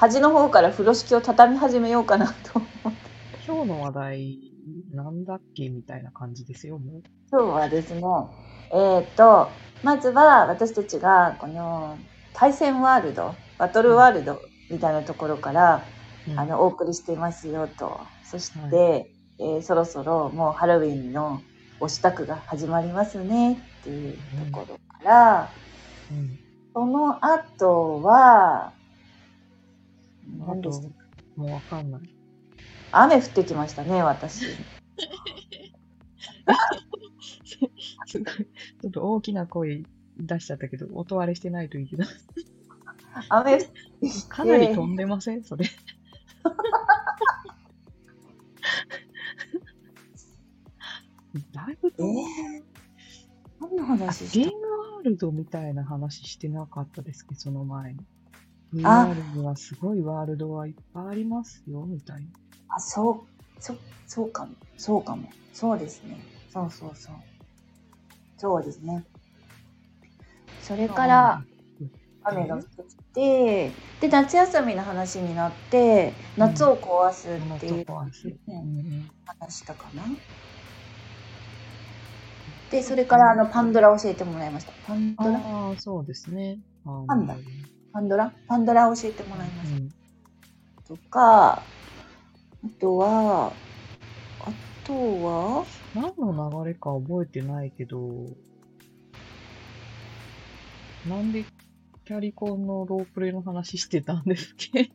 [0.00, 3.44] 端の方から風呂敷を畳み始めようかなと思って。
[3.46, 4.38] 今日の話題、
[4.94, 7.02] なんだっけみたいな感じですよ、もう。
[7.30, 8.00] 今日はですね、
[8.72, 9.50] えっ、と、
[9.82, 11.98] まずは私たちがこの
[12.32, 14.40] 対戦ワールド、バトルワールド
[14.70, 15.84] みたいなところから、
[16.26, 18.00] うんあの、お送りしていますよと。
[18.24, 18.82] そして、は
[19.38, 21.42] えーそろそろもうハロウィンの
[21.78, 24.16] お支度が始まりますねっていう
[24.50, 25.50] ところから、
[26.10, 26.38] うん。
[26.72, 28.72] その後は、
[30.42, 30.70] あと、
[31.36, 32.02] もうわかんない。
[32.92, 34.46] 雨降ってきましたね、私。
[38.06, 39.82] すごい、ちょっと大きな声
[40.18, 42.04] 出しちゃったけど、音割れしてないといいけど、
[43.28, 43.66] 雨降って
[44.08, 45.44] きてかなり飛んでません？
[45.44, 45.66] それ。
[51.52, 52.62] だいぶ飛んでえ
[53.60, 54.52] 何のあ話ゲーム
[54.94, 57.34] ワールドみたいな話してなかったですけ？
[57.34, 58.00] ど、その前に。
[58.84, 62.22] あ VR にはすごいワールドはいっぱいありますよ、みたいな。
[62.68, 63.74] あ、そう、そ、
[64.06, 64.54] そうかも。
[64.76, 65.28] そうかも。
[65.52, 66.18] そうですね。
[66.50, 67.14] そうそうそう。
[68.38, 69.04] そうですね。
[70.60, 71.42] それから、
[72.24, 73.70] 雨が降ってきて、
[74.00, 77.86] で、夏休みの話になって、夏を壊すうん、っていう
[79.26, 80.04] 話したかな。
[82.70, 84.72] で、それから、あの、パンドラ教えてもらいました。
[84.86, 85.38] パンドラ？
[85.38, 86.58] ああ、そうですね。
[86.84, 87.34] パンダ
[87.92, 89.88] パンドラパンドラ教えてもらいましうん
[90.84, 90.94] た。
[90.94, 91.70] とか、
[92.62, 93.60] あとは、
[94.40, 98.36] あとは、何の流れか覚えてないけど、
[101.04, 101.50] なんで
[102.06, 104.90] キャリコンのロープレイの話してたんですっけ？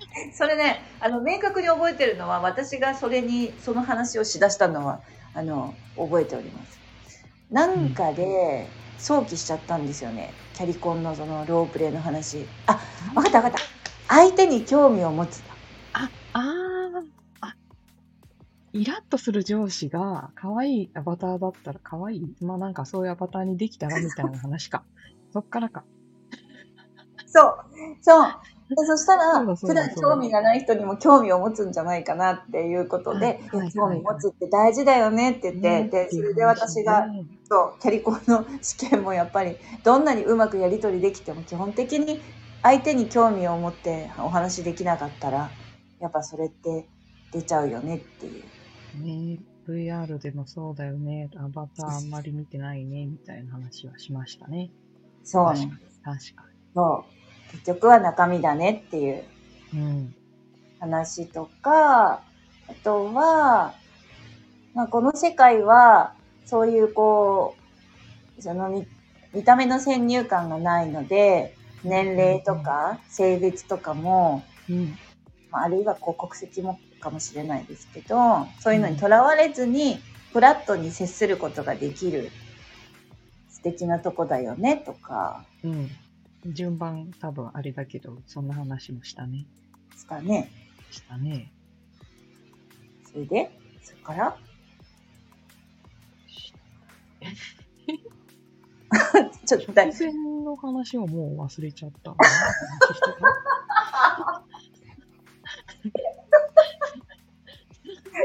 [0.32, 5.02] それね、あの、明確に覚えてるのは、私がそれに、その話をしだしたのは、
[5.32, 6.82] あの、覚えております。
[7.50, 10.34] なんかで、想起しちゃったんですよね。
[10.54, 12.46] キャリコンのそのロープレイの話。
[12.66, 12.80] あ、
[13.14, 13.58] わかったわかった。
[14.08, 15.42] 相手に興味を持つ。
[15.92, 16.42] あ、あー
[17.40, 17.56] あ、
[18.72, 24.84] イラッとする上司が可愛いアバターだったら可愛いまあなんかそういうアバターにできたらみたいな話か。
[25.32, 25.84] そっからか。
[27.26, 27.56] そう、
[28.00, 28.26] そう。
[28.68, 42.20] でそしたら普だ段興味がない人にも興味を持つんじゃないかなっていうことで、はいはい興味持つって大事だよねって言って、で、それで私が、ねそう、キャリコンの試験もやっぱり、どんなにうまくやり取りできても、基本的に
[42.62, 45.50] 相手に興味を持ってお話できなかったら、
[46.00, 46.86] やっぱそれって
[47.32, 48.42] 出ちゃうよねっていう。
[49.02, 49.38] ね
[49.68, 51.30] VR でもそうだよね。
[51.36, 54.70] アバターあんまり見てないね、みたいな話はしましたね。
[55.24, 55.76] そう確かにね。。
[56.04, 57.23] 確かそう。
[57.54, 59.24] 結局は中身だねっていう。
[60.84, 62.22] 話とか、あ
[62.82, 63.74] とは、
[64.74, 66.14] まあ、この世界は、
[66.44, 67.56] そういうこ
[68.38, 68.86] う、その見
[69.32, 74.96] 見た目の先入観がないので、年齢とか性別とかも、うん。
[75.50, 79.98] まああるいはこう国籍もかもしれないですけど、そういうのにとらわれずに、
[80.32, 82.30] フラットに接することができる
[83.50, 85.90] 素敵なとこだよねとか、うん。
[86.46, 89.46] 順番多分あれだけど、そんな話もしたね。
[89.92, 90.50] ですかね。
[90.90, 91.52] したね。
[93.10, 93.50] それで、
[93.82, 94.36] それから？
[99.46, 100.12] ちょっとだ直前
[100.44, 102.14] の話をもう忘れちゃった。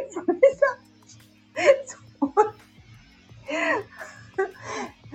[0.10, 0.26] それ
[0.56, 0.78] さ、
[2.20, 2.32] そう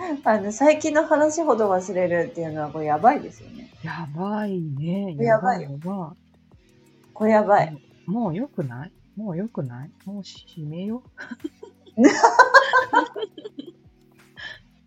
[0.24, 3.70] あの、最近の話ほど忘れるっていうのはこれやばいですよね。
[3.82, 5.16] やばいね。
[5.18, 6.16] やばいよやば
[7.12, 7.74] これやばい。
[8.06, 8.10] い。
[8.10, 8.92] もう良くない？
[9.16, 9.90] もう良くない？
[10.04, 11.02] もう閉めよ
[11.96, 12.02] う。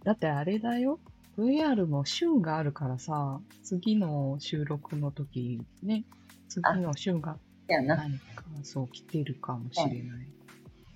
[0.03, 0.99] だってあれだよ。
[1.37, 6.03] VR も旬があるからさ、次の収録の時ね、
[6.49, 7.37] 次の旬が。
[7.69, 10.27] 何かそう来てるかもしれない。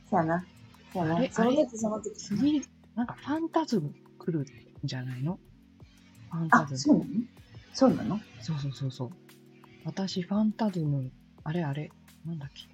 [0.10, 0.46] そうやな。
[0.94, 1.32] そうやな。
[1.32, 2.16] その時その時。
[2.16, 2.62] 次、
[2.96, 3.94] なんかファンタズム
[4.24, 4.46] 来るん
[4.84, 5.40] じゃないの？
[6.32, 6.78] ファンタあ、ズム。
[6.78, 7.10] そうなの？
[7.74, 8.20] そうなの？
[8.42, 9.10] そうそうそうそう。
[9.86, 11.12] 私、ファンタズム、
[11.44, 11.90] あれあれ、
[12.26, 12.68] なんだっけ？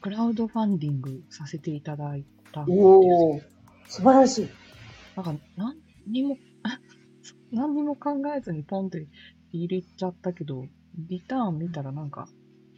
[0.00, 2.64] クラウドファンディングさせていただいた。
[2.68, 3.40] おお、
[3.86, 4.48] 素晴らしい。
[5.16, 5.76] なんか、何
[6.06, 6.38] にも、
[7.52, 9.06] 何にも考えずにポンって
[9.52, 10.64] 入れちゃったけど、
[10.96, 12.28] リターン見たらなんか、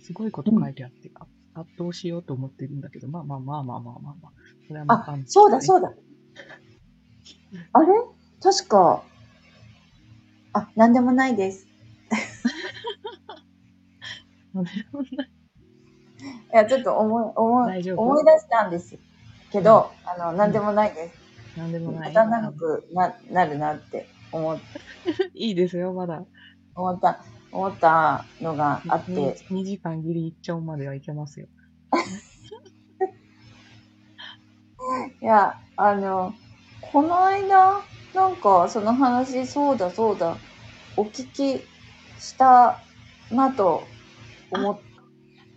[0.00, 4.32] すごいこと書いてあって、ああどうしようと思ってるんだけど、まあまあまあまあまあまあまあ。
[4.66, 5.92] それはまたあ、そうだそうだ。
[7.52, 7.58] だ。
[7.72, 7.88] あれ？
[8.42, 9.02] 確か、
[10.52, 11.66] あ、なんでもないです。
[14.52, 15.30] なんでもない
[16.52, 18.98] いや、ちょっと思い、思い、大丈夫思い出したんです
[19.50, 21.58] けど、あの、なんでもないです。
[21.58, 22.12] なんでもない。
[22.12, 24.58] また長くななるなって思っ
[25.34, 26.24] いいですよ、まだ。
[26.74, 31.46] 思った、思ったのがあって、2時間ギリ一丁まではいけますよ。
[35.22, 36.34] いや、あの、
[36.82, 37.80] この間、
[38.14, 40.36] なんかその話、そうだそうだ、
[40.96, 41.60] お聞き
[42.18, 42.78] した
[43.30, 43.82] なと
[44.50, 44.78] 思っ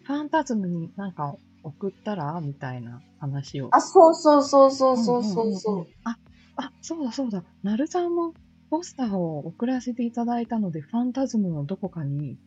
[0.06, 3.70] ファンタズムになんか送ったらみたいな話を。
[3.72, 5.76] あ、そうそうそうそうそうそうそう。
[5.76, 6.18] んんんんあ、
[6.58, 7.44] あ、そうだそうだ。
[7.64, 8.34] なるさんの
[8.70, 12.38] ポスターを送らせていただいたので、ファンタズムのどこかに、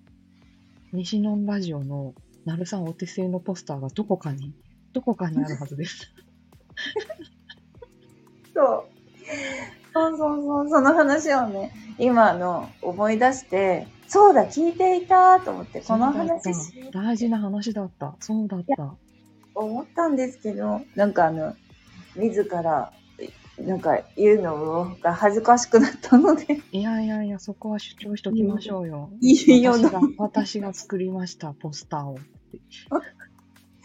[0.92, 2.14] 西ノンラジオの
[2.44, 4.54] なるさんお手製のポスターがどこかに、
[4.92, 6.14] どこかにあるはずです。
[8.58, 8.84] そう。
[9.92, 16.52] そうそうそう、その話をね、今あの思い出して、そうだ、聞いていたと思って、この話
[16.92, 18.16] 大事な話だった。
[18.20, 18.94] そうだった。
[19.54, 21.54] 思ったんですけど、なんかあの、
[22.16, 22.92] 自ら、
[23.60, 29.10] なんか言うのが恥ずかしくなったので、いやいやいや、そこは主張しときましょうよ。
[29.20, 32.18] いいよな私が、私が作りました、ポスターを。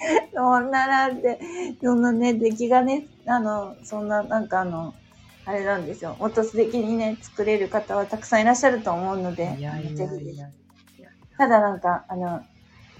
[0.33, 1.39] そんななんて、
[1.81, 4.93] そんなね、出来がね、あの、そんな、なんかあの、
[5.45, 6.15] あれなんですよ。
[6.19, 9.57] もっと素敵にね、作れる方はたくさんいらっしゃると思うので、
[9.95, 10.39] ぜひ。
[11.37, 12.41] ただなんか、あの、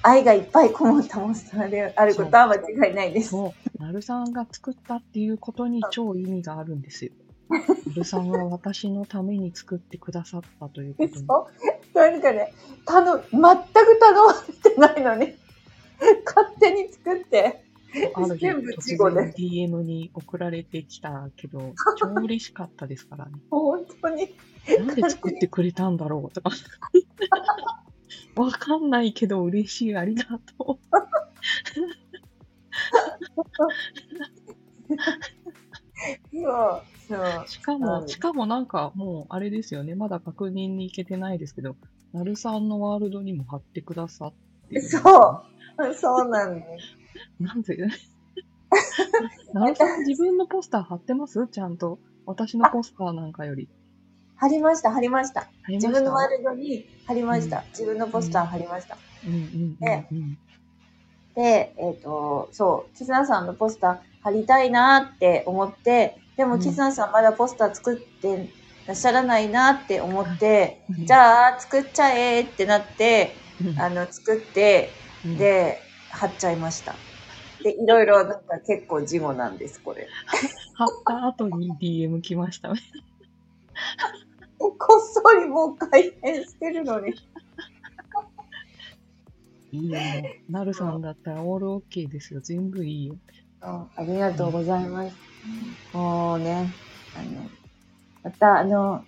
[0.02, 2.56] 愛がいっぱいこもったモンスターであることは間
[2.88, 3.34] 違いないです。
[3.80, 7.12] なるさんが作ったっていうことに超意味があるんですよ。
[7.50, 7.60] な
[7.96, 11.26] るさんは私のために作ってくださったということに。
[11.26, 11.48] そ
[11.96, 12.54] うなんかね、
[12.86, 15.36] 頼、全く頼まれてないのに、
[16.26, 17.64] 勝手に作って、
[18.40, 23.32] 全部突事後で然 DM に送られてきたけど、超嬉しかったですからね。
[23.52, 24.30] 本当に。
[24.80, 26.52] なんで作ってくれたんだろうとか。
[28.36, 30.80] わかんないけど嬉しい、ありがと
[36.32, 36.44] そう、
[37.08, 37.48] そうう。。
[37.48, 41.76] しかうも、んしかもなんかもうあれですよね、まだ確認に行けてないですけど、
[42.12, 44.34] なるさんのワールドにも貼ってくださっ
[44.70, 44.82] て。
[44.82, 45.53] そう。
[45.96, 46.98] そうなんです。
[47.40, 47.78] なんで？
[49.54, 51.48] なるさん自分のポスター貼ってます？
[51.48, 52.00] ちゃんと。
[52.26, 53.68] 私のポスターなんかより。
[54.36, 55.48] 貼りました、貼りました。
[55.68, 57.64] 自分のワールドに貼りました。
[57.70, 58.98] 自分のポスター貼りました。
[59.26, 60.38] うんうんうんねうん。
[61.36, 68.50] で、えっ、と、そう、キズナさんのポスター貼りたいなって思って、でもうんキズナさんまだポスター作って
[68.88, 75.80] らっしゃらないなって思って、うんじゃあ作っちゃえってなって、うんあの、作って、うんで、
[76.10, 76.96] 貼っちゃいました。
[77.64, 80.08] で、いろいろなんか結構事後なんです、これ。
[80.76, 82.82] 貼った後に DM 来ましたね。
[84.58, 87.14] こっそりもう改変してるのに。
[89.72, 90.06] いいよ、も
[90.50, 90.52] う。
[90.52, 92.42] なるさんだったらオールオッケーですよ。
[92.42, 93.16] 全部いいよ。
[93.62, 95.16] あありがとうございます。
[95.94, 96.70] もうね、
[97.16, 97.50] あの、
[98.24, 99.06] またあの、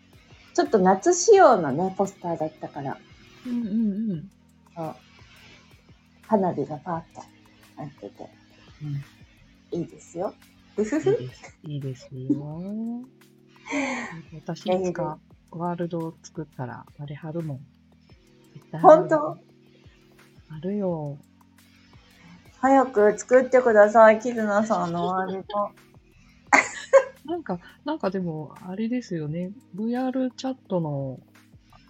[0.54, 2.98] ちょっと夏仕様のね、ポスターだったから、
[3.46, 4.30] うんうんうん。
[4.76, 4.96] そう
[6.28, 7.22] 花火がパーッと
[7.78, 8.30] なってて、
[8.84, 10.34] うんいいですよ。
[10.76, 11.10] ふふふ。
[11.12, 11.56] いいです。
[11.64, 13.04] いいですよ。
[14.34, 15.20] 私いつか
[15.52, 17.60] ワールドを作ったら、あれ貼るもん。
[18.82, 19.38] 本当？
[20.50, 21.18] 貼るよ。
[22.60, 25.72] 早く作ってください、キズナさんのワールド。
[27.26, 29.52] なんか、なんかでも、あれですよね。
[29.76, 31.20] VR チャットの、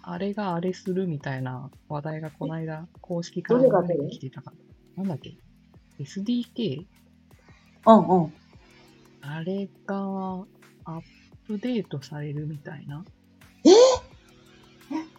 [0.08, 4.52] あれがあれするみたいな話題がこの間、公式から出てきてたか
[4.96, 5.02] ら。
[5.02, 5.36] なんだっけ
[5.98, 6.86] ?SDK?
[7.86, 8.32] うんうん。
[9.20, 11.02] あれがアッ
[11.48, 13.04] プデートされるみたいな。
[13.64, 13.70] え？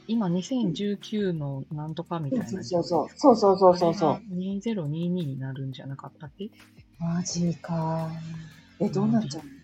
[0.07, 2.47] 今2019のなんとかみたいな。
[2.47, 3.07] そうそうそう。
[3.17, 4.11] そうそうそうそうそう。
[4.11, 6.49] あれが2022になるんじゃなかったっけ？
[6.97, 8.09] マジか。
[8.79, 9.56] え、どうなっちゃうの？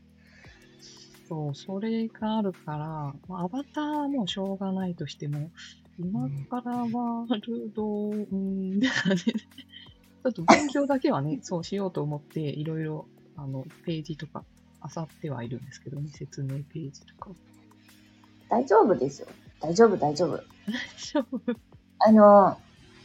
[1.34, 2.78] そう、それがあるから、
[3.28, 5.50] まあアバターはもうしょうがないとしても、
[6.00, 14.44] 今からワールド、うーん、 ちょっと勉強だけはね、そうしようと思って、いろいろ、あの、ページとか、
[14.96, 17.32] 漁ってはいるんですけどね、説明ページとか。
[18.50, 19.28] 大丈夫ですよ。
[19.60, 20.38] 大丈夫、大丈夫。
[20.38, 20.44] 大
[20.98, 21.42] 丈夫
[22.00, 22.58] あの、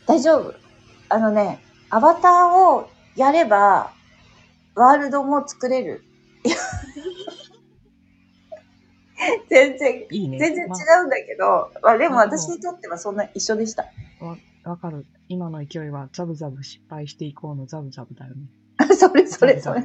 [0.07, 0.55] 大丈夫。
[1.09, 3.95] あのね、アバターをやれば、
[4.75, 6.05] ワールドも作れる。
[9.49, 10.39] 全然、いいね。
[10.39, 13.85] 全然違まうんだけど、まあ、でもまあ私にとってはそんな一緒でした。
[14.21, 15.07] わわかる。
[15.29, 18.49] 今の勢いは、ザブザブ失敗していこうのザブザブだよね。
[18.97, 19.81] それそれそれ。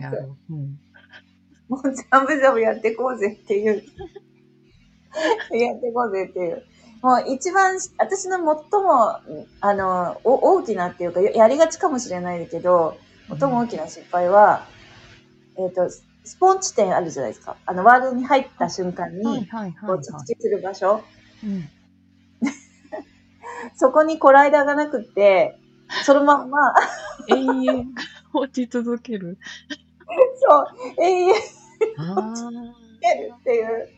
[1.67, 3.83] もうザブザブやってこうぜっていう。
[5.51, 6.63] やってこうぜっていう。
[7.01, 9.19] もう一番、私の最も、
[9.59, 12.97] あの、お大きなっていうか、ややりがちかもしれないけど、
[13.27, 14.65] 最も大きな失敗は、
[15.57, 15.89] えっ、と、
[16.23, 17.57] スポン地点あるじゃないですか。
[17.65, 19.47] あの、ワールドに入った瞬間に、
[19.85, 21.03] こう着地する場所。
[21.43, 21.47] い。
[21.47, 21.69] うん。
[23.75, 25.59] そこにコライダーがなくって、
[26.05, 26.73] そのまんま、
[27.27, 27.93] 永遠
[28.33, 29.37] 落ち続ける。
[30.47, 30.67] そう、
[31.01, 31.33] 永遠
[31.97, 32.41] ああ。
[33.01, 33.89] やるっていう、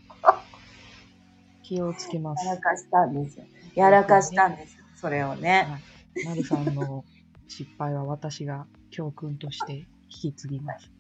[1.63, 2.55] 気をつけますや。
[2.55, 3.45] らかしたんですよ。
[3.75, 4.83] やらかしたんですよ。
[4.95, 5.67] それをね。
[5.69, 6.25] はい。
[6.25, 7.03] なるさんの
[7.47, 9.73] 失敗は私が教訓として
[10.09, 10.94] 引き継ぎます。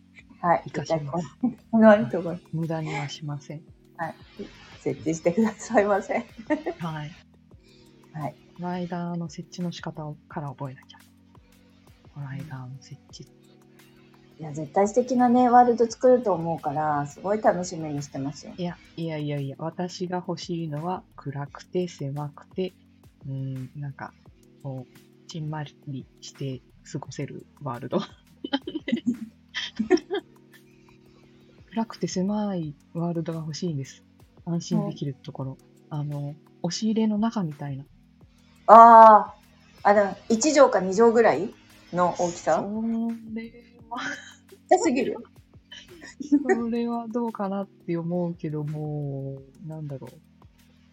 [0.45, 0.63] はい。
[0.67, 1.27] 生かします。
[1.41, 1.49] こ
[2.53, 3.63] 無駄にはしません。
[4.77, 6.13] 設置してくださいませ。
[6.13, 6.25] はい。
[8.13, 8.35] はい。
[8.59, 10.99] ライダーの設置の仕方をから覚えなきゃ。
[12.21, 13.23] ライダーの設置。
[14.37, 18.53] いや、絶対素敵なね、ワールド作ると思うから、すごい楽しみにしてますよ。
[18.55, 22.75] いや、いやいやいや、私が欲しいのは暗くて狭くて、
[23.25, 24.13] うーん、なんか、
[24.61, 24.97] こう、
[25.27, 26.61] ちんまりして
[26.91, 27.99] 過ごせるワールド。
[31.75, 34.01] 暗くて狭いワールドが欲しいんです。
[34.45, 35.57] 安心できるところ。
[35.89, 37.83] あの、押し入れの中みたいな。
[38.67, 39.33] あ
[39.83, 41.53] あ、あの、1畳か2畳ぐらい
[41.91, 42.63] の大きさ？
[42.63, 42.81] そ
[43.35, 43.51] れ
[43.89, 43.99] は、
[44.81, 45.17] すぎる。
[46.55, 50.11] それはどうかなって思うけども、なんだろう。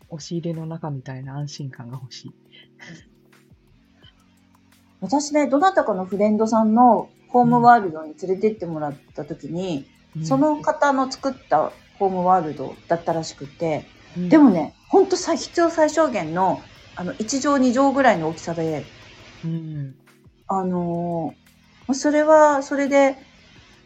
[0.09, 2.35] 押し入れの中みたいな安心感が欲しい。
[5.01, 13.87] 私ね、どなたかのフレンドさんのホームワールドに連れてってもらった時に、うんその方の作ったホームワールドだったらしくて、
[14.17, 16.63] うんでもね、ほんとさ必要最小限の、
[16.97, 18.85] あの、1畳2畳ぐらいの大きさで、
[19.45, 19.95] うん。
[20.49, 21.43] あのー
[21.95, 23.17] それは、それで、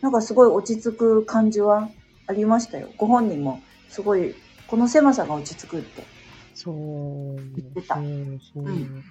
[0.01, 1.91] なんかすごい落ち着く感じは
[2.27, 2.93] ありましたよ。
[2.97, 4.35] ご本人も、すごい、
[4.69, 6.07] この狭さが落ち着くって。
[6.55, 7.61] そう。
[7.73, 8.05] てたそう、
[8.55, 8.65] そう。
[8.65, 9.03] うん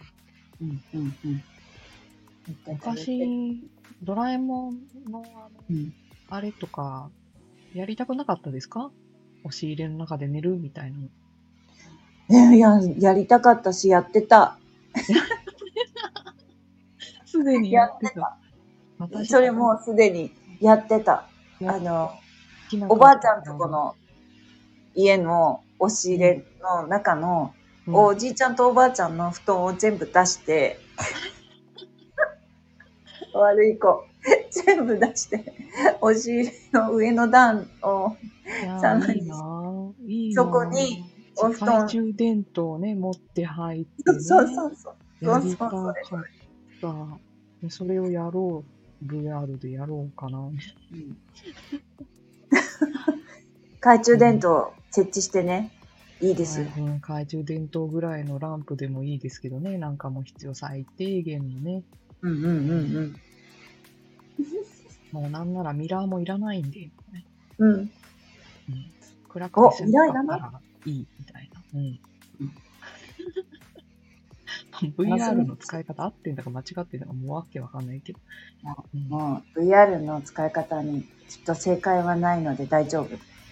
[0.62, 1.44] うん、うん、うん。
[2.68, 3.20] 昔、
[4.04, 4.76] ドラえもん
[5.10, 5.94] のあの、うん
[6.36, 7.10] あれとか、
[7.74, 8.92] やりたくなかったですか？
[9.46, 12.54] 押し入れの中で寝るみたいな。
[12.54, 14.58] いや、やりたかったし、やってた。
[17.26, 18.38] すでにやってた。
[18.98, 21.28] 私それもうすでにやってた。
[21.60, 22.12] やあの、
[22.90, 23.96] おばあちゃんとこの
[24.94, 27.54] 家の押し入れの中の、
[27.88, 27.96] うん。
[27.96, 30.80] おじいちゃんとおばあちゃんの布団を全部出して、
[33.34, 34.06] 悪い子、
[34.52, 35.54] 全部出して、
[36.02, 38.16] 押し入れの上の段を、
[38.64, 41.04] いやさらにーいいいそこに
[41.38, 44.20] お布団懐中電灯をね、持って入って、ね。
[44.20, 44.92] そうそうそ
[45.22, 45.26] う。
[45.26, 45.94] やりたかっ
[46.82, 47.20] た。
[47.62, 48.76] でそれをやろう。
[49.06, 50.40] VR でやろうかな。
[50.40, 50.58] うん
[53.86, 55.72] 懐中電灯設置してね、
[56.20, 56.66] いいですよ。
[56.78, 59.78] うん、懐中電灯ぐらいのランプでもいいですけどね。
[59.78, 61.84] なんかもう必要最低限のね。
[62.22, 63.16] うんうんうんうん。
[65.12, 66.90] もうなんならミラーもいらないんで、
[67.58, 67.72] うん。
[67.74, 67.90] うん、
[69.30, 71.62] 暗くておミラーいらないからいいみたいな。
[71.74, 72.00] うん
[72.42, 72.52] うん。
[74.98, 78.20] VR の使い方合ってんだか間違ってんだかもうわけわかんないけど。
[78.94, 83.10] うんもう VR の使い方にきっと正解はないので大丈夫。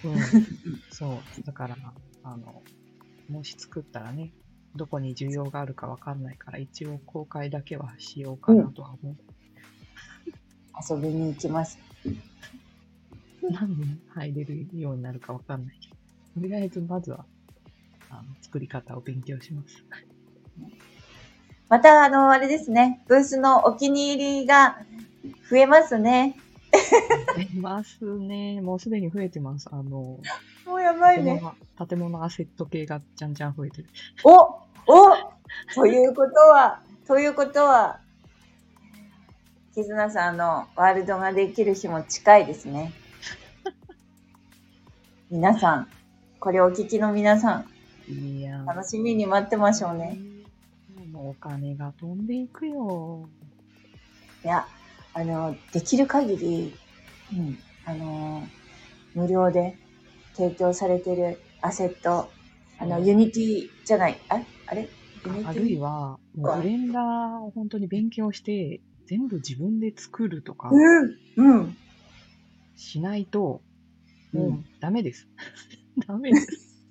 [0.08, 0.18] うん、
[0.90, 1.18] そう。
[1.44, 1.76] だから、
[2.22, 2.62] あの、
[3.30, 4.32] もし作ったらね、
[4.76, 9.16] どこに需要があるかわかんないから、一応公開だけはしようかなとは思う。
[10.88, 11.78] 遊びに行きます。
[13.42, 15.96] 何人入れるようになるかわかんないけど。
[16.40, 17.24] とりあえず、まずは、
[18.10, 19.84] あの、作り方を勉強します。
[21.68, 24.78] また、あの、あれですね、ブースのお気に入りが
[25.50, 26.36] 増えますね。
[27.54, 28.60] いますね。
[28.60, 29.68] もうすでに増えてます。
[29.70, 30.18] あの、
[30.66, 31.40] もうやばい建ね。
[31.40, 33.88] 物建物アセット系がじゃんじゃん増えてる。
[34.24, 35.16] おお
[35.74, 38.00] ということは、ということは、
[39.74, 42.92] 絆さんのワールドができる日も近いですね。
[45.32, 45.88] 皆さん、
[46.38, 47.64] これお聞きの皆さ
[48.08, 50.16] いやん、楽しみに待ってましょうね。。
[51.10, 53.28] もうお金が飛んでいくよ。
[54.44, 54.64] いや、
[55.12, 56.72] あの、できる限り、
[57.32, 58.44] うん、あの、
[59.16, 59.76] 無料で
[60.34, 62.30] 提供されてるアセット、
[62.78, 64.88] あの、うんユニティじゃない、ああれ？
[65.44, 71.76] あるいは、ブレンダーを本当に勉強して、全部自分で作るとかうん、うん。
[72.76, 73.74] しないと、うん
[74.34, 75.28] もうダメです。
[76.08, 76.84] ダメです。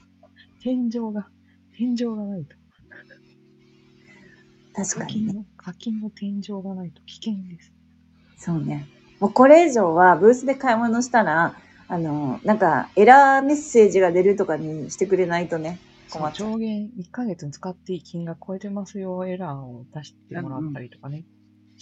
[0.62, 1.28] 天井が、
[1.76, 2.56] 天井がないと。
[4.74, 5.46] 確かにね。
[5.58, 7.72] 課金の、天井がないと危険です。
[8.38, 8.86] そうね。
[9.20, 11.54] もうこれ以上はブースで買い物したら、
[11.88, 15.78] あの、なんかエラーメッセージが出るとかにしてくれないとね、
[16.10, 16.52] 困っちゃう。
[16.52, 21.20] 上限1ヶ月に使っていい金額超えてますよ、エラーを出してもらったりとかね。
[21.20, 21.24] し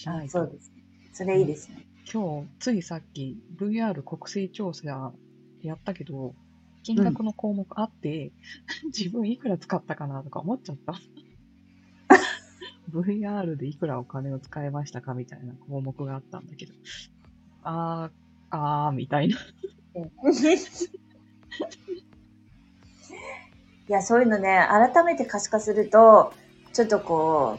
[0.06, 0.32] ないと。
[0.32, 0.72] そうです。
[1.12, 1.86] それいいですね。
[2.12, 5.12] 今日、ついさっき VR 国勢調査
[5.62, 6.34] やったけど、
[6.82, 8.32] 金額の項目あって、
[8.96, 10.94] 自分いくら使ったかなとか思っちゃった。
[12.92, 16.72] VR でいくらお金を使いましたかみたいな項目があったんだけど、
[17.62, 19.38] あー、あー、みたいな。
[23.88, 26.32] いや、そういうのね、改めて可視化すると、
[26.72, 27.58] ちょっとこ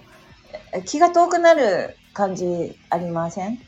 [0.76, 3.60] う、気が遠くなる感じありません？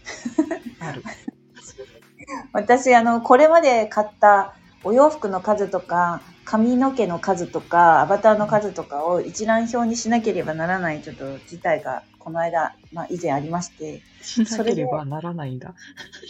[0.79, 1.03] ある。
[2.53, 4.53] 私、あの、これまで買った
[4.83, 15.75] お洋服の数とか、髪の毛の数とか、アバターの数とかを一覧表にしなければならないちょっと事態が、この間、まあ以前ありまして、しなければならないんだ。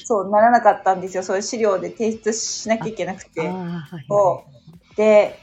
[0.05, 1.23] そうならなかったんですよ。
[1.23, 3.47] そういう資料で提出しなきゃいけなくて。
[3.47, 3.55] は
[4.01, 4.43] いそ
[4.95, 5.39] で、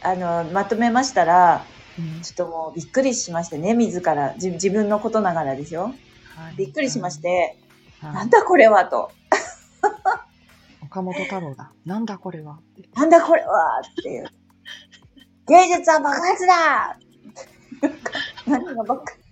[0.00, 1.66] あの、まとめましたら、
[1.98, 5.94] うんちょっともうびっくりしましてね、自ら、自自分のことながらですよ。
[6.36, 7.20] はいびっくりしまし。
[7.20, 7.56] て、
[8.00, 9.10] はいなんだこれはと。
[10.82, 11.72] 岡本太郎だ。
[11.84, 12.58] なんだこれは。
[12.94, 14.26] なんだこれはっていう。
[15.46, 16.98] 芸術は爆発だ
[18.46, 19.24] 何が爆発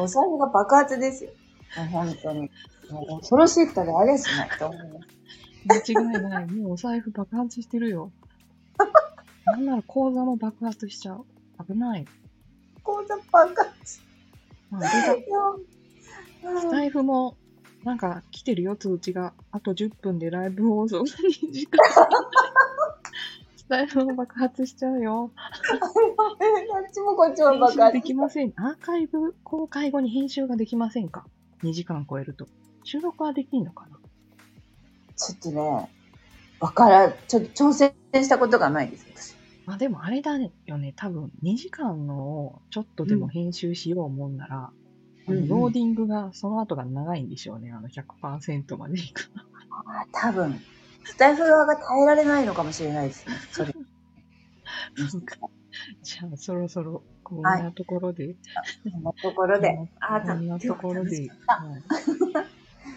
[0.00, 1.30] お財布が爆発ですよ。
[1.92, 2.50] 本当に。
[3.20, 5.00] 恐ろしいったらあれしないと思いま
[5.82, 5.92] す。
[5.92, 6.46] 間違いない。
[6.46, 8.10] もうお財布爆発してるよ。
[9.46, 11.24] なんなら口座も爆発しちゃう。
[11.66, 12.06] 危ない。
[12.90, 14.00] 口座爆発。
[14.70, 17.36] まあ、あれいやが、スタイフも、
[17.84, 19.32] なんか来てるよ、通知が。
[19.52, 21.78] あと10分でライブ放送が2時間。
[23.56, 25.30] スタイフも爆発しちゃうよ。
[25.68, 25.76] こ
[26.88, 28.52] っちもこっちも編爆発集できません。
[28.56, 31.24] アーカイブ公開後に編集ができませんか
[31.62, 32.46] ?2 時間超えると。
[32.82, 33.98] 収録はできんのかな？
[35.16, 35.90] ちょっとね、
[36.60, 37.92] わからん、ちょっと挑戦
[38.24, 39.39] したことがないです、私。
[39.66, 40.32] まあでもあれだ
[40.66, 49.30] よね、多分2時間のをちょっとでも編集しようもんなら、うんローディングがその後が長いんでしょうね、あの100%までいく。
[49.86, 50.60] あ多分、
[51.04, 53.28] スタイフ側が耐えられないのかもしれないです。
[53.28, 53.34] ね。
[53.52, 53.72] それ。
[56.02, 58.34] じゃあそろそろこんはいなところで、
[58.92, 59.78] こんなところで。
[60.00, 61.82] あこんなところで、あはい。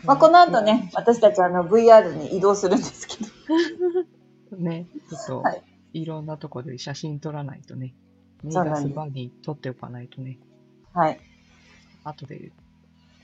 [0.06, 3.18] まあ、この後ね、私たちあの VR に移動するんですけ
[4.50, 4.58] ど。
[4.58, 5.62] ね、ちょっと、はい
[5.94, 7.94] い、ろんなとこで写真撮らないとね、
[8.44, 10.40] メそうなんですガスバに撮っておかないとね、
[10.94, 11.20] はい。
[12.04, 12.52] 後で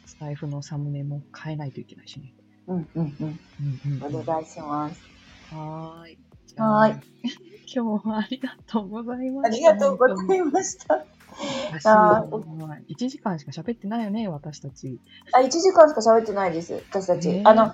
[0.06, 2.34] スタイフのサムネも変えないといけないしね。
[2.68, 3.26] うんうんうん。
[3.26, 3.40] うん
[3.86, 5.02] うんうんお願いします。
[5.52, 6.18] はーい。
[6.58, 7.02] はーい。
[7.72, 9.58] 今日はありがとうございまあした。
[9.58, 11.06] りがとうございました。
[11.72, 15.00] 私あはい1時間しか喋ってないよね、私たち。
[15.34, 17.30] あ、1時間しか喋ってないです、私たち。
[17.30, 17.74] ねあの、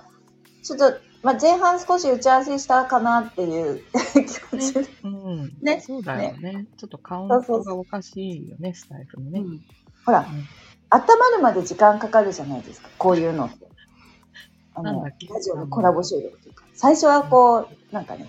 [0.62, 0.92] ちょっと、
[1.26, 3.82] まあ、前半少し打ち合わせしたかなっていう
[4.14, 4.86] 気持ちで。
[5.02, 5.56] うん。
[5.60, 6.66] ねそうだよね。
[6.76, 9.40] ちょっとカウントがおかしいよね、スタイフのね。
[9.40, 9.60] うん
[10.04, 10.28] ほら、ん温
[10.88, 13.66] まるまで時間かかるじゃないですか、こういうのって。
[14.74, 16.62] あの、ラジオのコラボ収録というか。
[16.74, 18.28] 最初はこう、なんかね、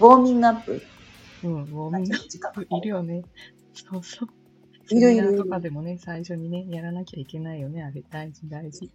[0.00, 0.82] ウォーミングアップ。
[1.44, 3.22] うん、もうみんな時間かかいるよね。
[3.72, 4.28] そうそう。
[4.90, 8.02] いるいるとかでもね、最初にね、やらなきゃいけないよね、あれ。
[8.10, 8.90] 大事、大事。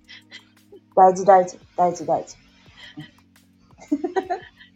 [0.94, 2.36] 大事大事、大事大事。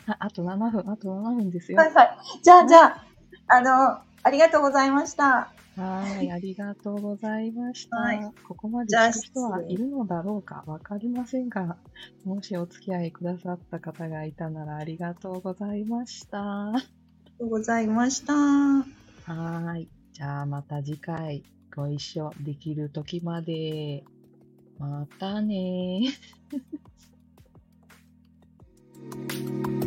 [0.08, 1.78] ああと7分、あと7分ですよ。
[1.78, 2.18] はいはい。
[2.42, 3.06] じゃあじゃあ、
[3.48, 5.52] あの、ありがとうございました。
[5.78, 7.98] はい、ありがとうございました。
[7.98, 11.78] はいここまでじゃあ聞く人はいるのだろうかわかりませんが、
[12.26, 16.40] もしお付き合いくださった方がいたならありがとうございました。
[16.40, 16.90] はありが
[17.40, 18.34] とうございました。
[18.34, 19.90] ーい。
[20.14, 24.04] じゃあまた次回ご一緒できる時まで。
[24.78, 26.91] またねー。
[29.10, 29.81] Música